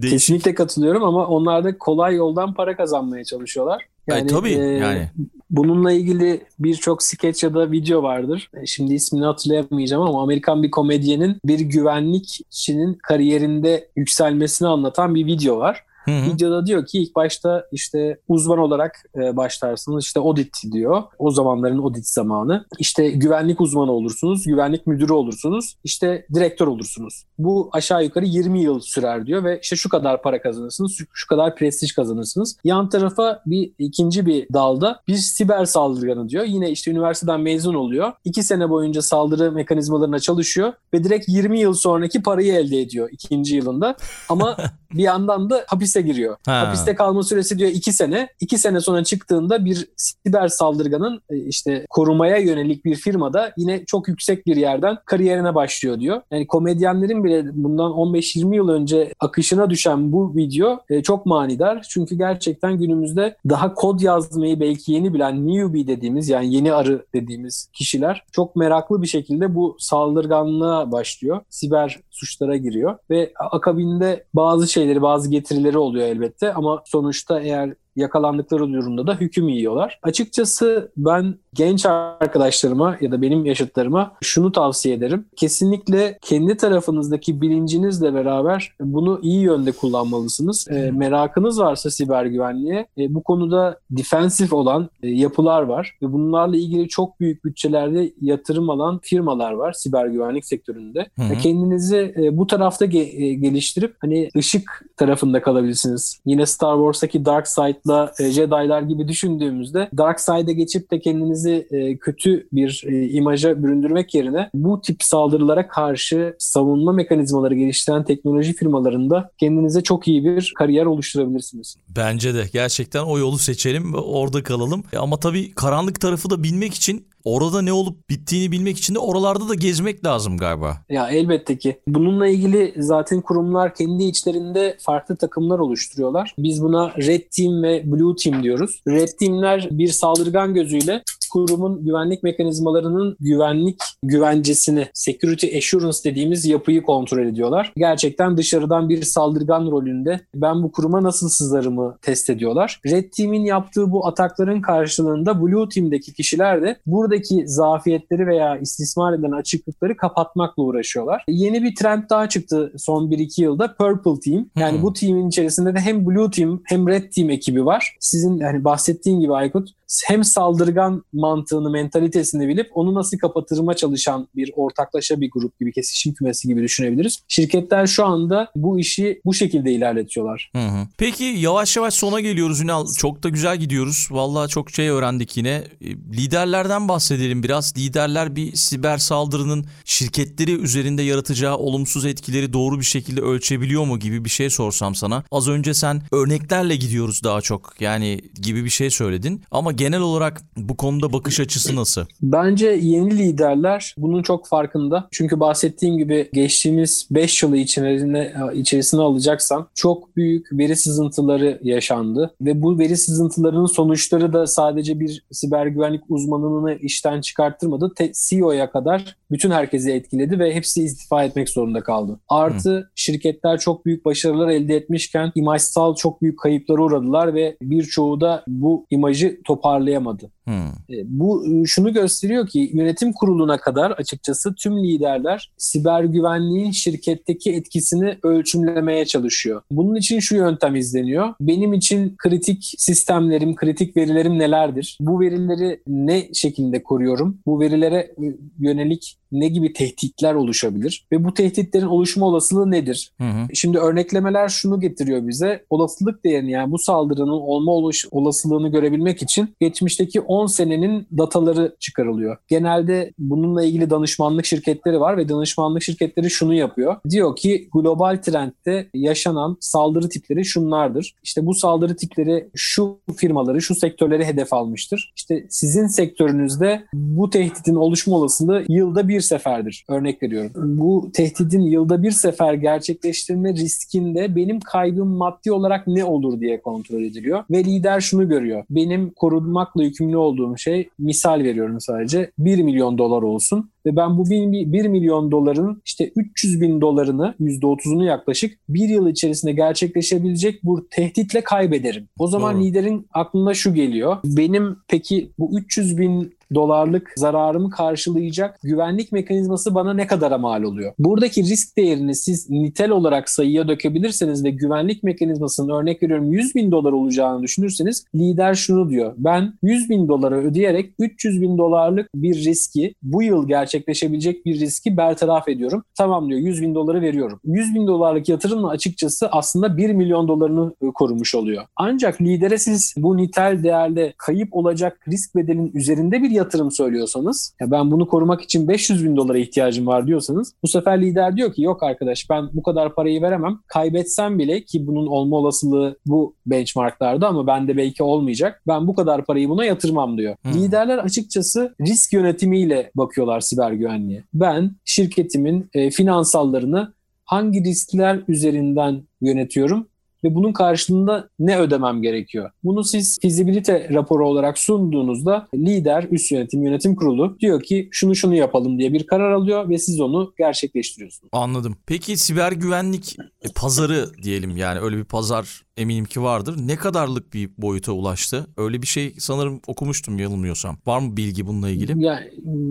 Kesinlikle 0.00 0.54
katılıyorum 0.54 1.04
ama 1.04 1.26
onlar 1.26 1.64
da 1.64 1.78
kolay 1.78 2.14
yoldan 2.14 2.54
para 2.54 2.76
kazanmaya 2.76 3.24
çalışıyorlar. 3.24 3.82
Yani, 4.10 4.22
Ay, 4.22 4.26
tabii 4.26 4.52
e, 4.52 4.62
yani. 4.62 5.08
Bununla 5.50 5.92
ilgili 5.92 6.40
birçok 6.58 7.02
skeç 7.02 7.42
ya 7.42 7.54
da 7.54 7.72
video 7.72 8.02
vardır. 8.02 8.50
E, 8.62 8.66
şimdi 8.66 8.94
ismini 8.94 9.24
hatırlayamayacağım 9.24 10.02
ama 10.02 10.22
Amerikan 10.22 10.62
bir 10.62 10.70
komedyenin 10.70 11.36
bir 11.44 11.60
güvenlikçinin 11.60 12.94
kariyerinde 12.94 13.88
yükselmesini 13.96 14.68
anlatan 14.68 15.14
bir 15.14 15.26
video 15.26 15.58
var. 15.58 15.84
Hı 16.04 16.10
hı. 16.10 16.32
Videoda 16.32 16.66
diyor 16.66 16.86
ki 16.86 16.98
ilk 16.98 17.16
başta 17.16 17.64
işte 17.72 18.20
uzman 18.28 18.58
olarak 18.58 19.02
e, 19.16 19.36
başlarsınız 19.36 20.04
işte 20.04 20.20
audit 20.20 20.56
diyor. 20.72 21.02
O 21.18 21.30
zamanların 21.30 21.82
audit 21.82 22.08
zamanı. 22.08 22.66
İşte 22.78 23.10
güvenlik 23.10 23.60
uzmanı 23.60 23.92
olursunuz, 23.92 24.44
güvenlik 24.46 24.86
müdürü 24.86 25.12
olursunuz, 25.12 25.76
işte 25.84 26.26
direktör 26.34 26.66
olursunuz. 26.66 27.24
Bu 27.38 27.70
aşağı 27.72 28.04
yukarı 28.04 28.24
20 28.24 28.62
yıl 28.62 28.80
sürer 28.80 29.26
diyor 29.26 29.44
ve 29.44 29.60
işte 29.62 29.76
şu 29.76 29.88
kadar 29.88 30.22
para 30.22 30.42
kazanırsınız, 30.42 30.94
şu, 30.98 31.04
şu 31.12 31.26
kadar 31.26 31.56
prestij 31.56 31.92
kazanırsınız. 31.92 32.56
Yan 32.64 32.88
tarafa 32.88 33.42
bir 33.46 33.72
ikinci 33.78 34.26
bir 34.26 34.46
dalda 34.52 35.00
bir 35.08 35.16
siber 35.16 35.64
saldırganı 35.64 36.28
diyor. 36.28 36.44
Yine 36.44 36.70
işte 36.70 36.90
üniversiteden 36.90 37.40
mezun 37.40 37.74
oluyor. 37.74 38.12
İki 38.24 38.42
sene 38.42 38.70
boyunca 38.70 39.02
saldırı 39.02 39.52
mekanizmalarına 39.52 40.18
çalışıyor 40.18 40.72
ve 40.94 41.04
direkt 41.04 41.28
20 41.28 41.60
yıl 41.60 41.74
sonraki 41.74 42.22
parayı 42.22 42.54
elde 42.54 42.80
ediyor 42.80 43.08
ikinci 43.12 43.56
yılında. 43.56 43.96
Ama 44.28 44.56
bir 44.94 45.02
yandan 45.02 45.50
da 45.50 45.64
hapise 45.90 46.00
giriyor. 46.00 46.36
Ha. 46.46 46.60
Hapiste 46.60 46.94
kalma 46.94 47.22
süresi 47.22 47.58
diyor 47.58 47.70
iki 47.70 47.92
sene. 47.92 48.28
İki 48.40 48.58
sene 48.58 48.80
sonra 48.80 49.04
çıktığında 49.04 49.64
bir 49.64 49.88
siber 49.96 50.48
saldırganın 50.48 51.20
e, 51.30 51.36
işte 51.36 51.86
korumaya 51.90 52.36
yönelik 52.36 52.84
bir 52.84 52.94
firmada 52.94 53.52
yine 53.56 53.84
çok 53.84 54.08
yüksek 54.08 54.46
bir 54.46 54.56
yerden 54.56 54.98
kariyerine 55.04 55.54
başlıyor 55.54 56.00
diyor. 56.00 56.22
Yani 56.30 56.46
komedyenlerin 56.46 57.24
bile 57.24 57.44
bundan 57.52 57.90
15-20 57.92 58.56
yıl 58.56 58.68
önce 58.68 59.12
akışına 59.20 59.70
düşen 59.70 60.12
bu 60.12 60.36
video 60.36 60.80
e, 60.90 61.02
çok 61.02 61.26
manidar. 61.26 61.86
Çünkü 61.88 62.18
gerçekten 62.18 62.78
günümüzde 62.78 63.36
daha 63.48 63.74
kod 63.74 64.00
yazmayı 64.00 64.60
belki 64.60 64.92
yeni 64.92 65.14
bilen 65.14 65.46
newbie 65.46 65.86
dediğimiz 65.86 66.28
yani 66.28 66.54
yeni 66.54 66.72
arı 66.72 67.04
dediğimiz 67.14 67.68
kişiler 67.72 68.24
çok 68.32 68.56
meraklı 68.56 69.02
bir 69.02 69.06
şekilde 69.06 69.54
bu 69.54 69.76
saldırganlığa 69.78 70.92
başlıyor. 70.92 71.40
Siber 71.48 72.00
suçlara 72.10 72.56
giriyor 72.56 72.96
ve 73.10 73.32
akabinde 73.50 74.24
bazı 74.34 74.68
şeyleri 74.68 75.02
bazı 75.02 75.30
getirileri 75.30 75.78
oluyor 75.80 76.06
elbette. 76.06 76.54
Ama 76.54 76.82
sonuçta 76.86 77.40
eğer 77.40 77.74
yakalandıkları 78.00 78.72
durumda 78.72 79.06
da 79.06 79.14
hüküm 79.14 79.48
yiyorlar. 79.48 79.98
Açıkçası 80.02 80.92
ben 80.96 81.34
genç 81.54 81.86
arkadaşlarıma 81.86 82.96
ya 83.00 83.12
da 83.12 83.22
benim 83.22 83.46
yaşıtlarıma 83.46 84.12
şunu 84.22 84.52
tavsiye 84.52 84.94
ederim. 84.94 85.26
Kesinlikle 85.36 86.18
kendi 86.22 86.56
tarafınızdaki 86.56 87.40
bilincinizle 87.40 88.14
beraber 88.14 88.72
bunu 88.80 89.20
iyi 89.22 89.40
yönde 89.40 89.72
kullanmalısınız. 89.72 90.68
E, 90.70 90.90
merakınız 90.90 91.60
varsa 91.60 91.90
siber 91.90 92.24
güvenliğe 92.26 92.86
e, 92.98 93.14
bu 93.14 93.22
konuda 93.22 93.78
defensif 93.90 94.52
olan 94.52 94.88
e, 95.02 95.08
yapılar 95.08 95.62
var 95.62 95.96
ve 96.02 96.12
bunlarla 96.12 96.56
ilgili 96.56 96.88
çok 96.88 97.20
büyük 97.20 97.44
bütçelerde 97.44 98.12
yatırım 98.20 98.70
alan 98.70 99.00
firmalar 99.02 99.52
var 99.52 99.72
siber 99.72 100.06
güvenlik 100.06 100.46
sektöründe. 100.46 101.06
Hı 101.16 101.22
hı. 101.22 101.38
Kendinizi 101.38 102.14
e, 102.16 102.38
bu 102.38 102.46
tarafta 102.46 102.86
ge- 102.86 103.24
e, 103.24 103.34
geliştirip 103.34 103.96
hani 104.00 104.28
ışık 104.36 104.84
tarafında 104.96 105.42
kalabilirsiniz. 105.42 106.20
Yine 106.26 106.46
Star 106.46 106.76
Wars'taki 106.76 107.24
Dark 107.24 107.48
Side'la 107.48 107.89
e, 108.20 108.30
Jedi'lar 108.30 108.82
gibi 108.82 109.08
düşündüğümüzde 109.08 109.88
Dark 109.98 110.20
Side'e 110.20 110.52
geçip 110.52 110.90
de 110.90 111.00
kendinizi 111.00 111.66
e, 111.70 111.96
kötü 111.96 112.48
bir 112.52 112.84
e, 112.86 113.08
imaja 113.08 113.62
büründürmek 113.62 114.14
yerine 114.14 114.50
bu 114.54 114.80
tip 114.80 115.02
saldırılara 115.02 115.68
karşı 115.68 116.36
savunma 116.38 116.92
mekanizmaları 116.92 117.54
geliştiren 117.54 118.04
teknoloji 118.04 118.52
firmalarında 118.52 119.30
kendinize 119.38 119.82
çok 119.82 120.08
iyi 120.08 120.24
bir 120.24 120.52
kariyer 120.56 120.86
oluşturabilirsiniz. 120.86 121.76
Bence 121.96 122.34
de 122.34 122.44
gerçekten 122.52 123.02
o 123.02 123.18
yolu 123.18 123.38
seçelim 123.38 123.94
ve 123.94 123.98
orada 123.98 124.42
kalalım. 124.42 124.84
Ama 124.96 125.16
tabii 125.16 125.52
karanlık 125.54 126.00
tarafı 126.00 126.30
da 126.30 126.42
bilmek 126.42 126.74
için 126.74 127.06
orada 127.24 127.62
ne 127.62 127.72
olup 127.72 128.10
bittiğini 128.10 128.52
bilmek 128.52 128.78
için 128.78 128.94
de 128.94 128.98
oralarda 128.98 129.48
da 129.48 129.54
gezmek 129.54 130.04
lazım 130.04 130.36
galiba. 130.36 130.76
Ya 130.88 131.08
elbette 131.08 131.58
ki. 131.58 131.80
Bununla 131.88 132.26
ilgili 132.26 132.74
zaten 132.76 133.20
kurumlar 133.20 133.74
kendi 133.74 134.04
içlerinde 134.04 134.76
farklı 134.80 135.16
takımlar 135.16 135.58
oluşturuyorlar. 135.58 136.34
Biz 136.38 136.62
buna 136.62 136.94
Red 136.96 137.22
Team 137.36 137.62
ve 137.62 137.92
Blue 137.92 138.16
Team 138.16 138.42
diyoruz. 138.42 138.82
Red 138.88 139.08
Team'ler 139.18 139.68
bir 139.70 139.88
saldırgan 139.88 140.54
gözüyle 140.54 141.02
kurumun 141.30 141.84
güvenlik 141.84 142.22
mekanizmalarının 142.22 143.16
güvenlik 143.20 143.80
güvencesini, 144.02 144.86
security 144.94 145.58
assurance 145.58 145.98
dediğimiz 146.04 146.46
yapıyı 146.46 146.82
kontrol 146.82 147.26
ediyorlar. 147.26 147.72
Gerçekten 147.76 148.36
dışarıdan 148.36 148.88
bir 148.88 149.02
saldırgan 149.02 149.70
rolünde 149.70 150.20
ben 150.34 150.62
bu 150.62 150.72
kuruma 150.72 151.02
nasıl 151.02 151.28
sızarımı 151.28 151.98
test 152.02 152.30
ediyorlar. 152.30 152.80
Red 152.86 153.12
Team'in 153.12 153.44
yaptığı 153.44 153.90
bu 153.92 154.06
atakların 154.06 154.60
karşılığında 154.60 155.42
Blue 155.42 155.68
Team'deki 155.68 156.12
kişiler 156.12 156.62
de 156.62 156.76
buradaki 156.86 157.48
zafiyetleri 157.48 158.26
veya 158.26 158.56
istismar 158.58 159.14
eden 159.14 159.32
açıklıkları 159.32 159.96
kapatmakla 159.96 160.62
uğraşıyorlar. 160.62 161.24
Yeni 161.28 161.62
bir 161.62 161.74
trend 161.74 162.02
daha 162.10 162.28
çıktı 162.28 162.72
son 162.78 163.10
1-2 163.10 163.42
yılda 163.42 163.74
Purple 163.74 164.20
Team. 164.20 164.46
Yani 164.56 164.76
hmm. 164.76 164.82
bu 164.82 164.92
team'in 164.92 165.28
içerisinde 165.28 165.74
de 165.74 165.80
hem 165.80 166.06
Blue 166.06 166.30
Team 166.30 166.60
hem 166.64 166.88
Red 166.88 167.12
Team 167.12 167.30
ekibi 167.30 167.66
var. 167.66 167.96
Sizin 168.00 168.38
yani 168.38 168.64
bahsettiğin 168.64 169.20
gibi 169.20 169.34
Aykut 169.34 169.68
hem 170.06 170.24
saldırgan 170.24 171.04
mantığını, 171.20 171.70
mentalitesini 171.70 172.48
bilip 172.48 172.70
onu 172.74 172.94
nasıl 172.94 173.18
kapatırma 173.18 173.74
çalışan 173.74 174.28
bir 174.36 174.52
ortaklaşa 174.56 175.20
bir 175.20 175.30
grup 175.30 175.60
gibi, 175.60 175.72
kesişim 175.72 176.14
kümesi 176.14 176.48
gibi 176.48 176.62
düşünebiliriz. 176.62 177.22
Şirketler 177.28 177.86
şu 177.86 178.04
anda 178.04 178.50
bu 178.56 178.78
işi 178.78 179.20
bu 179.24 179.34
şekilde 179.34 179.72
ilerletiyorlar. 179.72 180.50
Hı 180.56 180.62
hı. 180.62 180.86
Peki 180.98 181.24
yavaş 181.24 181.76
yavaş 181.76 181.94
sona 181.94 182.20
geliyoruz 182.20 182.60
Ünal. 182.60 182.86
Çok 182.98 183.22
da 183.22 183.28
güzel 183.28 183.56
gidiyoruz. 183.56 184.08
Vallahi 184.10 184.48
çok 184.48 184.70
şey 184.70 184.88
öğrendik 184.88 185.36
yine. 185.36 185.50
E, 185.80 185.88
liderlerden 185.90 186.88
bahsedelim 186.88 187.42
biraz. 187.42 187.76
Liderler 187.76 188.36
bir 188.36 188.56
siber 188.56 188.98
saldırının 188.98 189.64
şirketleri 189.84 190.52
üzerinde 190.52 191.02
yaratacağı 191.02 191.56
olumsuz 191.56 192.04
etkileri 192.04 192.52
doğru 192.52 192.78
bir 192.78 192.84
şekilde 192.84 193.20
ölçebiliyor 193.20 193.84
mu 193.84 193.98
gibi 193.98 194.24
bir 194.24 194.30
şey 194.30 194.50
sorsam 194.50 194.94
sana. 194.94 195.24
Az 195.30 195.48
önce 195.48 195.74
sen 195.74 196.02
örneklerle 196.12 196.76
gidiyoruz 196.76 197.24
daha 197.24 197.40
çok 197.40 197.74
yani 197.80 198.20
gibi 198.42 198.64
bir 198.64 198.70
şey 198.70 198.90
söyledin. 198.90 199.42
Ama 199.50 199.72
genel 199.72 200.00
olarak 200.00 200.42
bu 200.56 200.76
konuda 200.76 201.09
bakış 201.12 201.40
açısı 201.40 201.76
nasıl? 201.76 202.04
Bence 202.22 202.66
yeni 202.66 203.18
liderler 203.18 203.94
bunun 203.98 204.22
çok 204.22 204.46
farkında. 204.46 205.08
Çünkü 205.10 205.40
bahsettiğim 205.40 205.98
gibi 205.98 206.30
geçtiğimiz 206.32 207.08
5 207.10 207.42
yılı 207.42 207.56
içerisine, 207.56 208.34
içerisine 208.54 209.00
alacaksan 209.00 209.68
çok 209.74 210.16
büyük 210.16 210.52
veri 210.52 210.76
sızıntıları 210.76 211.60
yaşandı 211.62 212.34
ve 212.40 212.62
bu 212.62 212.78
veri 212.78 212.96
sızıntılarının 212.96 213.66
sonuçları 213.66 214.32
da 214.32 214.46
sadece 214.46 215.00
bir 215.00 215.24
siber 215.32 215.66
güvenlik 215.66 216.02
uzmanını 216.08 216.74
işten 216.74 217.20
çıkarttırmadı. 217.20 217.92
CEO'ya 218.12 218.70
kadar 218.70 219.16
bütün 219.30 219.50
herkesi 219.50 219.92
etkiledi 219.92 220.38
ve 220.38 220.54
hepsi 220.54 220.82
istifa 220.82 221.24
etmek 221.24 221.48
zorunda 221.48 221.80
kaldı. 221.80 222.20
Artı 222.28 222.70
Hı. 222.70 222.88
şirketler 222.94 223.58
çok 223.58 223.86
büyük 223.86 224.04
başarılar 224.04 224.48
elde 224.48 224.76
etmişken 224.76 225.32
imajsal 225.34 225.94
çok 225.94 226.22
büyük 226.22 226.38
kayıplara 226.38 226.82
uğradılar 226.82 227.34
ve 227.34 227.56
birçoğu 227.62 228.20
da 228.20 228.44
bu 228.46 228.86
imajı 228.90 229.40
toparlayamadı. 229.44 230.30
Hmm. 230.44 230.99
Bu 231.06 231.46
e, 231.46 231.64
şunu 231.64 231.92
gösteriyor 231.92 232.46
ki 232.46 232.70
yönetim 232.74 233.12
kuruluna 233.12 233.58
kadar 233.58 233.90
açıkçası 233.90 234.54
tüm 234.54 234.84
liderler 234.84 235.50
siber 235.56 236.04
güvenliğin 236.04 236.70
şirketteki 236.70 237.52
etkisini 237.52 238.18
ölçümlemeye 238.22 239.04
çalışıyor. 239.04 239.62
Bunun 239.70 239.94
için 239.94 240.20
şu 240.20 240.36
yöntem 240.36 240.76
izleniyor. 240.76 241.34
Benim 241.40 241.72
için 241.72 242.14
kritik 242.18 242.74
sistemlerim, 242.78 243.54
kritik 243.54 243.96
verilerim 243.96 244.38
nelerdir? 244.38 244.98
Bu 245.00 245.20
verileri 245.20 245.80
ne 245.86 246.34
şekilde 246.34 246.82
koruyorum? 246.82 247.38
Bu 247.46 247.60
verilere 247.60 248.14
yönelik 248.58 249.19
ne 249.32 249.48
gibi 249.48 249.72
tehditler 249.72 250.34
oluşabilir 250.34 251.06
ve 251.12 251.24
bu 251.24 251.34
tehditlerin 251.34 251.86
oluşma 251.86 252.26
olasılığı 252.26 252.70
nedir? 252.70 253.12
Hı 253.18 253.24
hı. 253.24 253.54
Şimdi 253.54 253.78
örneklemeler 253.78 254.48
şunu 254.48 254.80
getiriyor 254.80 255.28
bize. 255.28 255.64
Olasılık 255.70 256.24
değerini 256.24 256.50
yani 256.50 256.72
bu 256.72 256.78
saldırının 256.78 257.30
olma 257.30 257.72
olasılığını 258.10 258.68
görebilmek 258.68 259.22
için 259.22 259.54
geçmişteki 259.60 260.20
10 260.20 260.46
senenin 260.46 261.06
dataları 261.18 261.76
çıkarılıyor. 261.80 262.36
Genelde 262.48 263.12
bununla 263.18 263.64
ilgili 263.64 263.90
danışmanlık 263.90 264.46
şirketleri 264.46 265.00
var 265.00 265.16
ve 265.16 265.28
danışmanlık 265.28 265.82
şirketleri 265.82 266.30
şunu 266.30 266.54
yapıyor. 266.54 266.96
Diyor 267.10 267.36
ki 267.36 267.68
global 267.72 268.16
trendte 268.16 268.90
yaşanan 268.94 269.56
saldırı 269.60 270.08
tipleri 270.08 270.44
şunlardır. 270.44 271.14
İşte 271.22 271.46
bu 271.46 271.54
saldırı 271.54 271.96
tipleri 271.96 272.50
şu 272.54 272.98
firmaları, 273.16 273.62
şu 273.62 273.74
sektörleri 273.74 274.24
hedef 274.24 274.52
almıştır. 274.52 275.12
İşte 275.16 275.46
sizin 275.48 275.86
sektörünüzde 275.86 276.84
bu 276.92 277.30
tehditin 277.30 277.74
oluşma 277.74 278.16
olasılığı 278.16 278.64
yılda 278.68 279.08
bir 279.08 279.19
seferdir. 279.20 279.84
Örnek 279.88 280.22
veriyorum. 280.22 280.52
Bu 280.56 281.10
tehdidin 281.12 281.60
yılda 281.60 282.02
bir 282.02 282.10
sefer 282.10 282.54
gerçekleştirme 282.54 283.54
riskinde 283.54 284.36
benim 284.36 284.60
kaybım 284.60 285.08
maddi 285.08 285.52
olarak 285.52 285.86
ne 285.86 286.04
olur 286.04 286.40
diye 286.40 286.60
kontrol 286.60 287.02
ediliyor. 287.02 287.44
Ve 287.50 287.64
lider 287.64 288.00
şunu 288.00 288.28
görüyor. 288.28 288.64
Benim 288.70 289.10
korunmakla 289.10 289.82
yükümlü 289.82 290.16
olduğum 290.16 290.56
şey 290.58 290.88
misal 290.98 291.40
veriyorum 291.40 291.80
sadece 291.80 292.30
1 292.38 292.62
milyon 292.62 292.98
dolar 292.98 293.22
olsun 293.22 293.70
ve 293.86 293.96
ben 293.96 294.18
bu 294.18 294.30
1 294.30 294.88
milyon 294.88 295.30
doların 295.30 295.82
işte 295.86 296.12
300 296.16 296.60
bin 296.60 296.80
dolarını 296.80 297.34
%30'unu 297.40 298.04
yaklaşık 298.04 298.58
bir 298.68 298.88
yıl 298.88 299.08
içerisinde 299.08 299.52
gerçekleşebilecek 299.52 300.64
bu 300.64 300.88
tehditle 300.90 301.40
kaybederim. 301.40 302.08
O 302.18 302.26
zaman 302.26 302.54
Doğru. 302.54 302.64
liderin 302.64 303.06
aklına 303.12 303.54
şu 303.54 303.74
geliyor. 303.74 304.16
Benim 304.24 304.76
peki 304.88 305.30
bu 305.38 305.58
300 305.58 305.98
bin 305.98 306.34
dolarlık 306.54 307.12
zararımı 307.16 307.70
karşılayacak 307.70 308.58
güvenlik 308.62 309.12
mekanizması 309.12 309.74
bana 309.74 309.94
ne 309.94 310.06
kadara 310.06 310.38
mal 310.38 310.62
oluyor? 310.62 310.92
Buradaki 310.98 311.42
risk 311.42 311.76
değerini 311.76 312.14
siz 312.14 312.50
nitel 312.50 312.90
olarak 312.90 313.30
sayıya 313.30 313.68
dökebilirseniz 313.68 314.44
ve 314.44 314.50
güvenlik 314.50 315.02
mekanizmasının 315.02 315.74
örnek 315.74 316.02
veriyorum 316.02 316.32
100 316.32 316.54
bin 316.54 316.72
dolar 316.72 316.92
olacağını 316.92 317.42
düşünürseniz 317.42 318.04
lider 318.14 318.54
şunu 318.54 318.90
diyor. 318.90 319.14
Ben 319.16 319.52
100 319.62 319.90
bin 319.90 320.08
dolara 320.08 320.36
ödeyerek 320.36 320.94
300 320.98 321.42
bin 321.42 321.58
dolarlık 321.58 322.08
bir 322.14 322.34
riski 322.34 322.94
bu 323.02 323.22
yıl 323.22 323.48
gerçekleşebilecek 323.48 324.46
bir 324.46 324.60
riski 324.60 324.96
bertaraf 324.96 325.48
ediyorum. 325.48 325.84
Tamam 325.94 326.28
diyor 326.28 326.40
100 326.40 326.62
bin 326.62 326.74
doları 326.74 327.00
veriyorum. 327.00 327.40
100 327.44 327.74
bin 327.74 327.86
dolarlık 327.86 328.28
yatırımla 328.28 328.68
açıkçası 328.68 329.28
aslında 329.28 329.76
1 329.76 329.90
milyon 329.90 330.28
dolarını 330.28 330.74
e, 330.82 330.86
korumuş 330.94 331.34
oluyor. 331.34 331.64
Ancak 331.76 332.20
lidere 332.20 332.58
siz 332.58 332.94
bu 332.96 333.16
nitel 333.16 333.62
değerde 333.62 334.14
kayıp 334.18 334.56
olacak 334.56 335.00
risk 335.08 335.36
bedelin 335.36 335.70
üzerinde 335.74 336.22
bir 336.22 336.30
yatırım 336.40 336.70
söylüyorsanız 336.70 337.54
ya 337.60 337.70
ben 337.70 337.90
bunu 337.90 338.08
korumak 338.08 338.42
için 338.42 338.68
500 338.68 339.04
bin 339.04 339.16
dolara 339.16 339.38
ihtiyacım 339.38 339.86
var 339.86 340.06
diyorsanız 340.06 340.54
bu 340.62 340.68
sefer 340.68 341.02
lider 341.02 341.36
diyor 341.36 341.52
ki 341.52 341.62
yok 341.62 341.82
arkadaş 341.82 342.30
ben 342.30 342.48
bu 342.52 342.62
kadar 342.62 342.94
parayı 342.94 343.22
veremem. 343.22 343.58
Kaybetsem 343.66 344.38
bile 344.38 344.64
ki 344.64 344.86
bunun 344.86 345.06
olma 345.06 345.36
olasılığı 345.36 345.98
bu 346.06 346.34
benchmarklarda 346.46 347.28
ama 347.28 347.46
bende 347.46 347.76
belki 347.76 348.02
olmayacak. 348.02 348.62
Ben 348.66 348.86
bu 348.86 348.94
kadar 348.94 349.24
parayı 349.24 349.48
buna 349.48 349.64
yatırmam 349.64 350.18
diyor. 350.18 350.36
Hmm. 350.42 350.52
Liderler 350.52 350.98
açıkçası 350.98 351.74
risk 351.80 352.12
yönetimiyle 352.12 352.90
bakıyorlar 352.94 353.40
siber 353.40 353.72
güvenliğe. 353.72 354.24
Ben 354.34 354.76
şirketimin 354.84 355.68
e, 355.74 355.90
finansallarını 355.90 356.92
hangi 357.24 357.64
riskler 357.64 358.20
üzerinden 358.28 359.02
yönetiyorum 359.20 359.86
ve 360.24 360.34
bunun 360.34 360.52
karşılığında 360.52 361.28
ne 361.38 361.58
ödemem 361.58 362.02
gerekiyor? 362.02 362.50
Bunu 362.64 362.84
siz 362.84 363.18
fizibilite 363.22 363.88
raporu 363.94 364.28
olarak 364.28 364.58
sunduğunuzda 364.58 365.48
lider, 365.54 366.06
üst 366.10 366.32
yönetim, 366.32 366.62
yönetim 366.62 366.96
kurulu 366.96 367.36
diyor 367.40 367.62
ki 367.62 367.88
şunu 367.92 368.14
şunu 368.14 368.34
yapalım 368.34 368.78
diye 368.78 368.92
bir 368.92 369.06
karar 369.06 369.32
alıyor 369.32 369.68
ve 369.68 369.78
siz 369.78 370.00
onu 370.00 370.32
gerçekleştiriyorsunuz. 370.38 371.30
Anladım. 371.32 371.76
Peki 371.86 372.16
siber 372.16 372.52
güvenlik 372.52 373.16
e, 373.18 373.48
pazarı 373.56 374.06
diyelim 374.22 374.56
yani 374.56 374.80
öyle 374.80 374.96
bir 374.96 375.04
pazar 375.04 375.62
eminim 375.76 376.04
ki 376.04 376.22
vardır. 376.22 376.56
Ne 376.66 376.76
kadarlık 376.76 377.34
bir 377.34 377.50
boyuta 377.58 377.92
ulaştı? 377.92 378.46
Öyle 378.56 378.82
bir 378.82 378.86
şey 378.86 379.14
sanırım 379.18 379.60
okumuştum 379.66 380.18
yanılmıyorsam. 380.18 380.76
Var 380.86 381.00
mı 381.00 381.16
bilgi 381.16 381.46
bununla 381.46 381.68
ilgili? 381.68 382.04
Ya, 382.04 382.20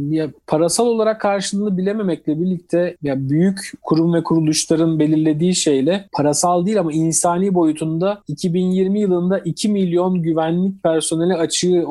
ya 0.10 0.32
parasal 0.48 0.86
olarak 0.86 1.22
karşılığını 1.22 1.78
bilememekle 1.78 2.40
birlikte 2.40 2.98
ya 3.02 3.30
büyük 3.30 3.60
kurum 3.82 4.14
ve 4.14 4.24
kuruluşların 4.24 5.00
belirlediği 5.00 5.56
şeyle 5.56 6.10
parasal 6.14 6.66
değil 6.66 6.80
ama 6.80 6.94
insani 6.94 7.54
boyutunda 7.54 8.24
2020 8.28 9.00
yılında 9.00 9.40
2 9.40 9.70
milyon 9.70 10.22
güvenlik 10.22 10.84
personeli 10.84 11.34
açığı 11.34 11.86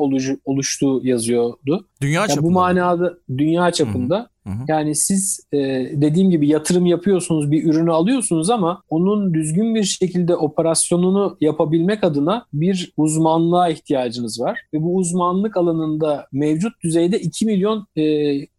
oluştuğu 0.45 1.01
yazıyordu. 1.03 1.88
Dünya 2.01 2.27
çapında. 2.27 2.43
bu 2.43 2.51
manada 2.51 3.13
dünya 3.37 3.71
çapında. 3.71 4.29
Hı-hı. 4.43 4.65
Yani 4.67 4.95
siz 4.95 5.39
e, 5.53 5.57
dediğim 5.93 6.29
gibi 6.29 6.47
yatırım 6.47 6.85
yapıyorsunuz, 6.85 7.51
bir 7.51 7.63
ürünü 7.63 7.91
alıyorsunuz 7.91 8.49
ama 8.49 8.83
onun 8.89 9.33
düzgün 9.33 9.75
bir 9.75 9.83
şekilde 9.83 10.35
operasyonunu 10.35 11.37
yapabilmek 11.41 12.03
adına 12.03 12.45
bir 12.53 12.93
uzmanlığa 12.97 13.69
ihtiyacınız 13.69 14.39
var. 14.39 14.59
Ve 14.73 14.83
bu 14.83 14.95
uzmanlık 14.95 15.57
alanında 15.57 16.27
mevcut 16.31 16.83
düzeyde 16.83 17.19
2 17.19 17.45
milyon 17.45 17.87
e, 17.97 18.03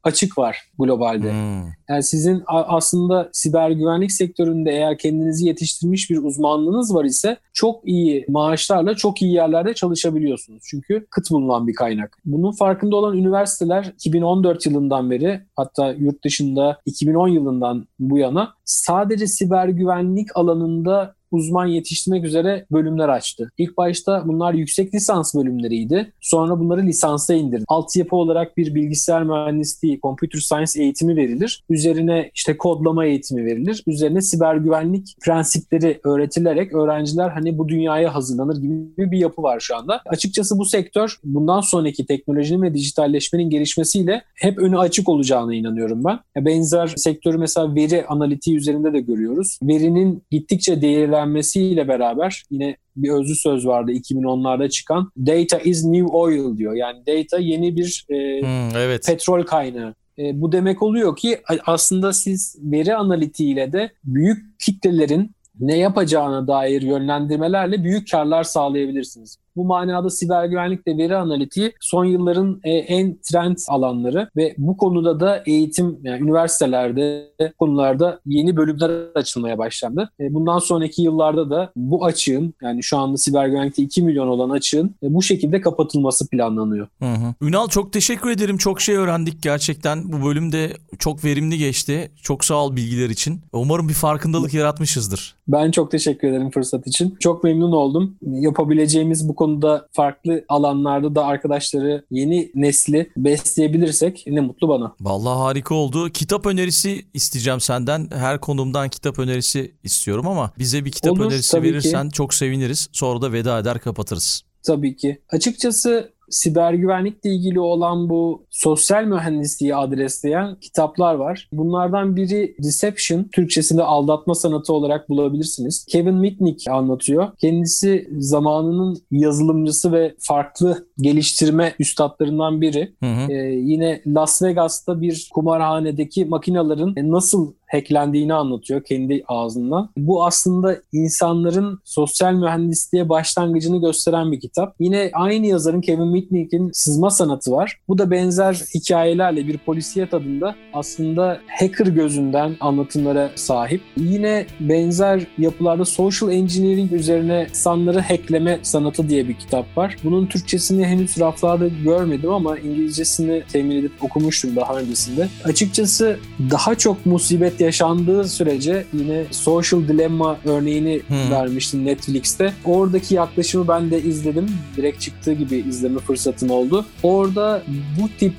açık 0.03 0.39
var 0.39 0.59
globalde. 0.79 1.33
Hmm. 1.33 1.71
Yani 1.89 2.03
sizin 2.03 2.43
aslında 2.47 3.29
siber 3.33 3.71
güvenlik 3.71 4.13
sektöründe 4.13 4.71
eğer 4.71 4.99
kendinizi 4.99 5.47
yetiştirmiş 5.47 6.11
bir 6.11 6.19
uzmanlığınız 6.19 6.95
var 6.95 7.05
ise 7.05 7.37
çok 7.53 7.89
iyi 7.89 8.25
maaşlarla 8.29 8.95
çok 8.95 9.23
iyi 9.23 9.33
yerlerde 9.33 9.75
çalışabiliyorsunuz. 9.75 10.63
Çünkü 10.67 11.07
kıt 11.11 11.31
bulunan 11.31 11.67
bir 11.67 11.75
kaynak. 11.75 12.19
Bunun 12.25 12.53
farkında 12.53 12.97
olan 12.97 13.17
üniversiteler 13.31 13.85
2014 13.85 14.67
yılından 14.67 15.11
beri 15.11 15.41
hatta 15.57 15.93
yurt 15.93 16.25
dışında 16.25 16.81
2010 16.87 17.29
yılından 17.29 17.87
bu 17.99 18.19
yana 18.19 18.55
sadece 18.65 19.27
siber 19.27 19.69
güvenlik 19.69 20.37
alanında 20.37 21.15
uzman 21.31 21.67
yetiştirmek 21.67 22.25
üzere 22.25 22.67
bölümler 22.73 23.09
açtı. 23.09 23.53
İlk 23.59 23.77
başta 23.77 24.23
bunlar 24.27 24.55
yüksek 24.55 24.95
lisans 24.95 25.35
bölümleriydi. 25.35 26.13
Sonra 26.21 26.61
bunları 26.61 26.83
lisansa 26.83 27.35
indirdi. 27.35 27.65
Altyapı 27.69 28.17
olarak 28.17 28.57
bir 28.57 28.75
bilgisayar 28.75 29.23
mühendisliği, 29.23 30.01
computer 30.01 30.39
science 30.39 30.83
eğitimi 30.83 31.17
verilir. 31.17 31.63
Üzerine 31.71 32.31
işte 32.35 32.57
kodlama 32.57 33.05
eğitimi 33.05 33.45
verilir. 33.45 33.83
Üzerine 33.87 34.23
siber 34.23 34.57
güvenlik 34.57 35.17
prensipleri 35.21 36.01
öğretilerek 36.05 36.75
öğrenciler 36.75 37.29
hani 37.29 37.59
bu 37.59 37.69
dünyaya 37.69 38.15
hazırlanır 38.15 38.57
gibi 38.63 39.11
bir 39.11 39.19
yapı 39.19 39.43
var 39.43 39.61
şu 39.61 39.77
anda. 39.77 40.01
Açıkçası 40.07 40.59
bu 40.59 40.65
sektör 40.65 41.17
bundan 41.25 41.61
sonraki 41.61 42.07
teknolojinin 42.07 42.63
ve 42.63 42.75
dijitalleşmenin 42.75 43.51
gelişmesiyle 43.51 44.23
hep 44.35 44.59
önü 44.59 44.79
açık 44.79 45.09
olacağına 45.09 45.55
inanıyorum 45.55 46.05
ben. 46.05 46.45
Benzer 46.45 46.87
sektörü 46.87 47.39
mesela 47.39 47.75
veri 47.75 48.07
analitiği 48.07 48.57
üzerinde 48.57 48.93
de 48.93 49.01
görüyoruz. 49.01 49.59
Verinin 49.63 50.23
gittikçe 50.31 50.83
değerlenmesi 50.83 51.20
öğrenmesiyle 51.21 51.89
beraber 51.89 52.43
yine 52.51 52.77
bir 52.97 53.11
özlü 53.11 53.35
söz 53.35 53.67
vardı 53.67 53.93
2010'larda 53.93 54.69
çıkan 54.69 55.11
data 55.17 55.59
is 55.59 55.85
new 55.85 56.17
oil 56.17 56.57
diyor. 56.57 56.75
Yani 56.75 57.07
data 57.07 57.39
yeni 57.39 57.77
bir 57.77 58.07
e, 58.09 58.41
hmm, 58.41 58.77
evet. 58.77 59.07
petrol 59.07 59.43
kaynağı. 59.43 59.95
E, 60.19 60.41
bu 60.41 60.53
demek 60.53 60.83
oluyor 60.83 61.17
ki 61.17 61.41
aslında 61.67 62.13
siz 62.13 62.57
veri 62.63 62.95
analitiğiyle 62.95 63.73
de 63.73 63.91
büyük 64.05 64.61
kitlelerin 64.61 65.31
ne 65.61 65.79
yapacağına 65.79 66.49
dair 66.49 66.83
yönlendirmelerle 66.83 67.85
büyük 67.85 68.11
karlar 68.11 68.45
sağlayabilirsiniz. 68.45 69.37
Bu 69.61 69.65
manada 69.65 70.11
siber 70.11 70.45
güvenlik 70.45 70.87
ve 70.87 70.97
veri 70.97 71.17
analitiği 71.17 71.73
son 71.81 72.05
yılların 72.05 72.61
e, 72.65 72.71
en 72.71 73.19
trend 73.23 73.57
alanları 73.69 74.31
ve 74.37 74.55
bu 74.59 74.77
konuda 74.77 75.21
da 75.21 75.43
eğitim 75.47 75.99
yani 76.03 76.23
üniversitelerde 76.23 77.31
konularda 77.59 78.21
yeni 78.27 78.57
bölümler 78.57 78.91
açılmaya 79.15 79.59
başlandı. 79.59 80.11
E, 80.21 80.35
bundan 80.35 80.59
sonraki 80.59 81.03
yıllarda 81.03 81.51
da 81.51 81.73
bu 81.77 82.05
açığın 82.05 82.55
yani 82.63 82.83
şu 82.83 82.99
anda 82.99 83.17
siber 83.17 83.49
güvenlikte 83.49 83.83
2 83.83 84.03
milyon 84.03 84.29
olan 84.29 84.51
açığın 84.51 84.95
e, 85.03 85.15
bu 85.15 85.23
şekilde 85.23 85.61
kapatılması 85.61 86.29
planlanıyor. 86.29 86.87
Hı 86.99 87.13
hı. 87.13 87.35
Ünal 87.43 87.69
çok 87.69 87.93
teşekkür 87.93 88.31
ederim. 88.31 88.57
Çok 88.57 88.81
şey 88.81 88.97
öğrendik 88.97 89.43
gerçekten. 89.43 90.13
Bu 90.13 90.27
bölümde 90.27 90.73
çok 90.99 91.25
verimli 91.25 91.59
geçti. 91.59 92.11
Çok 92.23 92.45
sağ 92.45 92.55
ol 92.55 92.77
bilgiler 92.77 93.11
için. 93.11 93.41
Umarım 93.53 93.89
bir 93.89 93.95
farkındalık 93.95 94.55
yaratmışızdır. 94.55 95.35
Ben 95.49 95.71
çok 95.71 95.91
teşekkür 95.91 96.29
ederim 96.29 96.51
fırsat 96.51 96.87
için. 96.87 97.17
Çok 97.21 97.45
memnun 97.45 97.73
oldum. 97.73 98.17
Yapabileceğimiz 98.23 99.29
bu 99.29 99.35
konuda 99.51 99.89
farklı 99.93 100.45
alanlarda 100.49 101.15
da 101.15 101.25
arkadaşları 101.25 102.05
yeni 102.11 102.51
nesli 102.55 103.11
besleyebilirsek 103.17 104.25
ne 104.27 104.41
mutlu 104.41 104.69
bana. 104.69 104.95
Vallahi 105.01 105.39
harika 105.39 105.75
oldu. 105.75 106.11
Kitap 106.11 106.47
önerisi 106.47 107.07
isteyeceğim 107.15 107.61
senden. 107.61 108.09
Her 108.15 108.41
konumdan 108.41 108.89
kitap 108.89 109.19
önerisi 109.19 109.75
istiyorum 109.83 110.29
ama 110.29 110.51
bize 110.59 110.85
bir 110.85 110.91
kitap 110.91 111.13
Olur, 111.13 111.27
önerisi 111.27 111.63
verirsen 111.63 112.09
ki. 112.09 112.15
çok 112.15 112.35
seviniriz. 112.35 112.89
Sonra 112.93 113.23
da 113.23 113.33
veda 113.33 113.59
eder 113.59 113.79
kapatırız. 113.79 114.43
Tabii 114.67 114.97
ki. 114.97 115.23
Açıkçası 115.31 116.13
siber 116.31 116.73
güvenlikle 116.73 117.31
ilgili 117.31 117.61
olan 117.61 118.09
bu 118.09 118.45
sosyal 118.51 119.05
mühendisliği 119.05 119.77
adresleyen 119.77 120.57
kitaplar 120.61 121.15
var. 121.15 121.49
Bunlardan 121.53 122.17
biri 122.17 122.55
Deception, 122.63 123.25
Türkçesinde 123.25 123.83
aldatma 123.83 124.35
sanatı 124.35 124.73
olarak 124.73 125.09
bulabilirsiniz. 125.09 125.85
Kevin 125.85 126.15
Mitnick 126.15 126.71
anlatıyor. 126.71 127.29
Kendisi 127.39 128.09
zamanının 128.19 129.03
yazılımcısı 129.11 129.93
ve 129.93 130.15
farklı 130.19 130.87
geliştirme 130.99 131.75
üstadlarından 131.79 132.61
biri. 132.61 132.93
Hı 133.03 133.07
hı. 133.07 133.33
Ee, 133.33 133.35
yine 133.55 134.03
Las 134.07 134.43
Vegas'ta 134.43 135.01
bir 135.01 135.29
kumarhanedeki 135.35 136.25
makinaların 136.25 136.95
nasıl 136.97 137.53
hacklendiğini 137.73 138.35
anlatıyor 138.35 138.85
kendi 138.85 139.25
ağzından. 139.29 139.91
Bu 139.97 140.25
aslında 140.25 140.77
insanların 140.93 141.81
sosyal 141.85 142.33
mühendisliğe 142.33 143.09
başlangıcını 143.09 143.81
gösteren 143.81 144.33
bir 144.33 144.41
kitap. 144.41 144.75
Yine 144.81 145.11
aynı 145.13 145.47
yazarın 145.47 145.81
Kevin 145.81 146.09
Mitnick'in 146.09 146.71
Sızma 146.73 147.11
Sanatı 147.11 147.53
var. 147.53 147.79
Bu 147.89 147.99
da 147.99 148.11
benzer 148.11 148.55
hikayelerle 148.75 149.47
bir 149.47 149.59
polisiyet 149.59 150.15
adında 150.15 150.55
aslında 150.75 151.41
hacker 151.61 151.87
gözünden 151.87 152.57
anlatımlara 152.61 153.31
sahip. 153.35 153.81
Yine 153.97 154.47
benzer 154.61 155.27
yapılarda 155.39 155.85
social 155.85 156.33
engineering 156.33 156.93
üzerine 156.93 157.47
insanları 157.51 158.01
hackleme 158.01 158.59
sanatı 158.63 159.09
diye 159.09 159.29
bir 159.29 159.35
kitap 159.35 159.79
var. 159.79 159.97
Bunun 160.05 160.27
Türkçesini 160.27 160.87
henüz 160.87 161.21
raflarda 161.21 161.69
görmedim 161.69 162.31
ama 162.31 162.59
İngilizcesini 162.59 163.43
temin 163.53 163.77
edip 163.77 163.93
okumuştum 164.01 164.57
daha 164.57 164.75
öncesinde. 164.75 165.29
Açıkçası 165.45 166.19
daha 166.51 166.75
çok 166.75 167.07
musibet 167.07 167.60
yaşandığı 167.61 168.29
sürece 168.29 168.85
yine 168.93 169.25
Social 169.31 169.81
Dilemma 169.89 170.39
örneğini 170.45 171.01
hmm. 171.09 171.31
vermiştim 171.31 171.85
Netflix'te. 171.85 172.53
Oradaki 172.65 173.15
yaklaşımı 173.15 173.69
ben 173.69 173.91
de 173.91 174.03
izledim. 174.03 174.47
Direkt 174.77 175.01
çıktığı 175.01 175.33
gibi 175.33 175.57
izleme 175.57 175.99
fırsatım 175.99 176.51
oldu. 176.51 176.87
Orada 177.03 177.63
bu 178.01 178.09
tip 178.19 178.33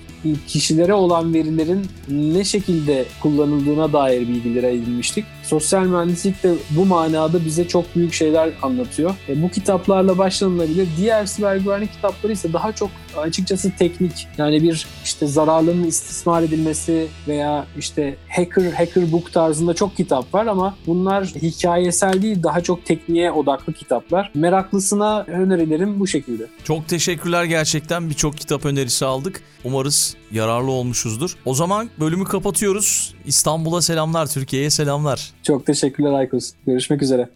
kişilere 0.48 0.94
olan 0.94 1.34
verilerin 1.34 1.88
ne 2.10 2.44
şekilde 2.44 3.06
kullanıldığına 3.22 3.94
dair 3.94 4.28
bilgilere 4.28 4.74
edinmiştik. 4.74 5.26
Sosyal 5.44 5.86
mühendislik 5.86 6.44
de 6.44 6.54
bu 6.70 6.86
manada 6.86 7.46
bize 7.46 7.68
çok 7.68 7.96
büyük 7.96 8.14
şeyler 8.14 8.50
anlatıyor. 8.62 9.16
E, 9.30 9.42
bu 9.42 9.50
kitaplarla 9.50 10.18
başlanılabilir. 10.18 10.88
Diğer 10.98 11.26
siber 11.26 11.56
güvenlik 11.56 11.94
kitapları 11.94 12.32
ise 12.32 12.54
daha 12.54 12.72
çok 12.72 12.90
açıkçası 13.18 13.72
teknik. 13.80 14.28
Yani 14.38 14.64
bir 14.64 14.88
işte 15.04 15.28
zararlının 15.28 15.84
istismar 15.84 16.44
edilmesi 16.44 17.08
veya 17.28 17.66
işte 17.78 18.16
hacker 18.30 18.72
hacker 18.72 19.12
book 19.12 19.34
tarzında 19.34 19.74
çok 19.74 19.98
kitap 19.98 20.34
var 20.34 20.46
ama 20.46 20.76
bunlar 20.88 21.26
hikayesel 21.26 22.22
değil 22.22 22.44
daha 22.44 22.62
çok 22.62 22.86
tekniğe 22.86 23.32
odaklı 23.32 23.74
kitaplar. 23.74 24.32
Meraklısına 24.34 25.22
önerilerim 25.22 26.00
bu 26.00 26.08
şekilde. 26.08 26.48
Çok 26.64 26.88
teşekkürler 26.88 27.44
gerçekten 27.44 28.10
birçok 28.10 28.38
kitap 28.38 28.66
önerisi 28.66 29.06
aldık. 29.06 29.42
Umarız 29.64 30.11
yararlı 30.32 30.72
olmuşuzdur. 30.72 31.36
O 31.46 31.54
zaman 31.54 31.90
bölümü 32.00 32.24
kapatıyoruz. 32.24 33.14
İstanbul'a 33.26 33.82
selamlar, 33.82 34.28
Türkiye'ye 34.28 34.70
selamlar. 34.70 35.30
Çok 35.44 35.66
teşekkürler 35.66 36.12
Aykos. 36.12 36.52
Görüşmek 36.66 37.02
üzere. 37.02 37.30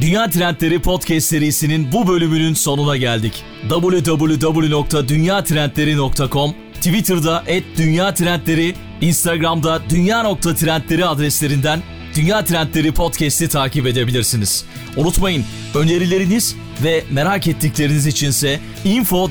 Dünya 0.00 0.30
Trendleri 0.30 0.82
Podcast 0.82 1.26
serisinin 1.26 1.92
bu 1.92 2.08
bölümünün 2.08 2.54
sonuna 2.54 2.96
geldik. 2.96 3.44
www.dünyatrendleri.com 3.68 6.54
Twitter'da 6.74 7.44
@dünya_trendleri, 7.76 8.74
Instagram'da 9.00 9.80
dünya.trendleri 9.90 11.06
adreslerinden 11.06 11.82
Dünya 12.16 12.44
Trendleri 12.44 12.92
Podcast'i 12.92 13.48
takip 13.48 13.86
edebilirsiniz. 13.86 14.64
Unutmayın 14.96 15.44
önerileriniz 15.74 16.56
ve 16.84 17.04
merak 17.10 17.48
ettikleriniz 17.48 18.06
içinse 18.06 18.60
info 18.84 19.30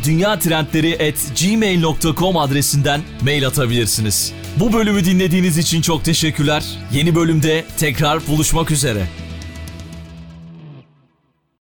gmail.com 1.42 2.38
adresinden 2.38 3.02
mail 3.22 3.48
atabilirsiniz. 3.48 4.34
Bu 4.60 4.74
bölümü 4.74 5.06
dinlediğiniz 5.06 5.58
için 5.58 5.82
çok 5.82 6.06
teşekkürler. 6.06 6.64
Yeni 6.94 7.16
bölümde 7.16 7.66
tekrar 7.78 8.28
buluşmak 8.28 8.72
üzere. 8.72 9.08